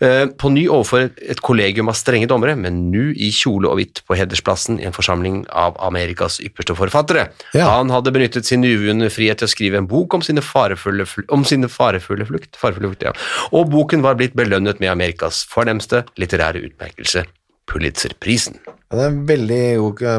Eh, 0.01 0.25
På 0.37 0.49
ny 0.53 0.67
overfor 0.69 1.09
et- 1.17 1.41
kollegium 1.41 1.89
av 1.89 1.95
strenge 1.95 2.27
dommere, 2.27 2.55
men 2.57 2.91
nå 2.91 3.11
i 3.15 3.29
kjole 3.31 3.69
og 3.69 3.77
hvitt 3.79 4.01
på 4.07 4.17
hedersplassen 4.17 4.79
i 4.79 4.85
en 4.85 4.93
forsamling 4.93 5.45
av 5.49 5.75
Amerikas 5.79 6.39
ypperste 6.39 6.75
forfattere. 6.77 7.29
Ja. 7.53 7.69
Han 7.77 7.89
hadde 7.89 8.11
benyttet 8.13 8.45
sin 8.45 8.63
uvunne 8.63 9.09
frihet 9.09 9.37
til 9.41 9.47
å 9.47 9.53
skrive 9.55 9.77
en 9.77 9.87
bok 9.87 10.13
om 10.13 10.21
sine 10.21 10.41
farefulle, 10.41 11.07
om 11.29 11.43
sine 11.43 11.67
farefulle 11.67 12.25
flukt, 12.29 12.55
farefulle 12.57 12.89
flukt 12.93 13.03
ja. 13.03 13.13
og 13.51 13.69
boken 13.71 14.01
var 14.01 14.15
blitt 14.15 14.35
belønnet 14.35 14.79
med 14.79 14.89
Amerikas 14.91 15.45
fornemste 15.49 16.03
litterære 16.17 16.61
utmerkelse, 16.61 17.25
Pulitzerprisen. 17.71 18.59
Ja, 18.91 18.97
det 18.99 19.03
er 19.05 19.13
veldig, 19.29 19.59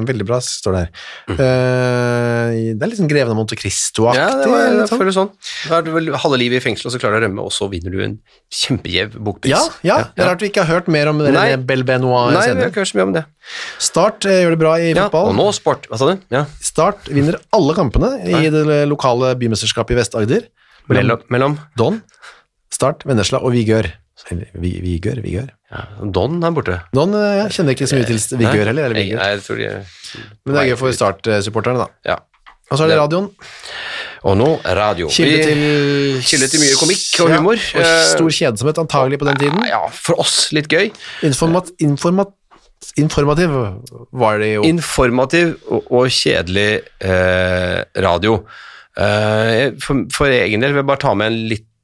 veldig 0.09 0.25
bra, 0.25 0.39
står 0.41 0.73
det 0.73 0.81
her. 0.81 1.03
Eh, 1.35 2.53
det 2.73 2.81
er 2.87 2.89
litt 2.89 3.01
sånn 3.03 3.11
Greven 3.11 3.35
av 3.35 3.37
Monte 3.37 3.57
Cristo-aktig. 3.61 4.23
Ja, 4.23 4.31
det 4.41 4.47
var, 4.49 4.79
det 4.79 5.09
jeg 5.11 5.17
sånn. 5.19 5.29
Da 5.69 5.77
er 5.77 5.85
du 5.85 5.91
vel 5.93 6.09
halve 6.23 6.39
livet 6.41 6.63
i 6.63 6.65
fengsel, 6.65 6.89
og 6.89 6.95
så 6.95 7.01
klarer 7.03 7.21
du 7.21 7.27
å 7.27 7.29
rømme, 7.29 7.45
og 7.45 7.53
så 7.53 7.69
vinner 7.73 7.93
du 7.93 8.01
en 8.07 8.15
kjempegjev 8.63 9.19
bokpris. 9.21 9.53
ja, 9.53 9.61
ja, 9.85 9.99
det 10.17 10.25
er 10.25 10.31
rart 10.33 10.45
vi 10.45 10.49
ikke 10.49 10.65
har 10.65 10.79
hørt 10.81 10.89
mer 10.93 11.13
om 11.13 11.21
Nei. 11.21 11.29
René 11.35 11.61
Bel 11.69 11.85
Benoit 11.85 12.33
Nei, 12.33 12.47
vi 12.49 12.65
har 12.65 12.73
ikke 12.73 12.81
hørt 12.87 12.93
så 12.95 13.01
mye 13.03 13.09
om 13.11 13.15
det. 13.19 13.25
Start 13.91 14.29
eh, 14.31 14.41
gjør 14.47 14.57
det 14.57 14.61
bra 14.65 14.75
i 14.81 14.89
Ja, 14.95 15.07
fotball. 15.11 15.33
og 15.35 15.39
nå 15.43 15.49
sport. 15.59 15.89
Hva 15.93 16.01
sa 16.01 16.09
du? 16.15 16.25
Ja. 16.33 16.47
Start 16.65 17.13
vinner 17.13 17.37
alle 17.53 17.77
kampene 17.77 18.15
i 18.25 18.47
det 18.57 18.83
lokale 18.89 19.35
bymesterskapet 19.41 19.93
i 19.93 20.01
Vest-Agder. 20.01 20.49
Mellom, 20.89 21.21
mellom 21.31 21.61
Don, 21.79 22.01
Start, 22.73 23.05
Vennesla 23.07 23.39
og 23.45 23.53
Vigør. 23.53 23.93
Vi- 24.31 24.79
Vigør, 24.85 25.19
Vigør. 25.25 25.49
ja, 25.73 25.81
Don 26.15 26.43
er 26.45 26.51
borte. 26.55 26.77
Don 26.95 27.15
eh, 27.19 27.39
jeg 27.43 27.51
kjenner 27.57 27.75
ikke 27.75 27.87
så 27.91 27.97
mye 27.99 28.07
til 28.07 28.39
Vigør 28.39 28.69
heller, 28.71 28.85
eller 28.89 28.99
Vigør. 29.01 29.19
Nei, 29.19 29.31
jeg 29.35 29.43
tror 29.47 29.57
de 29.57 29.71
men 30.45 30.55
det 30.55 30.61
er 30.63 30.69
gøy 30.73 30.77
for 30.79 30.93
Start-supporterne, 30.95 31.79
da. 31.79 31.87
Ja. 32.13 32.17
Og 32.71 32.79
så 32.79 32.85
er 32.87 32.93
det 32.95 32.99
radioen. 33.03 33.27
Og 34.25 34.37
nå 34.39 34.47
radio. 34.65 35.09
Kilde 35.13 35.41
til 35.45 36.23
Kilde 36.25 36.47
til 36.49 36.63
mye 36.63 36.77
komikk 36.79 37.21
og 37.25 37.33
humor. 37.35 37.59
Ja, 37.75 37.83
og 37.83 38.07
stor 38.15 38.31
kjedsomhet 38.39 38.79
antagelig 38.81 39.19
på 39.21 39.27
den 39.29 39.37
tiden. 39.43 39.65
Ja, 39.69 39.83
for 39.93 40.21
oss 40.23 40.53
litt 40.57 40.69
gøy. 40.73 40.89
Informat, 41.27 41.69
informat, 41.83 42.31
informativ 42.97 43.51
var 44.13 44.39
det 44.41 44.53
jo. 44.55 44.63
Informativ 44.71 45.57
og, 45.69 45.91
og 45.91 46.07
kjedelig 46.15 46.69
eh, 47.03 47.83
radio. 48.07 48.39
Eh, 48.97 49.73
for, 49.83 50.07
for 50.15 50.33
egen 50.33 50.63
del 50.65 50.73
vil 50.77 50.83
jeg 50.85 50.89
bare 50.95 51.03
ta 51.05 51.13
med 51.19 51.33
en 51.33 51.39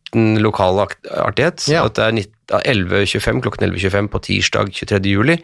liten 0.09 0.39
lokal 0.43 0.79
akt- 0.81 1.09
artighet. 1.11 1.69
Ja. 1.69 1.85
At 1.85 1.95
det 1.97 2.05
er 2.05 2.73
11.25, 2.73 3.43
klokken 3.43 3.69
11.25 3.71 4.09
på 4.09 4.19
tirsdag 4.25 4.73
23. 4.73 5.01
juli. 5.13 5.39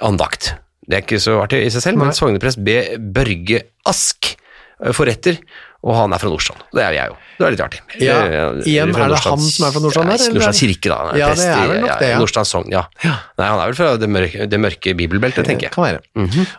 Andakt. 0.00 0.54
Det 0.88 0.96
er 0.96 1.02
ikke 1.04 1.20
så 1.22 1.40
artig 1.42 1.64
i 1.66 1.70
seg 1.70 1.82
selv, 1.82 1.98
Nei. 1.98 2.06
men 2.06 2.14
sogneprest 2.14 2.58
B. 2.64 2.96
Børge 3.14 3.62
Ask 3.86 4.36
eh, 4.84 4.92
får 4.92 5.06
retter, 5.06 5.38
og 5.80 5.94
han 5.96 6.12
er 6.12 6.20
fra 6.20 6.28
Nordstrand. 6.28 6.60
Det 6.76 6.82
er 6.84 6.92
jeg 6.92 7.08
jo. 7.08 7.14
Det 7.40 7.44
er 7.46 7.52
litt 7.54 7.60
artig. 7.64 7.78
Ja, 8.04 8.16
Eh, 8.20 8.58
igjen, 8.68 8.90
er 8.92 9.08
det 9.14 9.20
han 9.24 9.40
som 9.40 9.64
er 9.64 9.72
fra 9.72 9.80
Nordstrand 9.80 10.10
Ja? 10.12 10.16
Nordstrand 10.34 10.58
kirke, 10.60 10.90
da. 10.92 10.98
Ja, 11.16 11.28
det 11.34 11.46
er 11.48 11.68
vel 11.70 11.80
nok 11.80 12.02
det, 12.02 12.08
ja. 12.10 12.18
Nordstrand 12.20 12.48
sogn, 12.50 12.74
ja. 12.74 12.82
Nei, 13.02 13.46
han 13.48 13.62
er 13.62 13.70
vel 13.70 13.78
fra 13.78 13.88
det 13.96 14.10
mørke, 14.12 14.46
det 14.52 14.60
mørke 14.60 14.94
bibelbeltet, 14.98 15.48
tenker 15.48 15.68
jeg. 15.70 15.72
Kan 15.72 15.86
være. 15.86 16.02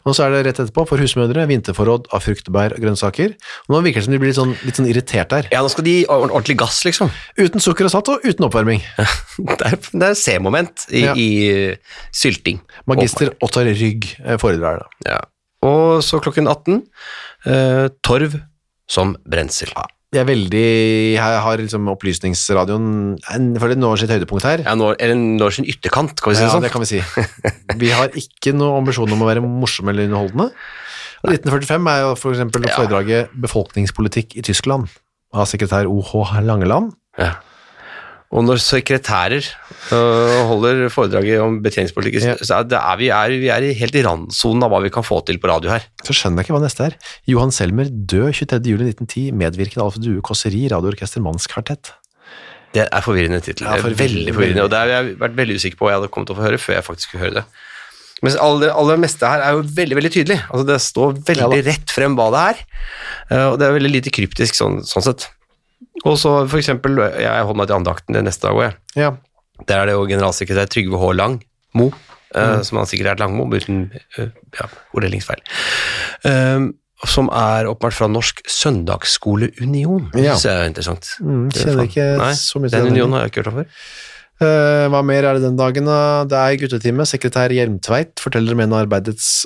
Og 0.10 0.16
så 0.18 0.26
er 0.26 0.34
det 0.34 0.42
rett 0.50 0.62
etterpå 0.66 0.88
for 0.90 0.98
husmødre, 1.04 1.46
vinterforråd 1.52 2.10
av 2.18 2.26
fruktbær 2.26 2.74
og 2.78 2.82
grønnsaker. 2.82 3.36
Og 3.70 3.76
nå 3.76 3.84
virker 3.86 4.02
det 4.02 4.08
som 4.10 4.16
de 4.18 4.22
blir 4.24 4.34
litt 4.34 4.40
sånn, 4.42 4.56
litt 4.66 4.82
sånn 4.82 4.90
irritert 4.90 5.30
der. 5.36 5.52
Ja, 5.54 5.62
nå 5.62 5.70
skal 5.70 5.86
de 5.86 5.94
gi 6.00 6.06
ordentlig 6.10 6.58
gass, 6.64 6.82
liksom. 6.88 7.14
Uten 7.38 7.62
sukker 7.62 7.86
og 7.86 7.94
salt 7.94 8.10
og 8.10 8.26
uten 8.26 8.50
oppvarming. 8.50 8.82
Det 9.52 9.66
er, 9.68 9.78
det 9.94 10.08
er 10.12 10.16
C-moment 10.18 10.84
i, 10.94 11.02
i 11.18 11.28
sylting. 12.16 12.60
Magister 12.90 13.32
Ottar 13.46 13.66
Rygg 13.70 14.08
eh, 14.26 14.38
foredrar 14.42 14.82
da. 14.82 14.88
Ja. 15.08 15.20
Og 15.68 16.02
så 16.06 16.18
klokken 16.24 16.48
18, 16.50 16.80
eh, 17.46 17.88
torv 18.06 18.40
som 18.92 19.16
brensel. 19.24 19.72
Jeg 20.12 20.26
er 20.26 20.28
veldig, 20.28 20.62
Jeg 21.16 21.40
har 21.46 21.58
liksom 21.62 21.86
opplysningsradioen, 21.94 23.18
en- 23.32 23.54
for 23.60 23.72
det 23.72 23.78
når 23.80 24.02
sitt 24.02 24.10
høydepunkt 24.12 24.44
her. 24.44 24.64
Ja, 24.66 24.74
når, 24.76 24.98
eller 25.00 25.16
når 25.16 25.54
sin 25.56 25.66
ytterkant, 25.72 26.20
kan 26.20 26.34
vi 26.34 26.36
si 26.36 26.44
Ja, 26.44 26.48
det 26.50 26.56
sånn. 26.58 26.66
det 26.68 26.72
kan 26.74 26.84
vi 26.84 26.90
si. 26.90 27.00
Vi 27.82 27.90
har 27.96 28.10
ikke 28.10 28.52
noen 28.54 28.82
ambisjon 28.84 29.12
om 29.16 29.24
å 29.24 29.30
være 29.30 29.42
morsomme 29.46 29.94
eller 29.94 30.10
underholdende. 30.10 30.52
Nei. 31.24 31.38
1945 31.38 31.88
er 31.94 32.02
jo 32.02 32.16
for 32.20 32.34
eksempel 32.34 32.66
Ja. 32.68 32.76
foredraget 32.76 33.30
Befolkningspolitikk 33.40 34.36
i 34.36 34.42
Tyskland 34.42 34.90
av 35.34 35.46
sekretær 35.48 35.86
O.H. 35.88 36.42
Langeland. 36.44 36.92
Ja. 37.18 37.36
Og 38.32 38.46
når 38.48 38.62
sekretærer 38.64 39.44
uh, 39.92 40.38
holder 40.48 40.86
foredraget 40.94 41.42
om 41.44 41.58
betjeningspolitikk, 41.66 42.22
Ja. 42.24 42.36
så 42.40 42.62
er, 42.62 42.68
det 42.72 42.78
er 42.80 43.00
vi, 43.02 43.10
er, 43.12 43.34
vi 43.42 43.50
er 43.52 43.66
helt 43.76 43.98
i 44.00 44.04
randsonen 44.06 44.64
av 44.64 44.72
hva 44.72 44.80
vi 44.86 44.92
kan 44.94 45.04
få 45.04 45.20
til 45.28 45.40
på 45.42 45.50
radio 45.52 45.74
her. 45.74 45.84
Så 46.08 46.16
skjønner 46.16 46.40
jeg 46.40 46.48
ikke 46.48 46.56
hva 46.56 46.62
neste 46.64 46.86
er. 46.88 46.96
Johan 47.28 47.52
Selmer 47.52 47.92
død 47.92 48.32
23. 48.40 48.62
juli 48.72 48.88
1910, 48.94 49.26
medvirkende 49.36 49.84
Alf 49.84 50.00
Due 50.00 50.24
Kåseri, 50.24 50.64
radioorkester 50.72 51.24
Mannskvartett. 51.26 51.92
Det 52.72 52.86
er 52.88 53.04
forvirrende 53.04 53.42
tittel. 53.44 53.68
Ja, 53.68 53.76
er 53.76 54.00
veldig 54.00 54.32
forvirrende, 54.32 54.64
og 54.64 54.72
det 54.72 54.80
har 54.80 54.94
jeg 54.94 55.18
vært 55.20 55.36
veldig 55.36 55.60
usikker 55.60 55.82
på 55.82 55.86
hva 55.90 55.92
jeg 55.92 56.00
hadde 56.00 56.14
kommet 56.16 56.32
til 56.32 56.38
å 56.38 56.40
få 56.40 56.48
høre 56.48 56.62
før 56.62 56.78
jeg 56.78 56.88
faktisk 56.88 57.12
skulle 57.12 57.26
høre 57.26 57.42
det. 57.42 57.46
Men 58.22 58.38
det 58.62 58.72
aller 58.78 59.00
meste 59.02 59.28
her 59.28 59.44
er 59.44 59.58
jo 59.58 59.64
veldig 59.76 59.98
veldig 59.98 60.12
tydelig. 60.14 60.40
Altså 60.46 60.66
Det 60.70 60.80
står 60.86 61.14
veldig 61.26 61.60
Ja 61.60 61.68
rett 61.72 61.92
frem 61.92 62.16
hva 62.16 62.28
det 62.32 62.42
er, 62.52 62.60
eh, 63.34 63.46
og 63.50 63.60
det 63.60 63.68
er 63.68 63.76
veldig 63.76 63.94
lite 63.98 64.14
kryptisk 64.14 64.56
sånn, 64.56 64.80
sånn 64.88 65.08
sett. 65.10 65.28
Og 66.06 66.16
så 66.18 66.34
for 66.48 66.58
eksempel, 66.62 66.98
jeg 67.20 67.46
holder 67.46 67.60
meg 67.60 67.70
til 67.70 67.78
andakten 67.78 68.18
det 68.18 68.26
neste 68.26 68.48
dag 68.48 68.58
òg, 68.58 68.64
jeg. 68.70 68.78
Ja, 69.04 69.12
Der 69.68 69.78
er 69.78 69.86
det 69.90 69.94
jo 69.94 70.08
generalsekretær 70.10 70.70
Trygve 70.72 70.98
H. 70.98 71.12
Lang, 71.14 71.42
Mo, 71.78 71.92
mm. 71.92 72.38
uh, 72.38 72.62
som 72.66 72.80
han 72.82 72.88
sikkert 72.90 73.14
er 73.14 73.20
Langmo, 73.22 73.46
uten 73.52 73.92
uh, 74.18 74.30
ja, 74.58 74.70
orddelingsfeil. 74.98 75.44
Um, 76.26 76.72
som 77.10 77.30
er 77.34 77.66
åpenbart 77.70 77.98
fra 77.98 78.08
Norsk 78.12 78.42
Søndagsskoleunion. 78.50 80.12
Ja. 80.18 80.36
Det 80.38 80.52
er 80.52 80.68
interessant. 80.70 81.08
Mm, 81.20 81.50
Det 81.50 81.62
er 81.62 81.68
kjenner 81.68 81.90
ikke 81.90 82.08
Nei, 82.22 82.32
så 82.38 82.62
mye 82.62 82.70
til 82.70 82.78
Den 82.78 82.90
den 82.90 82.94
unionen 82.98 83.18
har 83.18 83.26
jeg 83.26 83.32
ikke 83.32 83.42
hørt 83.42 83.52
om 83.52 83.60
før. 83.62 83.70
Eh, 84.42 84.86
hva 84.90 85.02
mer 85.06 85.26
er 85.26 85.38
det 85.38 85.46
den 85.46 85.58
dagen 85.58 85.90
da? 85.90 85.98
Det 86.30 86.38
er 86.38 86.60
guttetime. 86.62 87.06
Sekretær 87.10 87.54
Hjelmtveit 87.54 88.22
forteller 88.22 88.58
om 88.58 88.64
en 88.64 88.74
av 88.74 88.86
arbeidets 88.86 89.46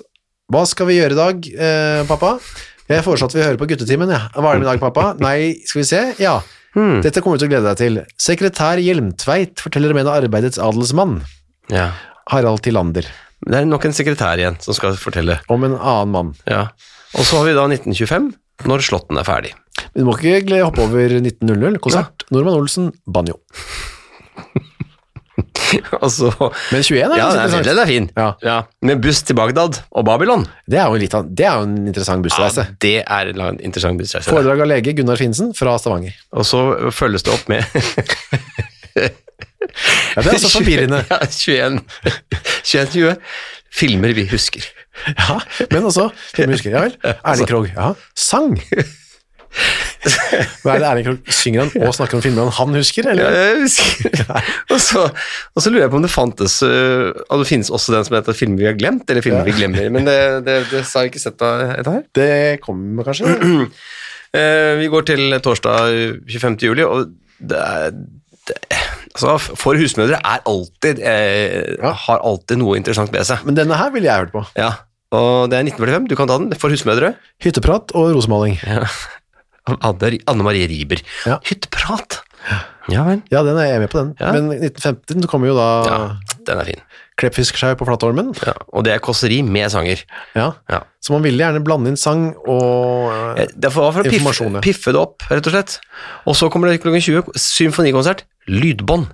Hva 0.52 0.62
skal 0.70 0.88
vi 0.92 1.00
gjøre 1.00 1.16
i 1.16 1.20
dag, 1.20 1.48
eh, 1.56 2.02
pappa? 2.08 2.36
Jeg 2.90 3.02
foreslår 3.06 3.32
at 3.32 3.36
vi 3.38 3.42
hører 3.42 3.58
på 3.58 3.68
guttetimen, 3.72 4.12
ja. 4.14 4.20
Hva 4.36 4.52
er 4.52 4.60
det 4.60 4.62
med 4.62 4.68
i 4.68 4.72
dag, 4.74 4.82
pappa? 4.84 5.06
Nei, 5.24 5.38
skal 5.66 5.82
vi 5.82 5.86
se? 5.90 6.02
Ja. 6.22 6.36
Hmm. 6.76 7.00
Dette 7.02 7.22
kommer 7.24 7.40
du 7.40 7.46
til 7.46 7.50
å 7.50 7.54
glede 7.56 7.72
deg 7.72 7.80
til. 7.80 8.00
Sekretær 8.22 8.82
Hjelmtveit 8.84 9.64
forteller 9.64 9.94
om 9.96 10.02
en 10.02 10.10
av 10.12 10.20
arbeidets 10.22 10.60
adelsmann, 10.62 11.22
Ja. 11.74 11.92
Harald 12.30 12.62
Tillander. 12.66 13.06
Det 13.46 13.58
er 13.58 13.66
nok 13.70 13.86
en 13.86 13.94
sekretær 13.94 14.38
igjen 14.42 14.58
som 14.62 14.74
skal 14.78 14.96
fortelle. 14.98 15.40
Om 15.50 15.64
en 15.68 15.76
annen 15.78 16.14
mann. 16.14 16.32
Ja. 16.50 16.68
Og 17.18 17.26
så 17.26 17.40
har 17.40 17.46
vi 17.50 17.54
da 17.58 17.66
1925, 17.70 18.32
når 18.70 18.86
Slåtten 18.86 19.18
er 19.22 19.28
ferdig. 19.28 19.54
Vi 19.96 20.06
må 20.06 20.14
ikke 20.18 20.62
hoppe 20.64 20.86
over 20.86 21.18
1900. 21.20 21.80
Konsert. 21.84 22.26
Norman 22.34 22.58
Olsen, 22.60 22.92
banjo. 23.06 23.40
Så, 26.16 26.32
Men 26.72 26.84
21 26.84 27.00
er 27.02 27.18
ja, 27.20 27.30
den 27.36 27.56
er, 27.58 27.66
den 27.66 27.82
er 27.82 27.90
fin. 27.90 28.08
Ja. 28.16 28.58
Med 28.86 29.02
buss 29.04 29.24
til 29.26 29.38
Bagdad 29.38 29.82
og 29.90 30.06
Babylon. 30.08 30.46
Det 30.70 30.80
er 30.82 30.88
jo, 30.90 31.00
litt 31.02 31.16
det 31.36 31.48
er 31.48 31.60
jo 31.60 31.68
en 31.68 31.76
interessant 31.86 32.26
bussreise. 32.26 32.68
Ja, 32.68 32.78
det 32.86 32.96
er 33.04 33.34
en 33.34 33.60
interessant 33.60 34.00
bussreise. 34.00 34.30
Foredrag 34.30 34.64
av 34.66 34.72
lege 34.72 34.96
Gunnar 34.98 35.20
Finsen 35.22 35.54
fra 35.58 35.76
Stavanger. 35.82 36.16
Og 36.36 36.48
så 36.48 36.64
følges 36.96 37.26
det 37.26 37.36
opp 37.36 37.52
med 37.52 37.66
Ja, 38.96 40.22
det 40.22 40.30
er 40.30 40.36
altså 40.38 40.52
forvirrende. 40.54 41.02
Ja, 41.12 41.18
21, 41.26 41.82
21 42.64 42.92
20 42.96 43.16
filmer 43.76 44.14
vi 44.16 44.28
husker. 44.32 44.64
Ja, 45.10 45.40
men 45.72 45.84
også, 45.90 46.10
jeg 46.38 46.48
husker, 46.48 46.72
ja 46.72 46.86
vel, 46.86 46.94
Erling 47.04 47.50
Krogh, 47.50 47.74
ja, 47.76 47.90
sang. 48.16 48.56
Hva 50.62 50.76
er 50.76 50.82
det 50.84 50.88
Erling 50.90 51.06
Krogh, 51.08 51.32
synger 51.34 51.64
han 51.66 51.86
og 51.88 51.94
snakker 51.98 52.18
om 52.20 52.22
filmer 52.26 52.46
han, 52.46 52.54
han 52.60 52.78
husker, 52.78 53.08
Ja, 53.08 53.14
eller? 53.16 53.38
jeg 53.40 53.62
husker. 53.64 54.34
og, 54.74 54.80
så, 54.84 55.04
og 55.56 55.64
så 55.66 55.72
lurer 55.74 55.86
jeg 55.88 55.94
på 55.94 56.00
om 56.02 56.06
det 56.06 56.12
fantes 56.14 56.58
øh, 56.66 57.10
Og 57.30 57.42
det 57.42 57.48
finnes 57.50 57.72
også 57.74 57.96
den 57.96 58.06
som 58.08 58.18
heter 58.20 58.38
filmer 58.38 58.62
vi 58.62 58.68
har 58.70 58.78
glemt, 58.78 59.10
eller 59.10 59.26
filmer 59.26 59.48
vi 59.48 59.56
glemmer, 59.58 59.88
men 59.96 60.06
det, 60.10 60.18
det, 60.46 60.58
det 60.72 60.84
har 60.84 61.06
jeg 61.08 61.14
ikke 61.14 61.24
sett 61.24 61.40
etter 61.46 61.92
her. 61.96 62.04
Det 62.18 62.30
kommer 62.66 63.08
kanskje. 63.08 63.34
Eh, 64.36 64.74
vi 64.82 64.90
går 64.92 65.06
til 65.08 65.32
torsdag 65.40 65.94
25. 66.28 66.58
juli, 66.68 66.84
og 66.84 67.06
det 67.40 67.56
er 67.56 67.94
det, 67.96 68.56
altså, 69.16 69.38
For 69.56 69.80
husmødre 69.80 70.18
er 70.20 70.42
alltid 70.52 71.00
eh, 71.00 71.70
Ja. 71.80 71.94
har 72.02 72.20
alltid 72.20 72.60
noe 72.60 72.76
interessant 72.76 73.14
med 73.16 73.24
seg. 73.30 73.46
Men 73.48 73.56
denne 73.56 73.78
her 73.80 73.94
ville 73.96 74.10
jeg 74.10 74.26
hørt 74.26 74.34
på. 74.36 74.44
Ja, 74.60 74.74
og 75.16 75.48
det 75.54 75.62
er 75.62 75.64
1945, 75.70 76.10
du 76.12 76.18
kan 76.20 76.28
ta 76.28 76.36
den. 76.42 76.52
For 76.60 76.68
husmødre. 76.76 77.14
Hytteprat 77.48 77.96
og 77.96 78.12
rosemaling. 78.18 78.60
Anne, 78.68 78.92
Anne 79.66 80.46
Marie 80.46 80.68
Riiber. 80.70 81.02
Ja. 81.26 81.40
Hytteprat. 81.46 82.22
Ja 82.92 83.02
vel. 83.08 83.24
Ja, 83.34 83.42
den 83.46 83.58
er 83.58 83.72
jeg 83.72 83.82
med 83.82 83.90
på 83.90 84.02
den. 84.02 84.14
Ja. 84.22 84.32
Men 84.36 84.52
1915 84.54 85.26
så 85.26 85.30
kommer 85.32 85.50
jo 85.50 85.56
da 85.58 85.70
Ja, 85.90 86.00
den 86.46 86.62
er 86.62 86.70
fin. 86.70 86.84
Kleppfiskskjau 87.16 87.78
på 87.80 87.88
Flatholmen. 87.88 88.34
Ja, 88.44 88.54
og 88.76 88.84
det 88.86 88.92
er 88.94 89.02
kåseri 89.04 89.40
med 89.42 89.72
sanger. 89.72 90.04
Ja. 90.36 90.52
Ja. 90.70 90.82
Så 91.02 91.16
man 91.16 91.24
ville 91.24 91.40
gjerne 91.42 91.64
blande 91.64 91.94
inn 91.94 92.00
sang 92.00 92.28
og 92.44 93.08
uh, 93.10 93.46
Det 93.56 93.72
var 93.72 93.96
for 93.96 94.04
å 94.04 94.12
piffe, 94.12 94.62
piffe 94.66 94.94
det 94.94 95.00
opp, 95.00 95.26
rett 95.32 95.48
og 95.48 95.56
slett. 95.56 95.78
Og 96.28 96.38
så 96.38 96.50
kommer 96.52 96.70
det 96.70 96.82
klokken 96.84 97.02
20, 97.02 97.40
symfonikonsert, 97.40 98.26
lydbånd. 98.48 99.08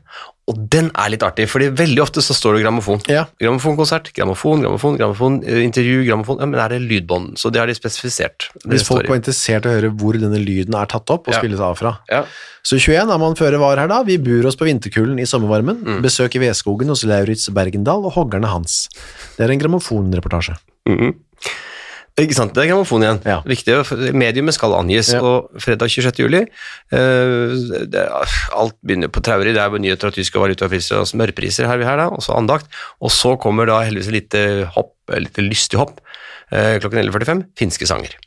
Og 0.51 0.57
den 0.73 0.89
er 0.97 1.11
litt 1.13 1.21
artig, 1.23 1.45
fordi 1.47 1.69
veldig 1.77 2.01
ofte 2.03 2.19
så 2.25 2.33
står 2.35 2.57
det 2.57 2.63
grammofon. 2.65 2.99
Ja. 3.07 3.27
Grammofonkonsert, 3.39 4.09
grammofon, 4.17 4.63
grammofon, 4.65 4.97
grammofon, 4.99 5.37
eh, 5.47 5.61
intervju, 5.63 6.01
grammofon. 6.09 6.41
Ja, 6.41 6.47
men 6.49 6.59
er 6.59 6.73
det 6.73 6.81
lydbånd? 6.89 7.37
Så 7.39 7.51
det 7.53 7.61
har 7.61 7.69
de 7.69 7.75
spesifisert. 7.77 8.49
Hvis 8.65 8.83
folk 8.87 9.07
var 9.07 9.19
interessert 9.21 9.65
i 9.65 9.69
å 9.69 9.75
høre 9.77 9.93
hvor 9.95 10.17
denne 10.19 10.41
lyden 10.41 10.75
er 10.75 10.89
tatt 10.91 11.13
opp 11.13 11.29
og 11.29 11.33
Ja. 11.35 11.39
spilles 11.39 11.61
av 11.61 11.77
fra. 11.77 11.99
Ja. 12.09 12.25
Så 12.63 12.79
21 12.81 13.09
er 13.13 13.17
man 13.21 13.35
føre 13.35 13.59
var 13.59 13.77
her 13.77 13.87
da. 13.87 14.03
Vi 14.03 14.17
bur 14.17 14.45
oss 14.45 14.55
på 14.57 14.65
vinterkulden 14.65 15.19
i 15.21 15.29
sommervarmen. 15.29 15.83
Mm. 15.83 16.03
I 16.03 16.39
Vedskogen 16.39 16.87
hos 16.87 17.03
Lauritz 17.05 17.47
Bergendal 17.49 18.03
og 18.05 18.13
hoggerne 18.13 18.47
hans. 18.47 18.89
Det 19.37 19.45
er 19.47 19.51
en 19.51 19.59
grammofonreportasje. 19.59 20.57
Mhm. 20.89 21.15
Ikke 22.19 22.35
sant, 22.35 22.51
det 22.51 22.65
er 22.65 22.71
grammofon 22.73 23.05
igjen. 23.05 23.19
Ja. 23.23 23.37
Viktig, 23.47 23.75
mediumet 24.19 24.55
skal 24.57 24.73
angis. 24.75 25.13
Ja. 25.15 25.21
Og 25.23 25.61
fredag 25.63 25.93
26. 25.93 26.19
juli, 26.19 26.41
uh, 26.91 27.53
det 27.87 28.03
alt 28.03 28.75
begynner 28.83 29.11
på 29.11 29.23
traurig, 29.23 29.53
det 29.55 29.63
er 29.63 29.77
nyheter 29.79 30.11
av 30.11 30.17
tyske 30.17 30.41
valutapriser 30.41 30.99
og 30.99 31.07
smørpriser 31.07 31.69
her, 31.69 31.79
vi 31.79 31.87
her 31.87 32.01
da, 32.01 32.09
og 32.11 32.23
så 32.25 32.35
andakt. 32.35 32.67
Og 32.99 33.13
så 33.15 33.37
kommer 33.41 33.69
da 33.69 33.79
heldigvis 33.87 34.11
et 34.11 34.17
lite 34.17 34.43
hopp, 34.75 34.93
et 35.07 35.23
lite 35.23 35.47
lystig 35.47 35.79
hopp, 35.79 36.03
uh, 36.51 36.75
klokken 36.83 36.99
11.45, 37.05 37.45
finske 37.63 37.87
sanger. 37.87 38.17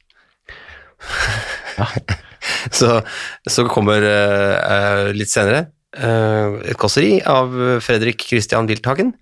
så, 2.78 3.02
så 3.44 3.66
kommer 3.68 4.08
uh, 4.08 5.12
litt 5.12 5.32
senere 5.32 5.66
et 5.94 6.74
kåseri 6.74 7.20
av 7.30 7.52
Fredrik 7.86 8.24
Christian 8.26 8.66
Wilthagen. 8.66 9.12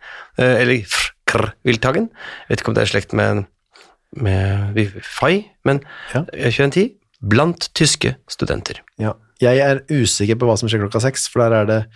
eller 0.40 0.86
Frkr 0.88 1.50
Wildhagen. 1.68 2.06
Jeg 2.08 2.48
vet 2.48 2.62
ikke 2.62 2.72
om 2.72 2.76
det 2.78 2.86
er 2.86 2.88
slekt 2.88 3.12
med, 3.12 3.42
med 4.16 4.76
Fay, 5.02 5.44
men 5.64 5.80
Ja. 6.14 6.24
eh, 6.32 6.50
2110 6.50 6.94
blant 7.22 7.68
tyske 7.74 8.16
studenter. 8.28 8.80
Ja. 8.98 9.12
Jeg 9.40 9.58
er 9.58 9.80
usikker 9.90 10.36
på 10.38 10.46
hva 10.46 10.56
som 10.58 10.68
skjer 10.68 10.82
klokka 10.84 11.00
seks, 11.02 11.28
for 11.28 11.42
der 11.42 11.62
er 11.62 11.64
det 11.66 11.86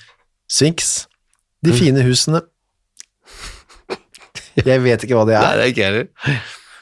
Sphinx, 0.50 1.06
De 1.64 1.70
Mm. 1.72 1.76
fine 1.78 2.02
husene. 2.02 2.40
Jeg 4.56 4.80
vet 4.84 5.02
ikke 5.04 5.16
hva 5.18 5.26
det 5.28 5.34
Nei, 5.36 5.42
er. 5.52 5.56
det 5.56 5.64
er 5.64 5.72
ikke 5.72 5.84
heller. 5.84 6.06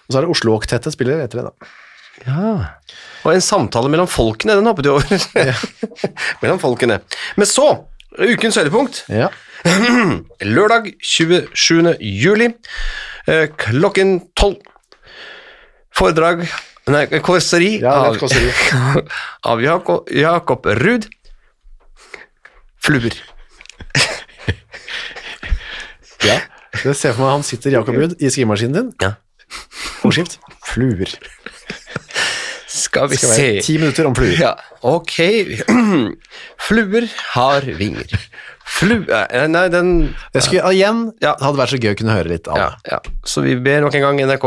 Og 0.05 0.13
så 0.13 0.19
er 0.19 0.21
det 0.27 0.31
Oslo-oktette 0.35 0.93
spiller 0.95 1.23
etter 1.25 1.41
det, 1.43 1.51
da. 1.51 1.71
Ja. 2.27 2.53
Og 3.25 3.33
en 3.35 3.41
samtale 3.43 3.89
mellom 3.91 4.07
folkene, 4.11 4.55
den 4.55 4.69
hoppet 4.69 4.85
du 4.87 4.91
over. 4.93 5.05
mellom 6.43 6.61
folkene. 6.63 7.01
Men 7.37 7.47
så, 7.51 7.67
ukens 8.21 8.59
høydepunkt. 8.61 9.03
Ja. 9.11 9.31
Lørdag 10.55 10.93
27. 11.03 11.97
juli, 12.01 12.51
eh, 13.27 13.47
klokken 13.59 14.21
12. 14.37 14.61
Foredrag 15.95 16.43
Nei, 16.91 17.05
kåseri 17.25 17.79
Ja, 17.81 17.95
av, 18.11 18.19
av 19.53 19.63
Jakob, 19.65 20.11
Jakob 20.13 20.67
Ruud. 20.77 21.07
Fluer. 22.85 23.15
ja. 26.29 26.37
Jeg 26.85 26.97
ser 26.99 27.15
for 27.15 27.25
meg 27.25 27.33
han 27.39 27.47
sitter 27.47 27.73
Jakob 27.79 27.97
Ruud 27.97 28.13
i 28.21 28.29
skrivemaskinen 28.29 28.77
din. 28.77 28.91
Ja. 29.01 29.15
Ordskift 30.05 30.37
fluer. 30.69 31.09
Skal 32.75 33.09
vi 33.09 33.17
skal 33.17 33.33
se 33.39 33.49
ti 33.65 33.79
minutter 33.81 34.05
om 34.11 34.15
fluer. 34.19 34.37
Ja, 34.41 34.53
ok. 34.85 35.15
Fluer 36.67 37.07
har 37.35 37.65
vinger. 37.79 38.11
Flu... 38.65 39.05
eh, 39.09 39.45
Nei, 39.49 39.67
den 39.73 39.91
Jeg 40.35 40.43
skulle 40.47 40.73
igjen, 40.75 41.03
Ja. 41.23 41.35
det 41.39 41.45
hadde 41.47 41.61
vært 41.61 41.73
så 41.75 41.79
gøy 41.81 41.93
å 41.93 41.99
kunne 42.01 42.15
høre 42.17 42.31
litt 42.33 42.49
av 42.49 42.57
ja, 42.59 42.69
ja. 42.89 42.99
Så 43.29 43.43
vi 43.45 43.55
ber 43.61 43.85
nok 43.85 43.95
en 43.97 44.05
gang 44.07 44.21
NRK 44.25 44.47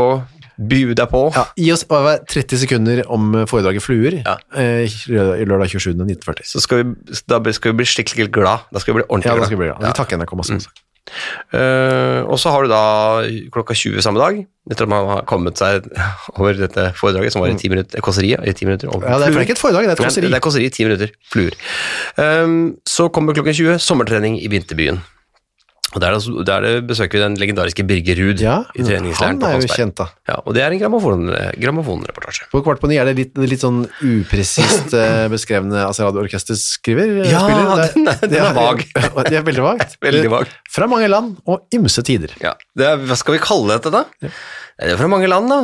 deg 0.58 1.08
på. 1.10 1.22
Ja, 1.34 1.44
gi 1.56 1.70
oss 1.72 1.84
bare 1.88 2.18
30 2.26 2.58
sekunder 2.64 3.04
om 3.10 3.30
foredraget 3.46 3.82
Fluer 3.84 4.18
Ja. 4.24 4.36
eh, 4.56 4.88
lørdag 5.08 5.70
27.1940. 5.70 6.44
Så 6.44 6.60
skal 6.60 6.82
vi, 6.82 6.94
da 7.28 7.38
skal 7.52 7.72
vi 7.72 7.76
bli 7.82 7.86
skikkelig 7.86 8.30
glad. 8.34 8.66
Da 8.72 8.78
skal 8.82 8.94
vi 8.94 9.00
bli 9.02 9.06
ordentlig 9.08 9.30
Ja, 9.30 9.34
da 9.34 9.38
glad. 9.38 9.46
skal 9.46 9.56
vi 9.58 9.62
bli 9.64 9.70
glad. 9.72 9.86
Vi 9.86 9.94
takker 9.94 10.18
NRK 10.18 10.36
masse. 10.36 10.52
Mm. 10.52 10.84
Uh, 11.54 12.20
og 12.28 12.36
så 12.36 12.50
har 12.52 12.66
du 12.66 12.68
da 12.68 12.80
klokka 13.54 13.72
20 13.72 14.02
samme 14.04 14.20
dag, 14.20 14.42
etter 14.70 14.84
at 14.84 14.90
man 14.92 15.06
har 15.08 15.22
kommet 15.24 15.56
seg 15.56 15.86
over 16.36 16.52
dette 16.58 16.90
foredraget, 16.98 17.32
som 17.32 17.40
var 17.40 17.48
i 17.48 17.56
ti 17.56 17.70
minutter, 17.72 18.02
kåseriet 18.04 18.44
i 18.44 18.52
ti 18.52 18.66
minutter. 18.68 18.90
om 18.92 19.00
Ja, 19.00 19.16
det 19.16 19.30
er, 19.30 19.40
ikke 19.40 19.56
et 19.56 19.62
foredrag, 19.62 19.86
det 19.88 19.94
er 19.94 19.96
et 19.96 20.04
kosseri. 20.04 20.26
kåseri. 20.26 20.32
Det 20.34 20.36
er 20.36 20.44
kåseri 20.44 20.66
i 20.68 20.74
ti 20.74 20.84
minutter. 20.84 21.14
Fluer. 21.32 21.56
Um, 22.20 22.76
så 22.84 23.08
kommer 23.08 23.32
klokken 23.32 23.56
20, 23.56 23.78
sommertrening 23.80 24.36
i 24.42 24.48
vinterbyen. 24.52 25.00
Og 25.96 26.02
der, 26.04 26.12
er 26.12 26.44
der 26.44 26.64
er 26.68 26.80
besøker 26.84 27.16
vi 27.16 27.22
den 27.22 27.36
legendariske 27.40 27.84
Birger 27.88 28.18
Ruud 28.20 28.42
Ja, 28.44 28.58
i 28.76 28.82
treningsleiren 28.84 29.38
han 29.40 29.54
er 29.56 29.62
jo 29.62 29.70
kjent, 29.72 29.94
da. 29.96 30.06
Ja, 30.28 30.34
og 30.44 30.52
det 30.52 30.60
er 30.60 30.74
en 30.74 30.82
grammofon, 30.82 31.30
grammofonreportasje. 31.56 32.48
På 32.52 32.60
kvart 32.66 32.82
på 32.82 32.90
ni 32.90 32.98
er 33.00 33.08
det 33.08 33.14
litt, 33.16 33.38
litt 33.40 33.62
sånn 33.64 33.86
upresist 34.04 34.92
eh, 35.00 35.24
beskrevne 35.32 35.80
altså 35.86 36.04
radioorkester 36.10 36.58
skriver. 36.60 37.14
eh, 37.24 37.30
Ja, 37.32 37.40
spiller. 37.40 37.72
Det- 37.80 37.94
den 37.94 38.08
er- 38.12 38.20
den 38.20 38.34
det 38.36 38.42
er 38.44 38.52
vag. 38.58 38.84
Det 39.32 39.38
er 39.40 39.46
veldig 39.48 39.64
vagt. 39.64 39.96
Veldig 40.04 40.30
vag. 40.36 40.52
Fra 40.70 40.86
mange 40.92 41.08
land 41.08 41.36
og 41.48 41.64
ymse 41.74 42.04
tider. 42.04 42.36
Ja, 42.44 42.52
det 42.76 42.84
er, 42.92 43.00
hva 43.08 43.16
skal 43.16 43.38
vi 43.38 43.40
kalle 43.48 43.78
dette 43.78 43.90
da? 43.94 44.04
Det 44.20 44.92
er 44.92 45.00
fra 45.00 45.08
mange 45.10 45.28
land 45.30 45.48
da. 45.48 45.62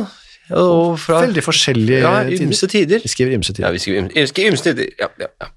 Og 0.57 0.97
fra 1.01 1.21
Veldig 1.23 1.41
forskjellige 1.45 2.01
ja, 2.03 2.15
ymse 2.45 2.67
tider. 2.69 3.01
Vi 3.01 3.09
skriver 3.13 3.37
ymse 3.37 3.53
tider. 3.53 3.65
Ja, 3.65 3.71
vi 3.73 3.79
skriver 3.81 4.09
ymse, 4.09 4.49
ymse 4.49 4.65
tider. 4.71 4.89
Ja, 5.01 5.07
ja, 5.21 5.29
ja. 5.41 5.47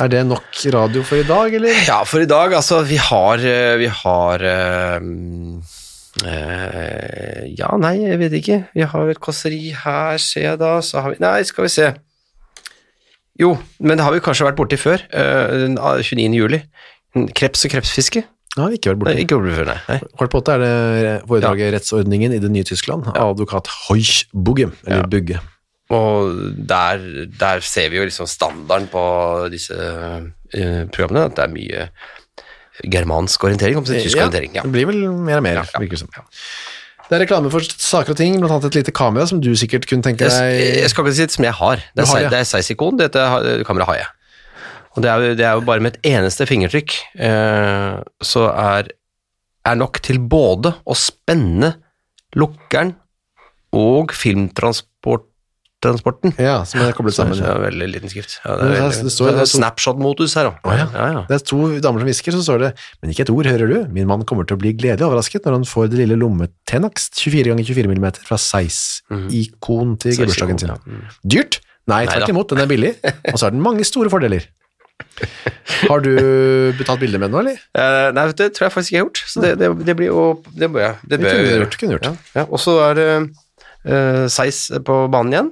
Er 0.00 0.08
det 0.08 0.22
nok 0.26 0.60
radio 0.72 1.02
for 1.04 1.20
i 1.20 1.26
dag, 1.28 1.54
eller? 1.58 1.76
Ja, 1.86 1.98
for 2.08 2.22
i 2.22 2.28
dag, 2.28 2.54
altså, 2.56 2.80
vi 2.88 2.96
har 2.96 3.42
eh, 3.44 3.74
Vi 3.82 3.88
har 4.00 4.44
øh, 4.48 5.00
øh, 6.24 7.42
Ja, 7.58 7.70
nei, 7.80 7.94
jeg 8.06 8.18
vet 8.22 8.32
ikke. 8.40 8.58
Vi 8.74 8.86
har 8.92 9.10
et 9.12 9.20
kåseri 9.20 9.74
her, 9.84 10.16
ser 10.22 10.46
jeg 10.50 10.60
da. 10.62 10.78
Så 10.84 11.02
har 11.04 11.12
vi 11.14 11.20
Nei, 11.22 11.42
skal 11.48 11.66
vi 11.66 11.72
se. 11.74 11.90
Jo, 13.40 13.54
men 13.80 13.96
det 13.96 14.04
har 14.04 14.12
vi 14.16 14.20
kanskje 14.24 14.48
vært 14.48 14.58
borti 14.58 14.76
før. 14.80 15.04
den 15.12 15.76
29. 15.80 16.34
juli. 16.36 16.62
Kreps 17.36 17.64
og 17.66 17.72
krepsfiske. 17.72 18.24
Ja, 18.58 18.66
ikke 18.74 18.90
vært 18.92 18.98
Nei, 19.04 19.12
borte. 19.14 19.22
ikke 19.24 19.38
borti 19.40 19.54
før, 19.60 19.68
nei. 19.70 20.00
Kvart 20.18 20.32
på 20.32 20.40
åtte 20.42 20.56
er 20.56 20.60
det 20.64 21.14
foredraget 21.30 21.72
Rettsordningen 21.76 22.34
i 22.34 22.40
det 22.42 22.50
nye 22.50 22.66
Tyskland 22.66 23.06
av 23.14 23.32
advokat 23.36 23.70
Heuch 23.88 24.24
Bugge, 24.34 24.72
eller 24.86 25.04
Ja. 25.04 25.08
Bugge. 25.12 25.40
Og 25.90 26.34
der, 26.70 27.04
der 27.40 27.62
ser 27.66 27.90
vi 27.90 27.98
jo 27.98 28.06
liksom 28.06 28.28
standarden 28.30 28.88
på 28.92 29.04
disse 29.50 29.74
uh, 29.74 30.82
programmene, 30.94 31.26
at 31.26 31.38
det 31.38 31.46
er 31.46 31.54
mye 31.54 31.86
germansk 32.90 33.42
orientering, 33.44 33.80
om 33.80 33.86
tysk 33.86 34.16
orientering. 34.16 34.54
Ja. 34.56 34.62
Det 34.64 34.72
blir 34.72 34.86
vel 34.88 35.02
mer 35.10 35.40
og 35.40 35.44
mer, 35.44 35.60
Ja, 35.60 35.66
ja, 35.66 35.82
virker 35.82 35.98
det 35.98 36.04
som. 36.04 36.12
Det 37.10 37.16
er 37.18 37.24
reklame 37.24 37.50
for 37.50 37.66
saker 37.66 38.14
og 38.14 38.20
ting, 38.20 38.38
annet 38.38 38.68
et 38.68 38.78
lite 38.78 38.94
kamera 38.94 39.26
som 39.26 39.40
du 39.42 39.50
sikkert 39.58 39.88
kunne 39.90 40.06
tenke 40.06 40.28
deg 40.30 40.60
jeg 40.78 40.92
skal 40.92 41.04
ikke 41.04 41.16
si 41.18 41.26
det 41.26 41.34
som 41.34 41.46
jeg 41.48 41.56
har. 41.58 41.82
Det 41.90 42.06
er, 42.06 42.10
har 42.30 42.38
er 42.38 42.46
Zeiss-ikon, 42.46 43.00
dette 43.00 43.26
kameraet 43.66 43.90
har 43.90 44.00
jeg. 44.04 44.14
Og 44.94 45.02
det 45.02 45.10
er, 45.10 45.22
jo, 45.22 45.34
det 45.38 45.44
er 45.46 45.58
jo 45.58 45.66
bare 45.66 45.82
med 45.82 45.96
et 45.96 46.08
eneste 46.14 46.46
fingertrykk, 46.46 46.94
uh, 47.18 47.98
så 48.22 48.46
er 48.54 48.94
er 49.66 49.78
nok 49.78 50.00
til 50.04 50.20
både 50.22 50.72
å 50.88 50.96
spenne 50.96 51.74
lukkeren 52.38 52.94
og 53.76 54.14
filmtransporten. 55.80 56.34
Ja, 56.38 56.62
som 56.68 56.80
er 56.84 56.92
koblet 56.92 57.14
sammen. 57.16 57.38
Ja, 57.40 57.54
veldig 57.58 57.88
liten 57.88 58.10
skrift. 58.12 58.38
Ja, 58.44 58.56
det 58.56 58.64
er 58.64 58.68
det 58.68 58.76
er- 58.76 58.82
veldig, 58.90 59.04
det 59.04 59.12
står- 59.14 59.32
det 59.32 59.40
er 59.40 59.50
Snapshot-modus 59.50 60.34
her, 60.36 60.50
òg. 60.50 60.60
Å, 60.64 60.76
ja. 60.76 60.86
ja. 60.92 61.24
Det 61.28 61.34
er 61.40 61.44
to 61.44 61.80
damer 61.80 62.00
som 62.00 62.08
hvisker, 62.08 62.32
så 62.36 62.42
står 62.44 62.58
det 62.60 62.70
Men 63.02 63.10
ikke 63.10 63.20
et 63.24 63.30
ord, 63.30 63.46
hører 63.46 63.66
du? 63.68 63.88
Min 63.92 64.06
mann 64.06 64.24
kommer 64.24 64.46
til 64.46 64.56
å 64.56 64.60
bli 64.60 64.72
gledelig 64.74 65.06
overrasket 65.08 65.44
når 65.44 65.52
han 65.52 65.64
får 65.64 65.90
det 65.90 65.98
lille 66.02 66.16
lommetenaks 66.20 67.10
24 67.16 67.50
ganger 67.54 67.64
24 67.64 67.88
mm 67.88 68.12
fra 68.26 68.36
Size-ikon 68.36 69.98
til 69.98 70.12
gebursdagen 70.16 70.58
sin. 70.60 70.70
Mm. 70.86 71.02
Dyrt? 71.24 71.60
Nei, 71.90 72.04
tvert 72.06 72.28
imot, 72.28 72.48
den 72.52 72.60
er 72.62 72.66
billig, 72.70 72.94
og 73.32 73.38
så 73.38 73.46
har 73.48 73.50
den 73.56 73.62
mange 73.64 73.84
store 73.88 74.10
fordeler. 74.12 74.44
Har 75.88 76.02
du 76.04 76.10
betalt 76.76 77.00
bilde 77.00 77.18
med 77.18 77.30
den 77.30 77.34
nå, 77.34 77.40
eller? 77.40 77.60
Uh, 77.72 78.10
nei, 78.14 78.26
det 78.36 78.50
tror 78.56 78.66
jeg 78.68 78.74
faktisk 78.74 78.92
ikke 78.92 78.96
jeg 78.98 79.00
har 79.00 79.08
gjort. 79.08 79.22
Så 79.32 79.40
det, 79.44 79.52
det, 79.58 79.70
det 79.88 79.94
blir 79.96 80.10
jo 80.10 80.24
Det 80.52 80.68
bør 80.70 80.84
jeg. 80.84 80.98
Det 81.08 81.18
bør 81.22 81.30
jeg 81.32 81.62
gjort, 81.62 81.78
gjort. 81.80 82.04
Ja, 82.10 82.42
ja. 82.42 82.44
Og 82.50 82.60
så 82.60 82.76
er 82.84 82.98
det 82.98 83.08
uh, 83.88 84.26
Seis 84.28 84.66
på 84.86 84.98
banen 85.12 85.32
igjen. 85.34 85.50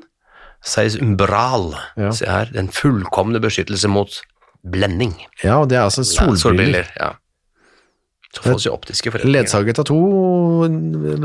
Seis 0.65 0.97
Umbral. 1.01 1.71
Ja. 1.97 2.11
Se 2.13 2.27
her, 2.27 2.51
den 2.53 2.69
fullkomne 2.75 3.41
beskyttelse 3.41 3.89
mot 3.89 4.21
blending. 4.67 5.15
Ja, 5.45 5.61
og 5.63 5.69
det 5.71 5.79
er 5.79 5.87
altså 5.87 6.03
Nei, 6.03 6.37
solbriller. 6.37 6.91
Ja. 6.99 7.13
Så 8.35 8.43
får 8.45 8.59
vi 8.61 8.69
optiske 8.71 9.09
forretninger. 9.11 9.39
Ledsaget 9.41 9.79
av 9.81 9.87
to 9.89 9.97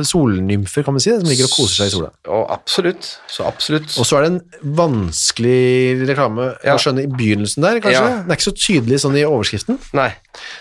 solnymfer, 0.07 0.85
kan 0.87 0.95
vi 0.95 1.01
si, 1.03 1.11
som 1.19 1.27
ligger 1.27 1.49
og 1.49 1.51
koser 1.57 1.81
seg 1.81 1.89
i 1.89 1.93
sola. 1.97 2.09
Og 2.31 2.45
absolutt. 2.53 3.09
Så 3.27 3.43
absolutt. 3.47 3.89
Og 3.99 4.07
så 4.07 4.17
er 4.21 4.23
det 4.23 4.29
en 4.31 4.71
vanskelig 4.79 6.07
reklame 6.07 6.47
Ja. 6.63 6.75
å 6.77 6.79
skjønne 6.79 7.03
i 7.03 7.11
begynnelsen 7.11 7.61
der, 7.65 7.81
kanskje. 7.83 7.99
Ja. 7.99 8.21
Den 8.23 8.31
er 8.31 8.37
ikke 8.39 8.47
så 8.51 8.55
tydelig 8.55 9.01
sånn 9.03 9.17
i 9.19 9.25
overskriften. 9.27 9.79
Nei. 9.93 10.13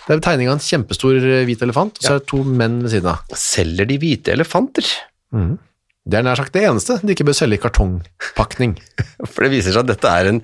Det 0.09 0.17
er 0.17 0.25
tegning 0.27 0.49
av 0.51 0.59
en 0.59 0.65
kjempestor 0.67 1.17
eh, 1.23 1.45
hvit 1.47 1.63
elefant, 1.63 1.99
og 1.99 2.03
så 2.03 2.15
er 2.17 2.19
det 2.19 2.27
to 2.33 2.43
menn 2.43 2.81
ved 2.83 2.91
siden 2.97 3.13
av. 3.15 3.23
Selger 3.39 3.87
de 3.87 3.99
hvite 4.03 4.33
elefanter? 4.35 4.83
Det 6.03 6.19
er 6.19 6.25
nær 6.27 6.35
sagt 6.41 6.55
det 6.57 6.65
eneste 6.67 6.97
de 7.03 7.15
ikke 7.15 7.27
bør 7.29 7.37
selge 7.39 7.61
i 7.61 7.63
kartongpakning. 7.63 8.75
For 9.33 9.45
det 9.47 9.53
viser 9.53 9.75
seg 9.77 9.85
at 9.85 9.91
dette 9.93 10.11
er 10.11 10.31
en, 10.33 10.41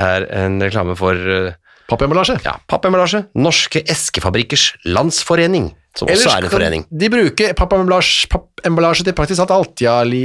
er 0.00 0.24
en 0.44 0.56
reklame 0.64 0.96
for 0.96 1.12
uh, 1.12 1.52
Pappemballasje. 1.90 2.38
ja, 2.46 2.54
pappemballasje. 2.72 3.26
Norske 3.36 3.82
Eskefabrikkers 3.92 4.70
Landsforening, 4.88 5.66
som 5.98 6.08
også 6.08 6.30
er 6.32 6.46
en 6.46 6.52
forening. 6.54 6.86
de 6.88 7.10
bruker 7.12 7.52
pappemballasje, 7.58 8.30
pappemballasje 8.32 9.04
til 9.04 9.16
praktisk 9.18 9.42
talt 9.42 9.52
alt, 9.52 9.82
ja, 9.84 9.98
li, 10.08 10.22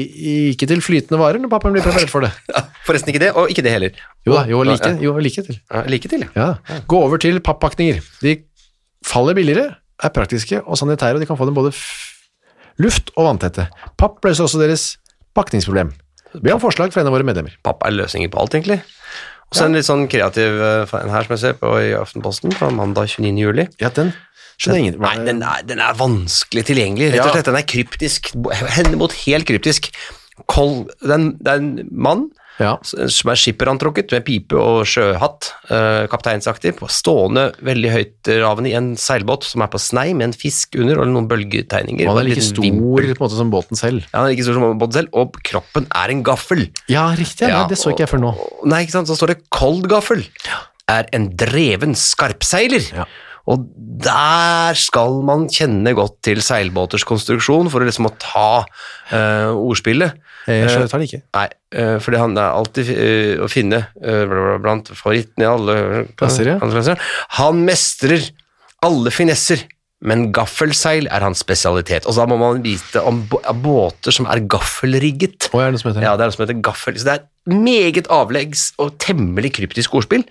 ikke 0.54 0.70
til 0.72 0.80
flytende 0.86 1.20
varer 1.20 1.44
når 1.44 1.52
pappen 1.52 1.76
blir 1.76 1.84
preparert 1.84 2.14
for 2.14 2.24
det. 2.24 2.32
Ja, 2.56 2.64
forresten 2.88 3.12
ikke 3.12 3.26
det, 3.26 3.34
og 3.36 3.52
ikke 3.52 3.66
det 3.68 3.74
heller. 3.76 4.00
Jo 4.26 4.38
da, 4.38 4.46
jo 4.48 4.64
like, 4.64 4.94
jo 5.04 5.18
like 5.20 5.44
til. 5.50 5.60
ja, 5.60 5.84
like 5.92 6.08
til, 6.16 6.24
ja. 6.32 6.48
Ja. 6.56 6.80
Gå 6.88 7.04
over 7.10 7.20
til 7.20 7.44
pappakninger. 7.44 8.00
De 8.24 8.38
faller 9.06 9.36
billigere, 9.36 9.76
er 10.00 10.16
praktiske 10.16 10.64
og 10.64 10.80
sanitære, 10.80 11.20
og 11.20 11.22
de 11.22 11.28
kan 11.28 11.38
få 11.38 11.46
dem 11.52 11.60
både 11.60 11.76
luft 12.80 13.12
og 13.16 13.28
vanntette. 13.32 13.68
Papp 14.00 14.24
løser 14.26 14.46
også 14.48 14.62
deres 14.62 14.86
pakningsproblem. 15.38 15.92
Be 16.40 16.54
om 16.54 16.62
forslag 16.62 16.94
fra 16.94 17.02
en 17.04 17.10
av 17.10 17.16
våre 17.16 17.26
medlemmer. 17.28 17.56
Papp 17.66 17.84
er 17.88 17.96
løsninger 17.96 18.32
på 18.32 18.40
alt, 18.42 18.56
egentlig. 18.56 18.80
Og 19.50 19.58
så 19.58 19.66
en 19.66 19.74
litt 19.74 19.88
sånn 19.88 20.06
kreativ 20.12 20.60
uh, 20.62 20.92
en 21.00 21.10
her 21.10 21.26
som 21.26 21.34
jeg 21.34 21.42
ser 21.42 21.56
på 21.58 21.72
i 21.82 21.94
Aftenposten 21.98 22.54
fra 22.54 22.70
mandag 22.74 23.10
29. 23.10 23.32
juli. 23.42 23.66
Ja, 23.82 23.90
den 23.96 24.12
skjønner 24.62 24.82
ingen. 24.84 25.00
Nei, 25.02 25.16
den 25.26 25.42
er, 25.42 25.64
den 25.66 25.82
er 25.82 25.98
vanskelig 25.98 26.68
tilgjengelig, 26.70 27.14
rett 27.16 27.24
og 27.24 27.32
Ja. 27.32 27.38
slett. 27.40 27.50
Den 27.50 27.58
er 27.58 27.66
kryptisk, 27.66 28.30
hender 28.76 29.00
mot 29.02 29.16
helt 29.26 29.50
kryptisk. 29.50 29.90
Kol, 30.48 30.86
den, 31.02 31.32
det 31.42 31.56
er 31.56 31.64
en 31.64 31.90
mann 31.92 32.28
Ja. 32.60 32.74
som 32.84 33.32
er 33.32 33.38
skipperantrukket 33.40 34.12
med 34.12 34.26
pipe 34.28 34.58
og 34.60 34.82
sjøhatt, 34.90 35.48
eh, 35.72 36.08
kapteinsaktig, 36.12 36.74
på 36.76 36.90
stående 36.92 37.46
veldig 37.64 37.92
høytravende 37.94 38.70
i 38.72 38.76
en 38.76 38.90
seilbåt 39.00 39.48
som 39.48 39.64
er 39.64 39.72
på 39.72 39.80
snei 39.80 40.10
med 40.14 40.28
en 40.30 40.36
fisk 40.36 40.76
under 40.76 41.00
og 41.00 41.08
noen 41.08 41.30
bølgetegninger. 41.32 42.06
Han 42.10 42.20
er 42.20 42.28
like 42.28 42.44
stor 42.44 42.66
vimpel. 42.68 43.14
på 43.16 43.24
en 43.24 43.24
måte 43.24 43.38
som 43.40 43.52
båten 43.54 43.80
selv. 43.80 44.04
Ja, 44.12 44.20
han 44.20 44.28
er 44.28 44.36
like 44.36 44.44
stor 44.44 44.60
som 44.60 44.80
båten 44.80 44.94
selv, 45.00 45.10
og 45.14 45.40
kroppen 45.48 45.88
er 45.96 46.10
en 46.12 46.24
gaffel. 46.28 46.68
Ja, 46.92 47.08
riktig. 47.16 47.48
Ja, 47.48 47.62
Ja, 47.62 47.68
det 47.68 47.78
så 47.80 47.94
ikke 47.94 48.04
jeg 48.06 48.12
før 48.12 48.24
nå. 48.28 48.34
Nei, 48.66 48.84
ikke 48.86 48.98
sant, 49.00 49.08
så 49.08 49.16
står 49.16 49.34
det 49.36 49.40
kold 49.50 49.88
gaffel. 49.88 50.26
Er 50.90 51.06
en 51.14 51.30
dreven 51.38 51.96
skarpseiler. 51.96 52.84
Ja. 52.94 53.06
Og 53.50 53.66
der 54.04 54.78
skal 54.80 55.20
man 55.28 55.48
kjenne 55.52 55.94
godt 55.98 56.20
til 56.26 56.42
seilbåters 56.46 57.06
konstruksjon 57.08 57.70
for 57.72 57.82
å 57.82 57.88
liksom 57.88 58.08
å 58.10 58.16
ta 58.22 58.50
uh, 58.64 59.52
ordspillet. 59.56 60.20
Jeg 60.50 60.70
skjønner 60.70 61.02
det 61.02 61.08
ikke. 61.10 61.22
Nei, 61.36 61.48
uh, 61.78 61.96
fordi 62.04 62.22
han 62.22 62.38
er 62.38 62.54
alltid 62.60 62.92
uh, 62.94 63.34
å 63.46 63.50
finne 63.52 63.82
eh, 64.02 64.24
bla, 64.30 64.46
bla, 64.46 64.56
blant 64.64 64.94
favorittene 64.94 65.46
i 65.46 65.50
alle 65.50 66.06
klasser. 66.20 66.54
Han 67.40 67.66
mestrer 67.68 68.30
alle 68.86 69.12
finesser, 69.12 69.66
men 70.00 70.30
gaffelseil 70.36 71.10
er 71.12 71.24
hans 71.26 71.42
spesialitet. 71.44 72.06
Og 72.08 72.16
da 72.16 72.26
må 72.30 72.38
man 72.40 72.62
vite 72.64 73.02
om 73.04 73.20
båter 73.28 74.16
som 74.16 74.30
er 74.32 74.46
gaffelrigget. 74.48 75.50
Å, 75.52 75.60
er 75.60 75.76
det 75.76 75.82
som 75.82 75.92
heter 75.92 76.06
Ja, 76.06 76.14
det 76.16 76.24
er 76.24 76.32
noe 76.32 76.38
som 76.38 76.46
heter 76.46 76.62
gaffel. 76.64 76.96
Så 76.96 77.08
det 77.08 77.16
er 77.18 77.26
et 77.26 77.52
meget 77.52 78.08
avleggs 78.14 78.70
og 78.80 78.94
temmelig 79.04 79.52
kryptisk 79.58 79.98
ordspill, 80.00 80.24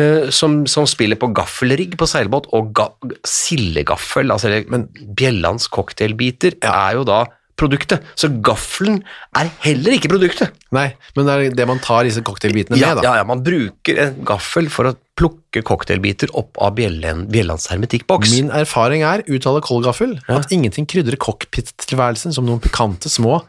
uh, 0.00 0.30
som, 0.32 0.62
som 0.70 0.88
spiller 0.88 1.20
på 1.20 1.28
gaffelrigg 1.36 1.98
på 2.00 2.08
seilbåt, 2.08 2.48
og 2.56 2.72
ga, 2.78 2.88
sildegaffel, 3.28 4.32
altså 4.32 4.48
eller, 4.48 4.64
men 4.72 4.88
bjellans 5.18 5.68
cocktailbiter, 5.72 6.56
er 6.64 6.96
jo 6.96 7.04
da 7.08 7.24
produktet. 7.58 8.02
Så 8.18 8.30
gaffelen 8.44 9.02
er 9.38 9.50
heller 9.64 9.94
ikke 9.96 10.10
produktet. 10.12 10.52
Nei, 10.74 10.88
men 11.16 11.28
det 11.28 11.34
er 11.34 11.56
det 11.60 11.66
man 11.68 11.80
tar 11.84 12.06
disse 12.08 12.22
cocktailbitene 12.24 12.78
Ja, 12.80 12.94
med, 12.94 13.02
da. 13.02 13.10
ja, 13.10 13.14
ja, 13.20 13.26
man 13.28 13.42
bruker 13.44 14.00
en 14.06 14.22
gaffel 14.28 14.70
for 14.72 14.88
å 14.90 14.94
plukke 15.20 15.62
cocktailbiter 15.68 16.32
opp 16.38 16.56
av 16.64 16.74
Bjelland, 16.78 17.28
Bjellands 17.30 17.68
hermetikkboks. 17.70 18.32
Min 18.34 18.50
erfaring 18.56 19.04
er, 19.06 19.22
uttaler 19.28 19.62
Kolgaffel, 19.64 20.16
at 20.32 20.50
ingenting 20.54 20.88
krydrer 20.88 21.20
cockpit-tilværelsen 21.20 22.34
som 22.34 22.48
noen 22.48 22.62
pikante 22.64 23.12
små 23.12 23.42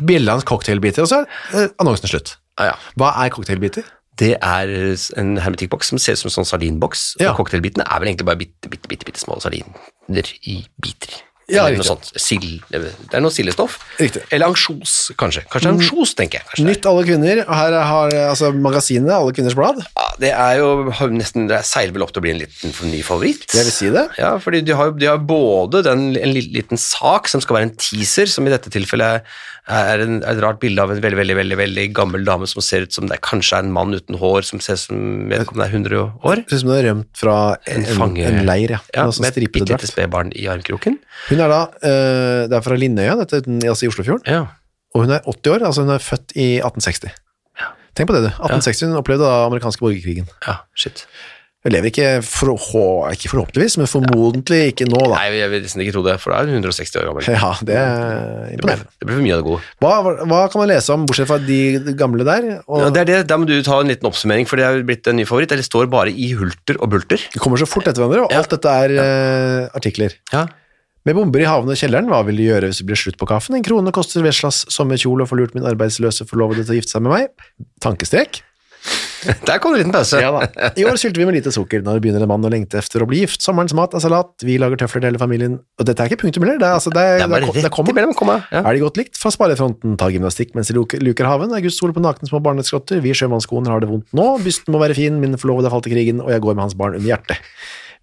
Bjellands 0.00 0.46
cocktailbiter. 0.48 1.04
Og 1.04 1.10
så 1.12 1.22
er 1.22 1.64
eh, 1.66 1.72
annonsen 1.82 2.08
slutt. 2.10 2.36
Ja, 2.58 2.72
ja. 2.72 2.76
Hva 3.00 3.12
er 3.24 3.32
cocktailbiter? 3.36 3.84
Det 4.20 4.34
er 4.36 4.68
en 5.20 5.36
hermetikkboks 5.40 5.92
som 5.92 6.00
ser 6.02 6.16
ut 6.16 6.20
som 6.20 6.28
en 6.28 6.34
sånn 6.40 6.48
sardinboks, 6.50 7.14
Ja. 7.22 7.30
og 7.32 7.38
cocktailbitene 7.40 7.86
er 7.86 8.02
vel 8.02 8.10
egentlig 8.10 8.26
bare 8.28 8.40
bitte, 8.42 8.68
bitte, 8.68 8.88
bitte, 8.90 9.06
bitte 9.08 9.22
små 9.22 9.38
sardiner 9.40 10.32
i 10.50 10.58
biter. 10.82 11.14
Ja, 11.50 11.66
Eller 11.66 11.80
noe 11.80 11.88
sånt. 11.88 12.10
Sild, 12.20 12.62
det 12.70 12.80
er 13.12 13.22
noe 13.24 13.34
sildestoff. 13.34 13.78
Eller 14.00 14.46
ansjos, 14.46 15.10
kanskje. 15.20 15.44
Kanskje 15.50 15.74
ansjos, 15.74 16.14
tenker 16.18 16.40
jeg. 16.40 16.48
Kanskje 16.50 16.64
er. 16.64 16.70
Nytt 16.70 16.88
Alle 16.90 17.04
kvinner, 17.08 17.42
og 17.46 17.54
her 17.58 17.76
har 17.90 18.16
altså 18.28 18.52
magasinet 18.54 19.12
Alle 19.16 19.34
kvinners 19.36 19.56
blad. 19.58 19.82
Ja, 19.96 20.08
det 20.22 20.32
er 20.36 20.60
jo 20.60 20.70
nesten, 21.12 21.48
det 21.50 21.62
seiler 21.68 21.96
vel 21.96 22.06
opp 22.06 22.14
til 22.14 22.22
å 22.22 22.26
bli 22.26 22.34
en 22.34 22.42
liten 22.44 22.74
ny 22.92 23.02
favoritt. 23.06 23.46
Jeg 23.50 23.68
vil 23.68 23.76
si 23.76 23.92
det. 23.94 24.06
Ja, 24.20 24.34
fordi 24.42 24.62
de 24.66 24.76
har, 24.78 24.94
de 24.96 25.10
har 25.10 25.22
både 25.22 25.84
den, 25.86 26.10
en 26.16 26.34
liten 26.36 26.80
sak 26.80 27.30
som 27.30 27.42
skal 27.42 27.58
være 27.60 27.70
en 27.70 27.78
teaser, 27.80 28.30
som 28.30 28.46
i 28.46 28.52
dette 28.54 28.72
tilfellet 28.72 29.26
er 29.70 30.02
en, 30.02 30.18
et 30.26 30.40
rart 30.42 30.58
bilde 30.62 30.82
av 30.82 30.92
en 30.92 31.00
veldig, 31.02 31.18
veldig, 31.18 31.36
veldig, 31.38 31.58
veldig 31.60 31.84
gammel 31.96 32.24
dame 32.26 32.48
som 32.50 32.62
ser 32.64 32.86
ut 32.86 32.96
som 32.96 33.06
det 33.10 33.20
kanskje 33.26 33.58
er 33.58 33.66
en 33.66 33.74
mann 33.74 33.94
uten 33.94 34.18
hår, 34.20 34.42
som 34.48 34.62
ser 34.62 34.78
ut 34.78 34.82
som 34.82 35.30
vedkommende 35.30 35.68
er 35.68 35.76
100 35.76 36.00
år. 36.26 36.42
Ser 36.48 36.56
ut 36.56 36.62
som 36.62 36.72
hun 36.72 36.76
har 36.76 36.86
rømt 36.88 37.22
fra 37.22 37.36
en, 37.70 37.86
en, 37.86 38.16
en, 38.24 38.40
leir, 38.48 38.76
ja. 38.76 38.80
Ja, 38.94 39.06
Med 39.06 39.18
sånn 39.18 39.28
et 39.28 39.36
stripete 39.36 39.66
bitte 39.66 39.78
lite 39.78 39.90
spedbarn 39.90 40.34
i 40.34 40.46
armkroken. 40.50 40.98
Hun 41.28 41.39
er 41.46 41.52
da, 41.52 41.62
eh, 41.82 42.44
det 42.50 42.56
er 42.60 42.64
fra 42.66 42.76
Linnøya, 42.78 43.16
dette, 43.24 43.42
altså 43.68 43.86
i 43.86 43.90
Oslofjorden, 43.92 44.26
Ja. 44.30 44.44
og 44.94 45.04
hun 45.06 45.10
er 45.16 45.20
80 45.26 45.52
år, 45.56 45.66
altså 45.66 45.84
hun 45.86 45.94
er 45.96 45.98
født 46.04 46.36
i 46.36 46.48
1860. 46.60 47.10
Tenk 47.94 48.06
på 48.06 48.14
det, 48.14 48.22
du. 48.22 48.30
1860 48.30 48.86
hun 48.86 48.96
opplevde 49.00 49.26
da 49.26 49.46
amerikanske 49.48 49.82
borgerkrigen. 49.82 50.28
ja, 50.46 50.60
shit. 50.78 51.04
Hun 51.60 51.74
lever 51.74 51.90
ikke, 51.90 52.22
for, 52.24 52.54
ikke 53.12 53.28
forhåpentligvis, 53.28 53.74
men 53.76 53.84
formodentlig 53.90 54.60
ikke 54.70 54.86
nå, 54.88 54.96
da. 55.10 55.18
Nei, 55.18 55.26
jeg 55.36 55.50
vil 55.52 55.60
nesten 55.66 55.82
ikke 55.84 55.92
tro 55.92 56.02
det, 56.06 56.14
for 56.22 56.32
da 56.32 56.38
er 56.40 56.48
hun 56.48 56.62
160 56.62 56.94
år 56.96 57.04
gammel. 57.10 57.26
Ja, 57.28 57.50
det 57.68 57.74
er 57.76 58.54
imponerende. 58.54 58.86
Det 58.96 59.08
blir 59.10 59.18
for 59.18 59.24
mye 59.26 59.34
av 59.34 59.42
det 59.42 59.46
gode. 59.50 59.60
Hva, 59.84 59.90
hva 60.30 60.38
kan 60.54 60.62
man 60.62 60.70
lese 60.70 60.94
om, 60.94 61.04
bortsett 61.10 61.28
fra 61.28 61.36
de 61.44 61.58
gamle 62.00 62.24
der? 62.24 62.46
Og 62.64 62.80
Ja, 62.86 62.88
det 62.94 63.02
er 63.02 63.10
det, 63.10 63.18
Da 63.28 63.36
må 63.36 63.44
du 63.50 63.52
ta 63.66 63.76
en 63.82 63.92
liten 63.92 64.08
oppsummering, 64.08 64.48
for 64.48 64.56
det 64.56 64.64
er 64.70 64.80
blitt 64.88 65.04
en 65.12 65.20
ny 65.20 65.26
favoritt. 65.28 65.52
Det 65.52 65.66
står 65.68 65.90
bare 65.92 66.08
i 66.14 66.30
hulter 66.32 66.80
og 66.80 66.88
bulter. 66.94 67.20
Det 67.34 67.42
kommer 67.44 67.60
så 67.60 67.68
fort 67.68 67.84
etter 67.92 68.00
hverandre, 68.06 68.24
og 68.24 68.32
alt 68.40 68.48
dette 68.56 68.72
er 68.86 68.96
eh, 68.96 69.68
artikler. 69.76 70.16
Ja, 70.32 70.46
Med 71.08 71.16
bomber 71.16 71.40
i 71.40 71.48
havene 71.48 71.72
og 71.72 71.80
kjelleren, 71.80 72.10
hva 72.12 72.20
vil 72.26 72.36
du 72.36 72.44
gjøre 72.44 72.68
hvis 72.68 72.82
det 72.82 72.86
blir 72.90 72.98
slutt 73.00 73.16
på 73.20 73.28
kaffen? 73.30 73.56
En 73.56 73.64
krone 73.64 73.92
koster 73.96 74.24
Veslas 74.24 74.66
sommerkjole 74.68 75.24
og 75.24 75.30
får 75.30 75.40
lurt 75.40 75.56
min 75.56 75.64
arbeidsløse 75.70 76.26
forlovede 76.28 76.66
til 76.66 76.74
å 76.74 76.80
gifte 76.80 76.92
seg 76.92 77.06
med 77.06 77.14
meg. 77.14 77.50
Tankestrek. 77.80 78.42
Der 79.48 79.58
kom 79.60 79.74
det 79.74 79.80
en 79.80 79.86
liten 79.86 79.92
pause. 79.92 80.20
Ja 80.20 80.30
da. 80.32 80.68
I 80.76 80.84
år 80.88 80.96
sylter 81.00 81.20
vi 81.20 81.26
med 81.28 81.36
lite 81.36 81.52
sukker. 81.52 81.82
Når 81.84 82.00
begynner 82.04 82.24
en 82.24 82.30
mann 82.30 82.44
å 82.44 82.50
lengte 82.52 82.78
efter 82.80 83.04
å 83.04 83.08
bli 83.08 83.22
gift? 83.22 83.42
Sommerens 83.44 83.74
mat 83.76 83.96
er 83.96 84.04
salat. 84.04 84.30
Vi 84.44 84.56
lager 84.60 84.80
tøfler 84.80 85.02
til 85.04 85.10
hele 85.10 85.20
familien. 85.20 85.58
Og 85.80 85.88
dette 85.88 86.04
er 86.04 86.12
ikke 86.12 86.22
punktum 86.22 86.46
heller. 86.46 86.60
Det 86.60 86.68
er, 86.68 86.76
altså, 86.78 86.92
det 86.94 87.02
er, 87.04 87.18
Det 87.18 87.26
er 87.26 87.32
bare 87.34 87.48
det 87.48 87.60
er, 87.64 87.66
det 87.68 87.72
kommer. 87.74 88.00
rett 88.00 88.16
komma. 88.20 88.38
Ja. 88.48 88.62
Er 88.64 88.76
de 88.76 88.84
godt 88.84 89.00
likt? 89.00 89.20
Fra 89.20 89.32
sparefronten 89.34 89.98
tar 90.00 90.12
gymnastikk 90.14 90.56
mens 90.56 90.72
de 90.72 90.76
luker, 90.80 91.28
haven. 91.28 91.52
August 91.56 91.80
soler 91.80 91.96
på 91.96 92.04
nakne 92.04 92.28
små 92.28 92.40
barneskrotter. 92.44 93.02
Vi 93.04 93.12
sjømannskoner 93.16 93.72
har 93.72 93.84
det 93.84 93.90
vondt 93.92 94.08
nå. 94.16 94.30
Bysten 94.44 94.72
må 94.72 94.80
være 94.80 94.96
fin. 94.96 95.20
Min 95.20 95.36
forlovede 95.40 95.72
falt 95.72 95.90
i 95.90 95.94
krigen, 95.96 96.24
og 96.24 96.32
jeg 96.32 96.44
går 96.44 96.56
med 96.56 96.68
hans 96.68 96.78
barn 96.80 96.96
under 96.96 97.12
hjertet. 97.12 97.44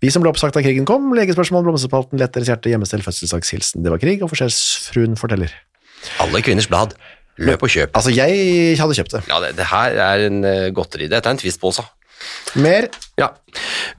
Vi 0.04 0.12
som 0.14 0.22
ble 0.22 0.30
oppsagt 0.30 0.54
da 0.54 0.62
krigen 0.62 0.86
kom. 0.86 1.10
Legespørsmål, 1.18 1.66
blomsterspalten, 1.66 2.20
lett 2.22 2.36
deres 2.36 2.52
hjerte, 2.52 2.70
hjemmestell, 2.70 3.02
fødselsdagshilsen. 3.06 3.82
Det 3.86 3.94
var 3.94 4.02
krig, 4.02 4.22
og 4.22 4.30
forskjellsfruen 4.30 5.18
forteller. 5.18 5.54
Alle 6.22 6.42
kvinners 6.46 6.70
blad. 6.70 6.94
Løp 7.42 7.66
og 7.66 7.72
kjøp. 7.74 7.94
Altså, 7.98 8.14
jeg 8.14 8.78
hadde 8.78 8.98
kjøpt 8.98 9.16
det. 9.18 9.24
Ja, 9.30 9.40
det, 9.42 9.56
det 9.58 9.70
her 9.70 9.98
er 10.06 10.26
en 10.28 10.44
uh, 10.46 10.68
godteri. 10.74 11.10
Dette 11.10 11.30
er 11.30 11.38
en 11.38 11.42
Twist-pose. 11.42 11.86
Mer? 12.58 12.88
Ja. 13.18 13.28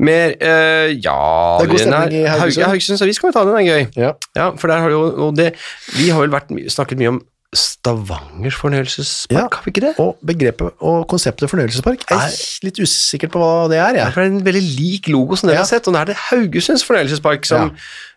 Mer 0.02 0.32
uh, 0.42 0.88
Ja 0.90 1.14
Det 1.60 1.68
er 1.68 1.70
god 1.70 1.82
stemning 1.82 2.16
i 2.18 2.22
Haugesund. 2.26 2.66
Haugesunds 2.66 3.02
ja, 3.02 3.06
kan 3.06 3.14
så 3.14 3.28
vi 3.28 3.34
ta 3.36 3.44
den, 3.46 3.58
er 3.58 3.66
gøy. 3.66 3.84
Ja. 3.98 4.12
Ja, 4.38 4.48
for 4.58 4.70
der 4.70 4.82
har 4.82 4.94
jo 4.94 5.30
det, 5.34 5.52
Vi 5.94 6.08
har 6.10 6.22
vel 6.24 6.34
vært, 6.34 6.50
snakket 6.74 6.98
mye 6.98 7.14
om 7.14 7.20
Stavangers 7.56 8.54
fornøyelsespark, 8.60 9.32
Ja. 9.38 9.48
har 9.56 9.62
vi 9.64 9.70
ikke 9.72 9.80
det? 9.86 9.94
Og 9.98 10.18
begrepet 10.26 10.70
og 10.84 11.06
konseptet 11.08 11.48
fornøyelsespark 11.50 12.04
er 12.10 12.16
Nei. 12.16 12.30
litt 12.62 12.78
usikker 12.78 13.28
på 13.32 13.38
hva 13.40 13.68
det 13.70 13.78
er, 13.78 13.94
Ja, 13.96 14.04
det 14.10 14.16
er 14.18 14.22
en 14.28 14.44
veldig 14.44 14.62
lik 14.78 15.08
logo 15.08 15.34
som 15.34 15.48
dere 15.48 15.56
Ja. 15.56 15.62
har 15.62 15.66
sett, 15.66 15.88
og 15.88 15.94
nå 15.94 16.00
er 16.00 16.04
det 16.04 16.16
Haugesunds 16.28 16.84
fornøyelsespark 16.84 17.44
som, 17.46 17.74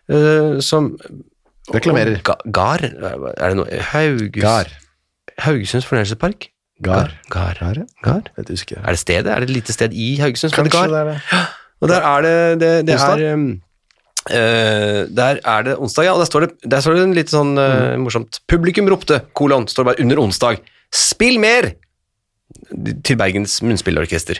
eh, 0.08 0.60
som 0.60 0.98
Reklamerer. 1.72 2.20
Ga- 2.22 2.50
Gar, 2.52 2.78
er 2.82 3.48
det 3.48 3.56
noe? 3.56 3.80
Hauges, 3.80 4.42
Gar. 4.42 4.66
Haugesunds 5.38 5.86
fornøyelsespark? 5.86 6.48
Gar. 6.82 7.12
Gar. 7.30 7.54
Gar, 7.60 7.74
ja. 7.76 7.84
Gar? 8.02 8.22
Er 8.36 8.42
det 8.42 8.98
stedet? 8.98 9.26
Er 9.30 9.40
det 9.40 9.48
et 9.48 9.50
lite 9.50 9.72
sted 9.72 9.92
i 9.94 10.16
Haugesund 10.18 10.52
som 10.52 10.64
heter 10.64 10.78
Gar? 10.78 10.88
det 10.88 10.98
er 10.98 11.04
det. 11.04 11.20
Og 11.80 11.88
der 11.88 12.00
er 12.02 12.20
det 12.22 12.60
Det, 12.60 12.86
det 12.86 12.94
er 13.00 13.34
um, 13.34 13.62
eh, 14.30 15.04
Der 15.10 15.40
er 15.44 15.62
det 15.66 15.76
onsdag, 15.78 16.04
ja, 16.04 16.12
og 16.14 16.20
der 16.22 16.28
står 16.30 16.40
det, 16.46 16.50
der 16.70 16.80
står 16.80 16.94
det 16.94 17.02
en 17.02 17.14
litt 17.16 17.30
sånn 17.32 17.56
uh, 17.58 17.96
Mm. 17.96 18.04
morsomt 18.04 18.40
Publikum 18.48 18.88
ropte, 18.88 19.22
kolon, 19.34 19.66
står 19.68 19.82
det 19.84 19.90
bare 19.92 20.02
under 20.04 20.20
onsdag. 20.22 20.60
Spill 20.92 21.38
mer! 21.42 21.72
Til 23.02 23.16
Bergens 23.16 23.62
Munnspillorkester. 23.64 24.38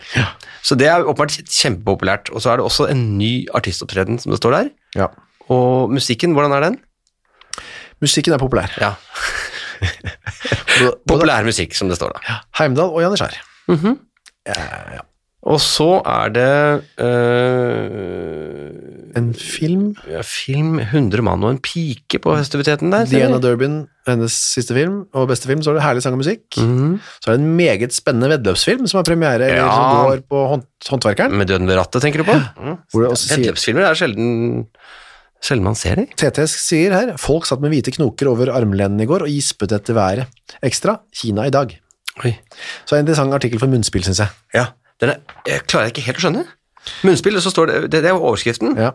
Så 0.63 0.77
det 0.77 0.87
er 0.87 1.01
åpenbart 1.05 1.33
kjempepopulært. 1.49 2.29
Og 2.33 2.43
så 2.45 2.53
er 2.53 2.61
det 2.61 2.65
også 2.67 2.87
en 2.93 3.19
ny 3.19 3.47
artistopptreden 3.57 4.19
som 4.21 4.33
det 4.33 4.39
står 4.41 4.53
der. 4.53 4.69
Ja. 4.97 5.07
Og 5.49 5.89
musikken, 5.91 6.33
hvordan 6.37 6.53
er 6.53 6.61
den? 6.69 6.77
Musikken 8.05 8.33
er 8.37 8.39
populær. 8.43 8.69
Ja, 8.81 8.93
Populær 11.09 11.43
musikk, 11.47 11.75
som 11.75 11.89
det 11.91 11.97
står 11.99 12.13
da. 12.15 12.37
Heimdal 12.59 12.93
og 12.93 13.01
Janne 13.03 13.19
Scher 13.19 13.35
Og 15.43 15.59
så 15.63 15.89
er 16.07 16.29
det 16.35 16.53
øh, 17.03 18.52
En 19.17 19.33
film. 19.37 19.95
ja, 20.09 20.23
film 20.25 20.79
100 20.81 21.23
mann 21.23 21.43
og 21.45 21.51
en 21.51 21.59
pike 21.63 22.19
på 22.23 22.33
festiviteten 22.39 22.91
der. 22.95 23.05
Diana 23.11 23.37
jeg. 23.37 23.43
Durbin, 23.45 23.75
hennes 24.09 24.33
siste 24.55 24.75
film, 24.75 25.03
og 25.15 25.29
beste 25.29 25.47
film, 25.51 25.63
så 25.63 25.71
er 25.71 25.75
det 25.79 25.83
herlig 25.85 26.03
sang 26.03 26.17
og 26.17 26.23
musikk. 26.23 26.45
Mhm. 26.59 26.95
Så 27.21 27.31
er 27.31 27.37
det 27.37 27.43
en 27.45 27.57
meget 27.57 27.93
spennende 27.93 28.31
veddeløpsfilm 28.33 28.87
som 28.87 28.99
har 28.99 29.05
premiere, 29.05 29.35
eller 29.51 29.63
Ja. 29.63 29.69
som 29.71 30.07
går 30.07 30.23
på 30.29 30.47
hånd, 30.49 30.63
Håndverkeren. 30.89 31.33
Med 31.39 31.47
døden 31.47 31.67
ved 31.69 31.77
rattet, 31.79 32.03
tenker 32.03 32.23
du 32.25 32.25
på? 32.33 32.35
Mm. 32.59 32.77
Veddeløpsfilmer 32.95 33.83
er 33.91 33.95
sjelden 33.95 34.67
Sjelden 35.43 35.65
man 35.65 35.75
ser 35.75 35.97
de. 35.99 36.05
TT 36.17 36.45
sier 36.47 36.93
her, 36.95 37.17
folk 37.19 37.47
satt 37.49 37.61
med 37.61 37.73
hvite 37.73 37.91
knoker 37.97 38.29
over 38.31 38.53
armlenene 38.55 39.03
i 39.03 39.07
går 39.11 39.25
og 39.27 39.29
gispet 39.33 39.73
etter 39.75 39.97
været. 39.97 40.27
Ekstra, 40.63 41.01
Kina 41.13 41.49
i 41.49 41.51
dag. 41.51 41.73
Oi. 42.25 42.37
Så 42.87 42.95
en 42.95 43.03
interessant 43.03 43.35
artikkel 43.35 43.59
for 43.59 43.67
munnspill, 43.67 44.05
synes 44.05 44.21
jeg. 44.23 44.29
Ja, 44.55 44.67
den 45.01 45.11
er, 45.11 45.17
jeg 45.49 45.65
klarer 45.67 45.91
ikke 45.91 46.05
helt 46.07 46.21
å 46.21 46.23
skjønne. 46.27 46.45
Munnspill, 47.05 47.37
og 47.39 47.43
så 47.45 47.51
står 47.51 47.67
det, 47.71 47.81
det, 47.93 48.03
det 48.03 48.11
er 48.11 48.15
jo 48.17 48.23
overskriften, 48.25 48.77
Ja. 48.79 48.91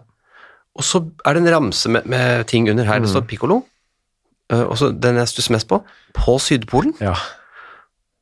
og 0.75 0.83
så 0.83 1.01
er 1.25 1.33
det 1.33 1.43
en 1.43 1.53
ramse 1.55 1.89
med, 1.89 2.05
med 2.05 2.43
ting 2.47 2.69
under 2.69 2.83
her. 2.85 2.99
Det 2.99 3.09
står 3.09 3.21
piccolo, 3.29 3.61
eh, 4.51 4.61
og 4.63 4.77
så 4.77 4.91
den 4.91 5.15
jeg 5.21 5.27
stusser 5.31 5.55
mest 5.55 5.67
på, 5.67 5.81
på 6.13 6.37
Sydpolen, 6.39 6.93
ja. 7.01 7.13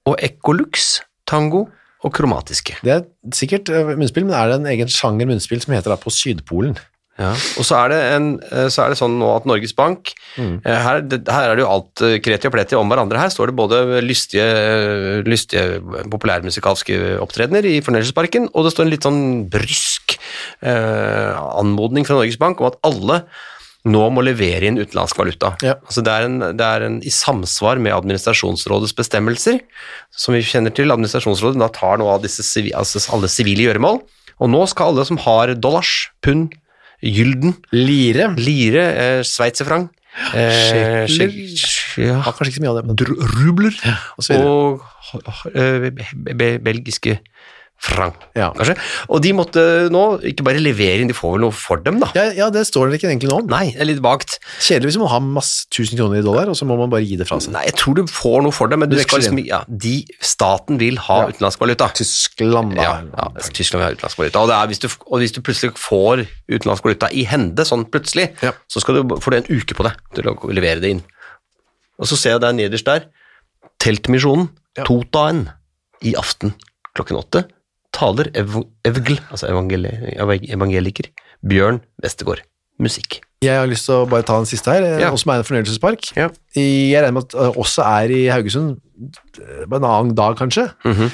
og 0.06 0.18
Ecolux, 0.24 1.00
tango 1.28 1.66
og 2.06 2.14
kromatiske. 2.14 2.76
Det 2.86 2.92
er 2.94 3.06
sikkert 3.34 3.70
eh, 3.74 3.96
munnspill, 3.98 4.26
men 4.28 4.36
er 4.38 4.52
det 4.54 4.60
en 4.62 4.68
egen 4.76 4.88
sjanger 4.92 5.26
munnspill 5.30 5.62
som 5.64 5.74
heter 5.74 5.90
da 5.96 5.98
på 5.98 6.14
Sydpolen? 6.14 6.78
Ja. 7.16 7.30
Og 7.32 7.64
så 7.64 7.78
er, 7.80 7.94
det 7.94 8.00
en, 8.18 8.26
eh, 8.52 8.68
så 8.74 8.84
er 8.84 8.92
det 8.92 9.00
sånn 9.00 9.16
nå 9.22 9.30
at 9.38 9.46
Norges 9.48 9.72
Bank 9.78 10.12
mm. 10.36 10.58
her, 10.68 11.00
her 11.08 11.48
er 11.48 11.56
det 11.56 11.64
jo 11.64 11.70
alt 11.72 12.04
eh, 12.04 12.18
kreti 12.24 12.50
og 12.50 12.56
pleti 12.58 12.76
om 12.76 12.92
hverandre. 12.92 13.22
Her 13.22 13.32
står 13.32 13.52
det 13.52 13.58
både 13.60 13.82
lystige, 14.04 15.24
lystige 15.24 15.80
populærmusikalske 16.12 17.16
opptredener 17.24 17.68
i 17.72 17.78
Fornøyelsesparken, 17.86 18.50
og 18.52 18.68
det 18.68 18.76
står 18.76 18.88
en 18.88 18.92
litt 18.92 19.08
sånn 19.08 19.26
brysk 19.52 20.18
eh, 20.60 21.32
anmodning 21.56 22.08
fra 22.08 22.20
Norges 22.20 22.40
Bank 22.42 22.60
om 22.60 22.74
at 22.74 22.82
alle 22.88 23.24
nå 23.86 24.02
må 24.12 24.24
levere 24.26 24.66
inn 24.68 24.80
utenlandsk 24.82 25.20
valuta. 25.22 25.54
Ja. 25.64 25.78
Altså 25.86 26.04
det, 26.04 26.12
er 26.12 26.28
en, 26.28 26.40
det 26.58 26.68
er 26.68 26.88
en 26.88 26.98
i 27.06 27.14
samsvar 27.14 27.80
med 27.80 27.94
administrasjonsrådets 27.94 28.96
bestemmelser, 28.98 29.62
som 30.12 30.36
vi 30.36 30.44
kjenner 30.44 30.74
til. 30.74 30.92
Administrasjonsrådet 30.94 31.62
da 31.62 31.70
tar 31.74 32.02
nå 32.02 32.10
av 32.10 32.26
disse, 32.26 32.44
altså 32.76 33.04
alle 33.16 33.30
sivile 33.32 33.70
gjøremål, 33.70 34.02
og 34.36 34.52
nå 34.52 34.66
skal 34.68 34.92
alle 34.92 35.06
som 35.08 35.22
har 35.22 35.54
dollars, 35.62 36.10
pund, 36.26 36.58
gylden, 37.06 37.56
Lire. 37.72 38.32
lire, 38.38 38.86
eh, 39.06 39.22
sveitserfranc, 39.24 39.90
eh, 40.34 41.06
ja, 42.02 42.20
Har 42.26 42.34
kanskje 42.34 42.52
ikke 42.54 42.60
så 42.60 42.66
mye 42.66 42.74
av 42.74 42.78
det, 42.82 42.86
men 42.86 42.96
rubler. 43.40 43.74
Og 44.42 44.82
eh, 45.56 45.90
be- 45.92 46.34
be- 46.36 46.60
belgiske 46.60 47.20
franc, 47.78 48.16
Ja. 48.36 48.52
kanskje. 48.56 48.76
Og 49.10 49.22
de 49.22 49.32
måtte 49.34 49.62
nå 49.94 50.20
ikke 50.26 50.44
bare 50.48 50.60
levere 50.64 51.02
inn, 51.02 51.08
de 51.08 51.14
får 51.14 51.34
vel 51.36 51.42
noe 51.44 51.52
for 51.54 51.78
dem, 51.78 52.00
da. 52.00 52.08
Ja, 52.16 52.32
ja, 52.34 52.50
det 52.50 52.64
står 52.66 52.90
det 52.90 52.98
ikke 53.02 53.10
egentlig 53.12 53.30
noe 53.30 53.44
om. 53.44 53.48
Nei, 53.52 53.72
det 53.76 53.82
er 53.82 53.90
litt 53.92 54.02
vagt. 54.02 54.40
Kjedelig 54.60 54.90
hvis 54.94 54.98
man 54.98 55.12
ha 55.12 55.20
masse 55.20 55.68
tusen 55.70 55.98
kroner 56.00 56.18
i 56.20 56.26
dollar, 56.26 56.50
og 56.50 56.56
så 56.58 56.66
må 56.66 56.78
man 56.80 56.90
bare 56.90 57.06
gi 57.06 57.16
det 57.20 57.28
fra 57.28 57.38
seg. 57.44 57.52
Nei, 57.54 57.66
jeg 57.68 57.76
tror 57.76 57.96
du 58.00 58.04
får 58.10 58.42
noe 58.44 58.52
for 58.56 58.68
det, 58.72 58.80
men 58.80 58.90
du 58.90 58.96
Du 58.96 59.02
skal 59.04 59.20
liksom, 59.22 59.42
ja, 59.46 59.64
de, 59.68 60.06
staten 60.20 60.80
vil 60.80 60.98
ha 60.98 61.20
Ja. 61.22 61.28
utenlandsk 61.30 61.60
valuta. 61.60 61.92
Tyskland, 61.94 62.76
da. 62.76 62.82
Ja, 63.14 63.30
Tyskland 63.54 63.84
vil 63.84 63.88
ha 63.90 63.94
utenlandsk 63.94 64.18
valuta. 64.18 64.40
Og, 64.42 64.48
det 64.50 64.56
er, 64.56 64.68
hvis 64.68 64.80
du, 64.80 64.88
og 65.12 65.20
hvis 65.20 65.32
du 65.36 65.42
plutselig 65.42 65.74
får 65.78 66.26
utenlandsk 66.50 66.84
valuta 66.84 67.12
i 67.14 67.24
hende, 67.26 67.66
sånn 67.66 67.86
plutselig, 67.86 68.32
så 68.42 68.80
skal 68.82 69.04
du, 69.04 69.16
får 69.20 69.32
du 69.32 69.38
en 69.38 69.60
uke 69.62 69.76
på 69.76 69.84
deg 69.84 69.94
til 70.16 70.32
å 70.32 70.36
levere 70.50 70.80
det 70.82 70.90
inn. 70.96 71.04
Og 72.00 72.08
så 72.08 72.18
ser 72.18 72.32
jeg 72.32 72.42
der 72.42 72.54
nederst 72.54 72.86
der, 72.86 73.06
Teltmisjonen. 73.80 74.50
Totaen, 74.84 75.50
i 76.04 76.14
aften 76.20 76.54
klokken 76.96 77.18
åtte, 77.18 77.46
taler 77.96 78.30
ev 78.38 78.60
Evgl, 78.88 79.18
altså 79.32 79.48
evangeliker, 79.52 81.10
Bjørn 81.48 81.80
Westergård. 82.04 82.42
Musikk. 82.82 83.22
Jeg 83.46 83.56
har 83.56 83.68
lyst 83.70 83.86
til 83.88 83.96
å 84.02 84.08
bare 84.10 84.26
ta 84.28 84.36
den 84.42 84.48
siste 84.50 84.72
her, 84.74 84.84
Ja. 85.00 85.12
også 85.14 85.30
er 85.32 85.38
en 85.40 85.48
fornøyelsespark. 85.48 86.10
Ja. 86.18 86.30
I- 86.58 86.92
Jeg 86.92 87.04
regner 87.04 87.14
med 87.14 87.24
at 87.24 87.56
også 87.56 87.84
er 87.86 88.12
i 88.12 88.26
Haugesund 88.34 88.82
på 89.70 89.76
en 89.80 89.84
annen 89.84 90.16
dag, 90.16 90.36
kanskje. 90.38 90.72
Mhm. 90.84 91.12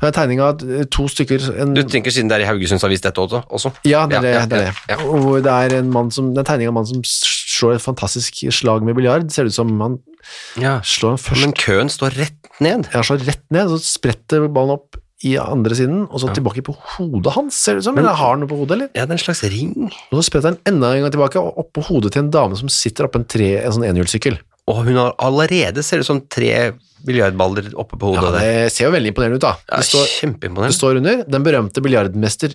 Det 0.00 0.06
er 0.06 0.12
tegning 0.14 0.38
av 0.40 0.60
eh, 0.62 0.84
to 0.86 1.08
stykker 1.10 1.42
en, 1.60 1.72
Du 1.74 1.82
tenker 1.82 2.10
siden 2.14 2.28
det 2.30 2.36
er 2.38 2.44
i 2.44 2.46
Haugesunds 2.46 2.84
Avis 2.86 3.00
dette 3.02 3.18
også? 3.18 3.40
også? 3.50 3.72
Ja, 3.84 4.06
det 4.06 4.18
er 4.18 4.22
det. 4.22 4.34
Ja, 4.34 4.46
det, 4.46 4.58
er 4.58 4.74
det. 4.96 5.06
Og 5.06 5.42
det 5.42 5.50
er 5.50 5.78
en 5.80 5.90
mann 5.90 6.10
som, 6.14 6.32
det 6.34 6.38
er 6.44 6.52
tegning 6.52 6.68
av 6.68 6.70
en 6.70 6.74
mann 6.78 6.86
som 6.86 7.02
slår 7.02 7.74
et 7.74 7.82
fantastisk 7.82 8.32
slag 8.54 8.84
med 8.86 8.94
biljard. 8.94 9.26
Ser 9.34 9.44
ut 9.50 9.52
som 9.52 9.72
han 9.80 9.98
Ja. 10.56 10.78
slår 10.86 11.16
den 11.16 11.18
først 11.18 11.40
Men 11.42 11.52
køen 11.52 11.90
står 11.90 12.14
rett 12.14 12.60
ned. 12.60 12.86
Ja, 12.94 13.02
slår 13.02 13.26
rett 13.26 13.42
ned, 13.50 13.66
så 13.74 13.78
spretter 13.82 14.46
ballen 14.48 14.70
opp 14.78 14.96
i 15.26 15.32
andre 15.36 15.74
siden, 15.74 16.04
og 16.12 16.20
så 16.22 16.28
tilbake 16.34 16.62
på 16.62 16.76
hodet 16.96 17.32
hans, 17.34 17.54
ser 17.58 17.74
det 17.74 17.78
ut 17.82 17.84
som. 17.88 17.94
Men- 17.96 18.04
Eller 18.04 18.14
har 18.14 18.30
han 18.36 18.40
noe 18.40 18.48
på 18.48 18.56
hodet, 18.60 18.70
eller? 18.76 18.88
Ja, 18.94 19.04
det 19.06 19.10
er 19.10 19.18
en 19.18 19.24
slags 19.24 19.42
ring. 19.50 19.90
Og 20.12 20.18
så 20.20 20.22
spretter 20.30 20.52
han 20.54 20.58
enda 20.66 20.92
en 20.94 21.02
gang 21.02 21.10
tilbake, 21.12 21.36
og 21.42 21.58
opp 21.58 21.72
på 21.74 21.82
hodet 21.88 22.12
til 22.12 22.22
en 22.22 22.30
dame 22.30 22.56
som 22.56 22.68
sitter 22.68 23.04
oppå 23.08 23.16
en, 23.18 23.24
tre, 23.24 23.48
en 23.64 23.72
sånn 23.72 23.84
enhjulssykkel. 23.88 24.38
Og 24.68 24.84
hun 24.84 24.94
har 25.00 25.14
allerede, 25.18 25.82
ser 25.82 25.96
det 25.98 26.04
ut 26.04 26.06
som, 26.06 26.20
tre 26.28 26.72
biljardballer 27.04 27.72
oppe 27.74 27.96
på 27.98 28.14
hodet. 28.14 28.30
Ja, 28.42 28.62
det 28.62 28.72
ser 28.72 28.84
jo 28.86 28.92
veldig 28.94 29.10
imponerende 29.14 29.36
ut, 29.40 29.46
da. 29.46 29.56
Ja, 29.72 29.80
står, 29.82 30.06
kjempeimponerende. 30.20 30.70
det 30.70 30.78
står 30.78 30.96
under 31.00 31.24
den 31.24 31.42
berømte 31.46 31.82
biljardmester 31.82 32.54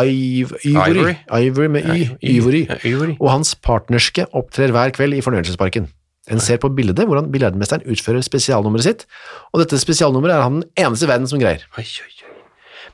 Iv- 0.00 0.54
Ivory, 0.64 0.88
Ivory. 0.96 1.16
Ivory 1.28 1.68
med 1.68 1.84
Y, 1.84 2.06
Ivory, 2.22 2.66
Ja, 2.66 2.76
Ivory. 2.88 3.16
og 3.20 3.28
hans 3.28 3.54
partnerske 3.54 4.24
opptrer 4.32 4.72
hver 4.72 4.90
kveld 4.96 5.12
i 5.18 5.20
fornøyelsesparken. 5.20 5.88
En 6.30 6.38
ser 6.42 6.60
på 6.62 6.70
bildet 6.70 7.02
hvordan 7.08 7.32
biljardmesteren 7.34 7.82
utfører 7.90 8.22
spesialnummeret 8.22 8.86
sitt, 8.86 9.06
og 9.50 9.64
dette 9.64 9.80
spesialnummeret 9.82 10.36
er 10.36 10.44
han 10.44 10.60
den 10.60 10.68
eneste 10.78 11.08
i 11.08 11.10
verden 11.10 11.26
som 11.30 11.42
greier. 11.42 11.64
Oi, 11.78 11.82
oi, 11.84 12.10
oi. 12.28 12.34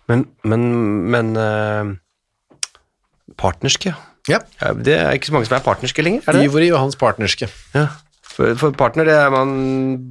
Men, 0.09 0.25
men, 0.49 0.63
men 1.13 1.35
uh, 1.37 1.91
Partnerske, 3.39 3.93
ja. 3.93 4.05
Ja, 4.29 4.39
Ja, 4.61 4.73
Det 4.73 4.97
er 4.97 5.17
ikke 5.17 5.31
så 5.31 5.33
mange 5.37 5.49
som 5.49 5.57
er 5.57 5.65
partnerske 5.65 6.05
lenger, 6.05 6.25
er 6.27 6.37
det? 6.37 6.45
Ivori 6.49 6.69
og 6.73 6.81
hans 6.83 6.97
partnerske. 7.01 7.49
Ja. 7.75 7.87
For, 8.39 8.53
for 8.55 8.71
partner, 8.77 9.09
det 9.09 9.15
er 9.19 9.33
man 9.35 9.49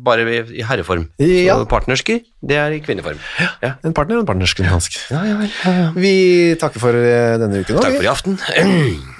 bare 0.03 0.25
i, 0.27 0.39
i 0.59 0.63
herreform. 0.67 1.05
Ja. 1.21 1.55
Så 1.61 1.67
partnersker, 1.71 2.19
det 2.43 2.57
er 2.59 2.73
i 2.75 2.81
kvinneform. 2.83 3.21
Ja. 3.63 3.75
En 3.87 3.93
partner 3.95 4.17
og 4.17 4.25
en 4.25 4.27
partnerske. 4.27 4.65
Ja, 4.67 4.79
ja, 5.23 5.37
ja, 5.45 5.71
ja. 5.77 5.85
Vi 5.95 6.11
takker 6.59 6.83
for 6.83 6.97
eh, 6.97 7.37
denne 7.39 7.61
uken. 7.61 7.79
Takk 7.79 7.93
nå. 7.93 8.01
for 8.01 8.07
i 8.07 8.11
aften. 8.11 8.35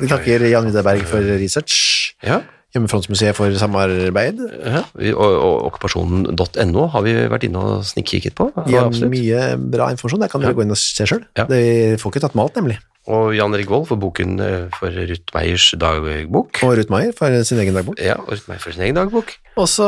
Vi 0.02 0.10
takker 0.12 0.44
Jan 0.52 0.68
Vidar 0.68 0.84
Berg 0.90 1.08
for 1.08 1.24
research. 1.40 1.78
Ja. 2.26 2.42
Hjemmefrontsmuseet 2.76 3.38
for 3.38 3.54
samarbeid. 3.56 4.42
Ja, 4.68 4.84
og, 5.16 5.38
okkupasjonen.no 5.70 6.90
har 6.92 7.06
vi 7.06 7.16
vært 7.32 7.48
inne 7.48 7.64
og 7.64 7.88
snikkikket 7.88 8.36
på. 8.38 8.50
Ja, 8.68 8.84
absolutt. 8.90 9.14
mye 9.16 9.56
bra 9.72 9.88
informasjon. 9.94 10.26
Der 10.26 10.32
kan 10.32 10.44
dere 10.44 10.58
gå 10.58 10.66
inn 10.66 10.76
og 10.76 10.80
se 10.82 11.08
sjøl. 11.08 11.24
Ja. 11.40 11.48
Vi 11.48 11.96
får 12.02 12.14
ikke 12.14 12.26
tatt 12.28 12.38
mat 12.38 12.60
nemlig. 12.60 12.80
Og 13.08 13.32
Jan 13.38 13.56
Erik 13.56 13.70
Vold 13.72 13.86
for 13.88 14.00
boken 14.02 14.36
eh, 14.44 14.66
for 14.76 14.92
Ruth 14.92 15.32
Meyers 15.32 15.70
dagbok. 15.80 16.60
Og 16.68 16.74
Ruth 16.76 16.92
Meyer 16.92 17.14
for 17.16 17.32
sin 17.48 17.62
egen 17.64 17.78
dagbok. 17.78 18.02
Ja, 18.04 18.18
og 18.20 18.34
Ruth 18.36 18.50
Meyer 18.52 18.64
for 18.66 18.76
sin 18.76 18.84
egen 18.84 19.00
dagbok. 19.00 19.32
Og 19.56 19.70
så 19.72 19.88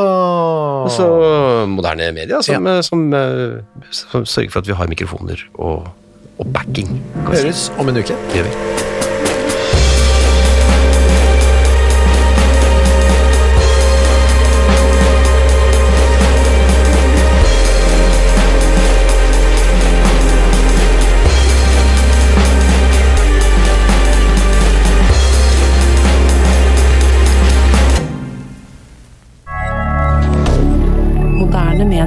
moderne 1.68 2.12
media, 2.16 2.40
som, 2.40 2.64
ja. 2.64 2.80
som, 2.86 3.10
som, 3.12 4.06
som 4.14 4.24
sørger 4.24 4.54
for 4.54 4.64
at 4.64 4.72
vi 4.72 4.78
har 4.80 4.88
mikrofoner 4.88 5.44
og, 5.60 5.90
og 6.38 6.54
backing. 6.56 6.96
høres 7.28 7.68
om 7.76 7.92
en 7.92 8.00
uke. 8.00 8.16
Det 8.32 8.40
gjør 8.40 8.48
vi. 8.48 8.89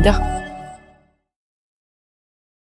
dire 0.04 0.33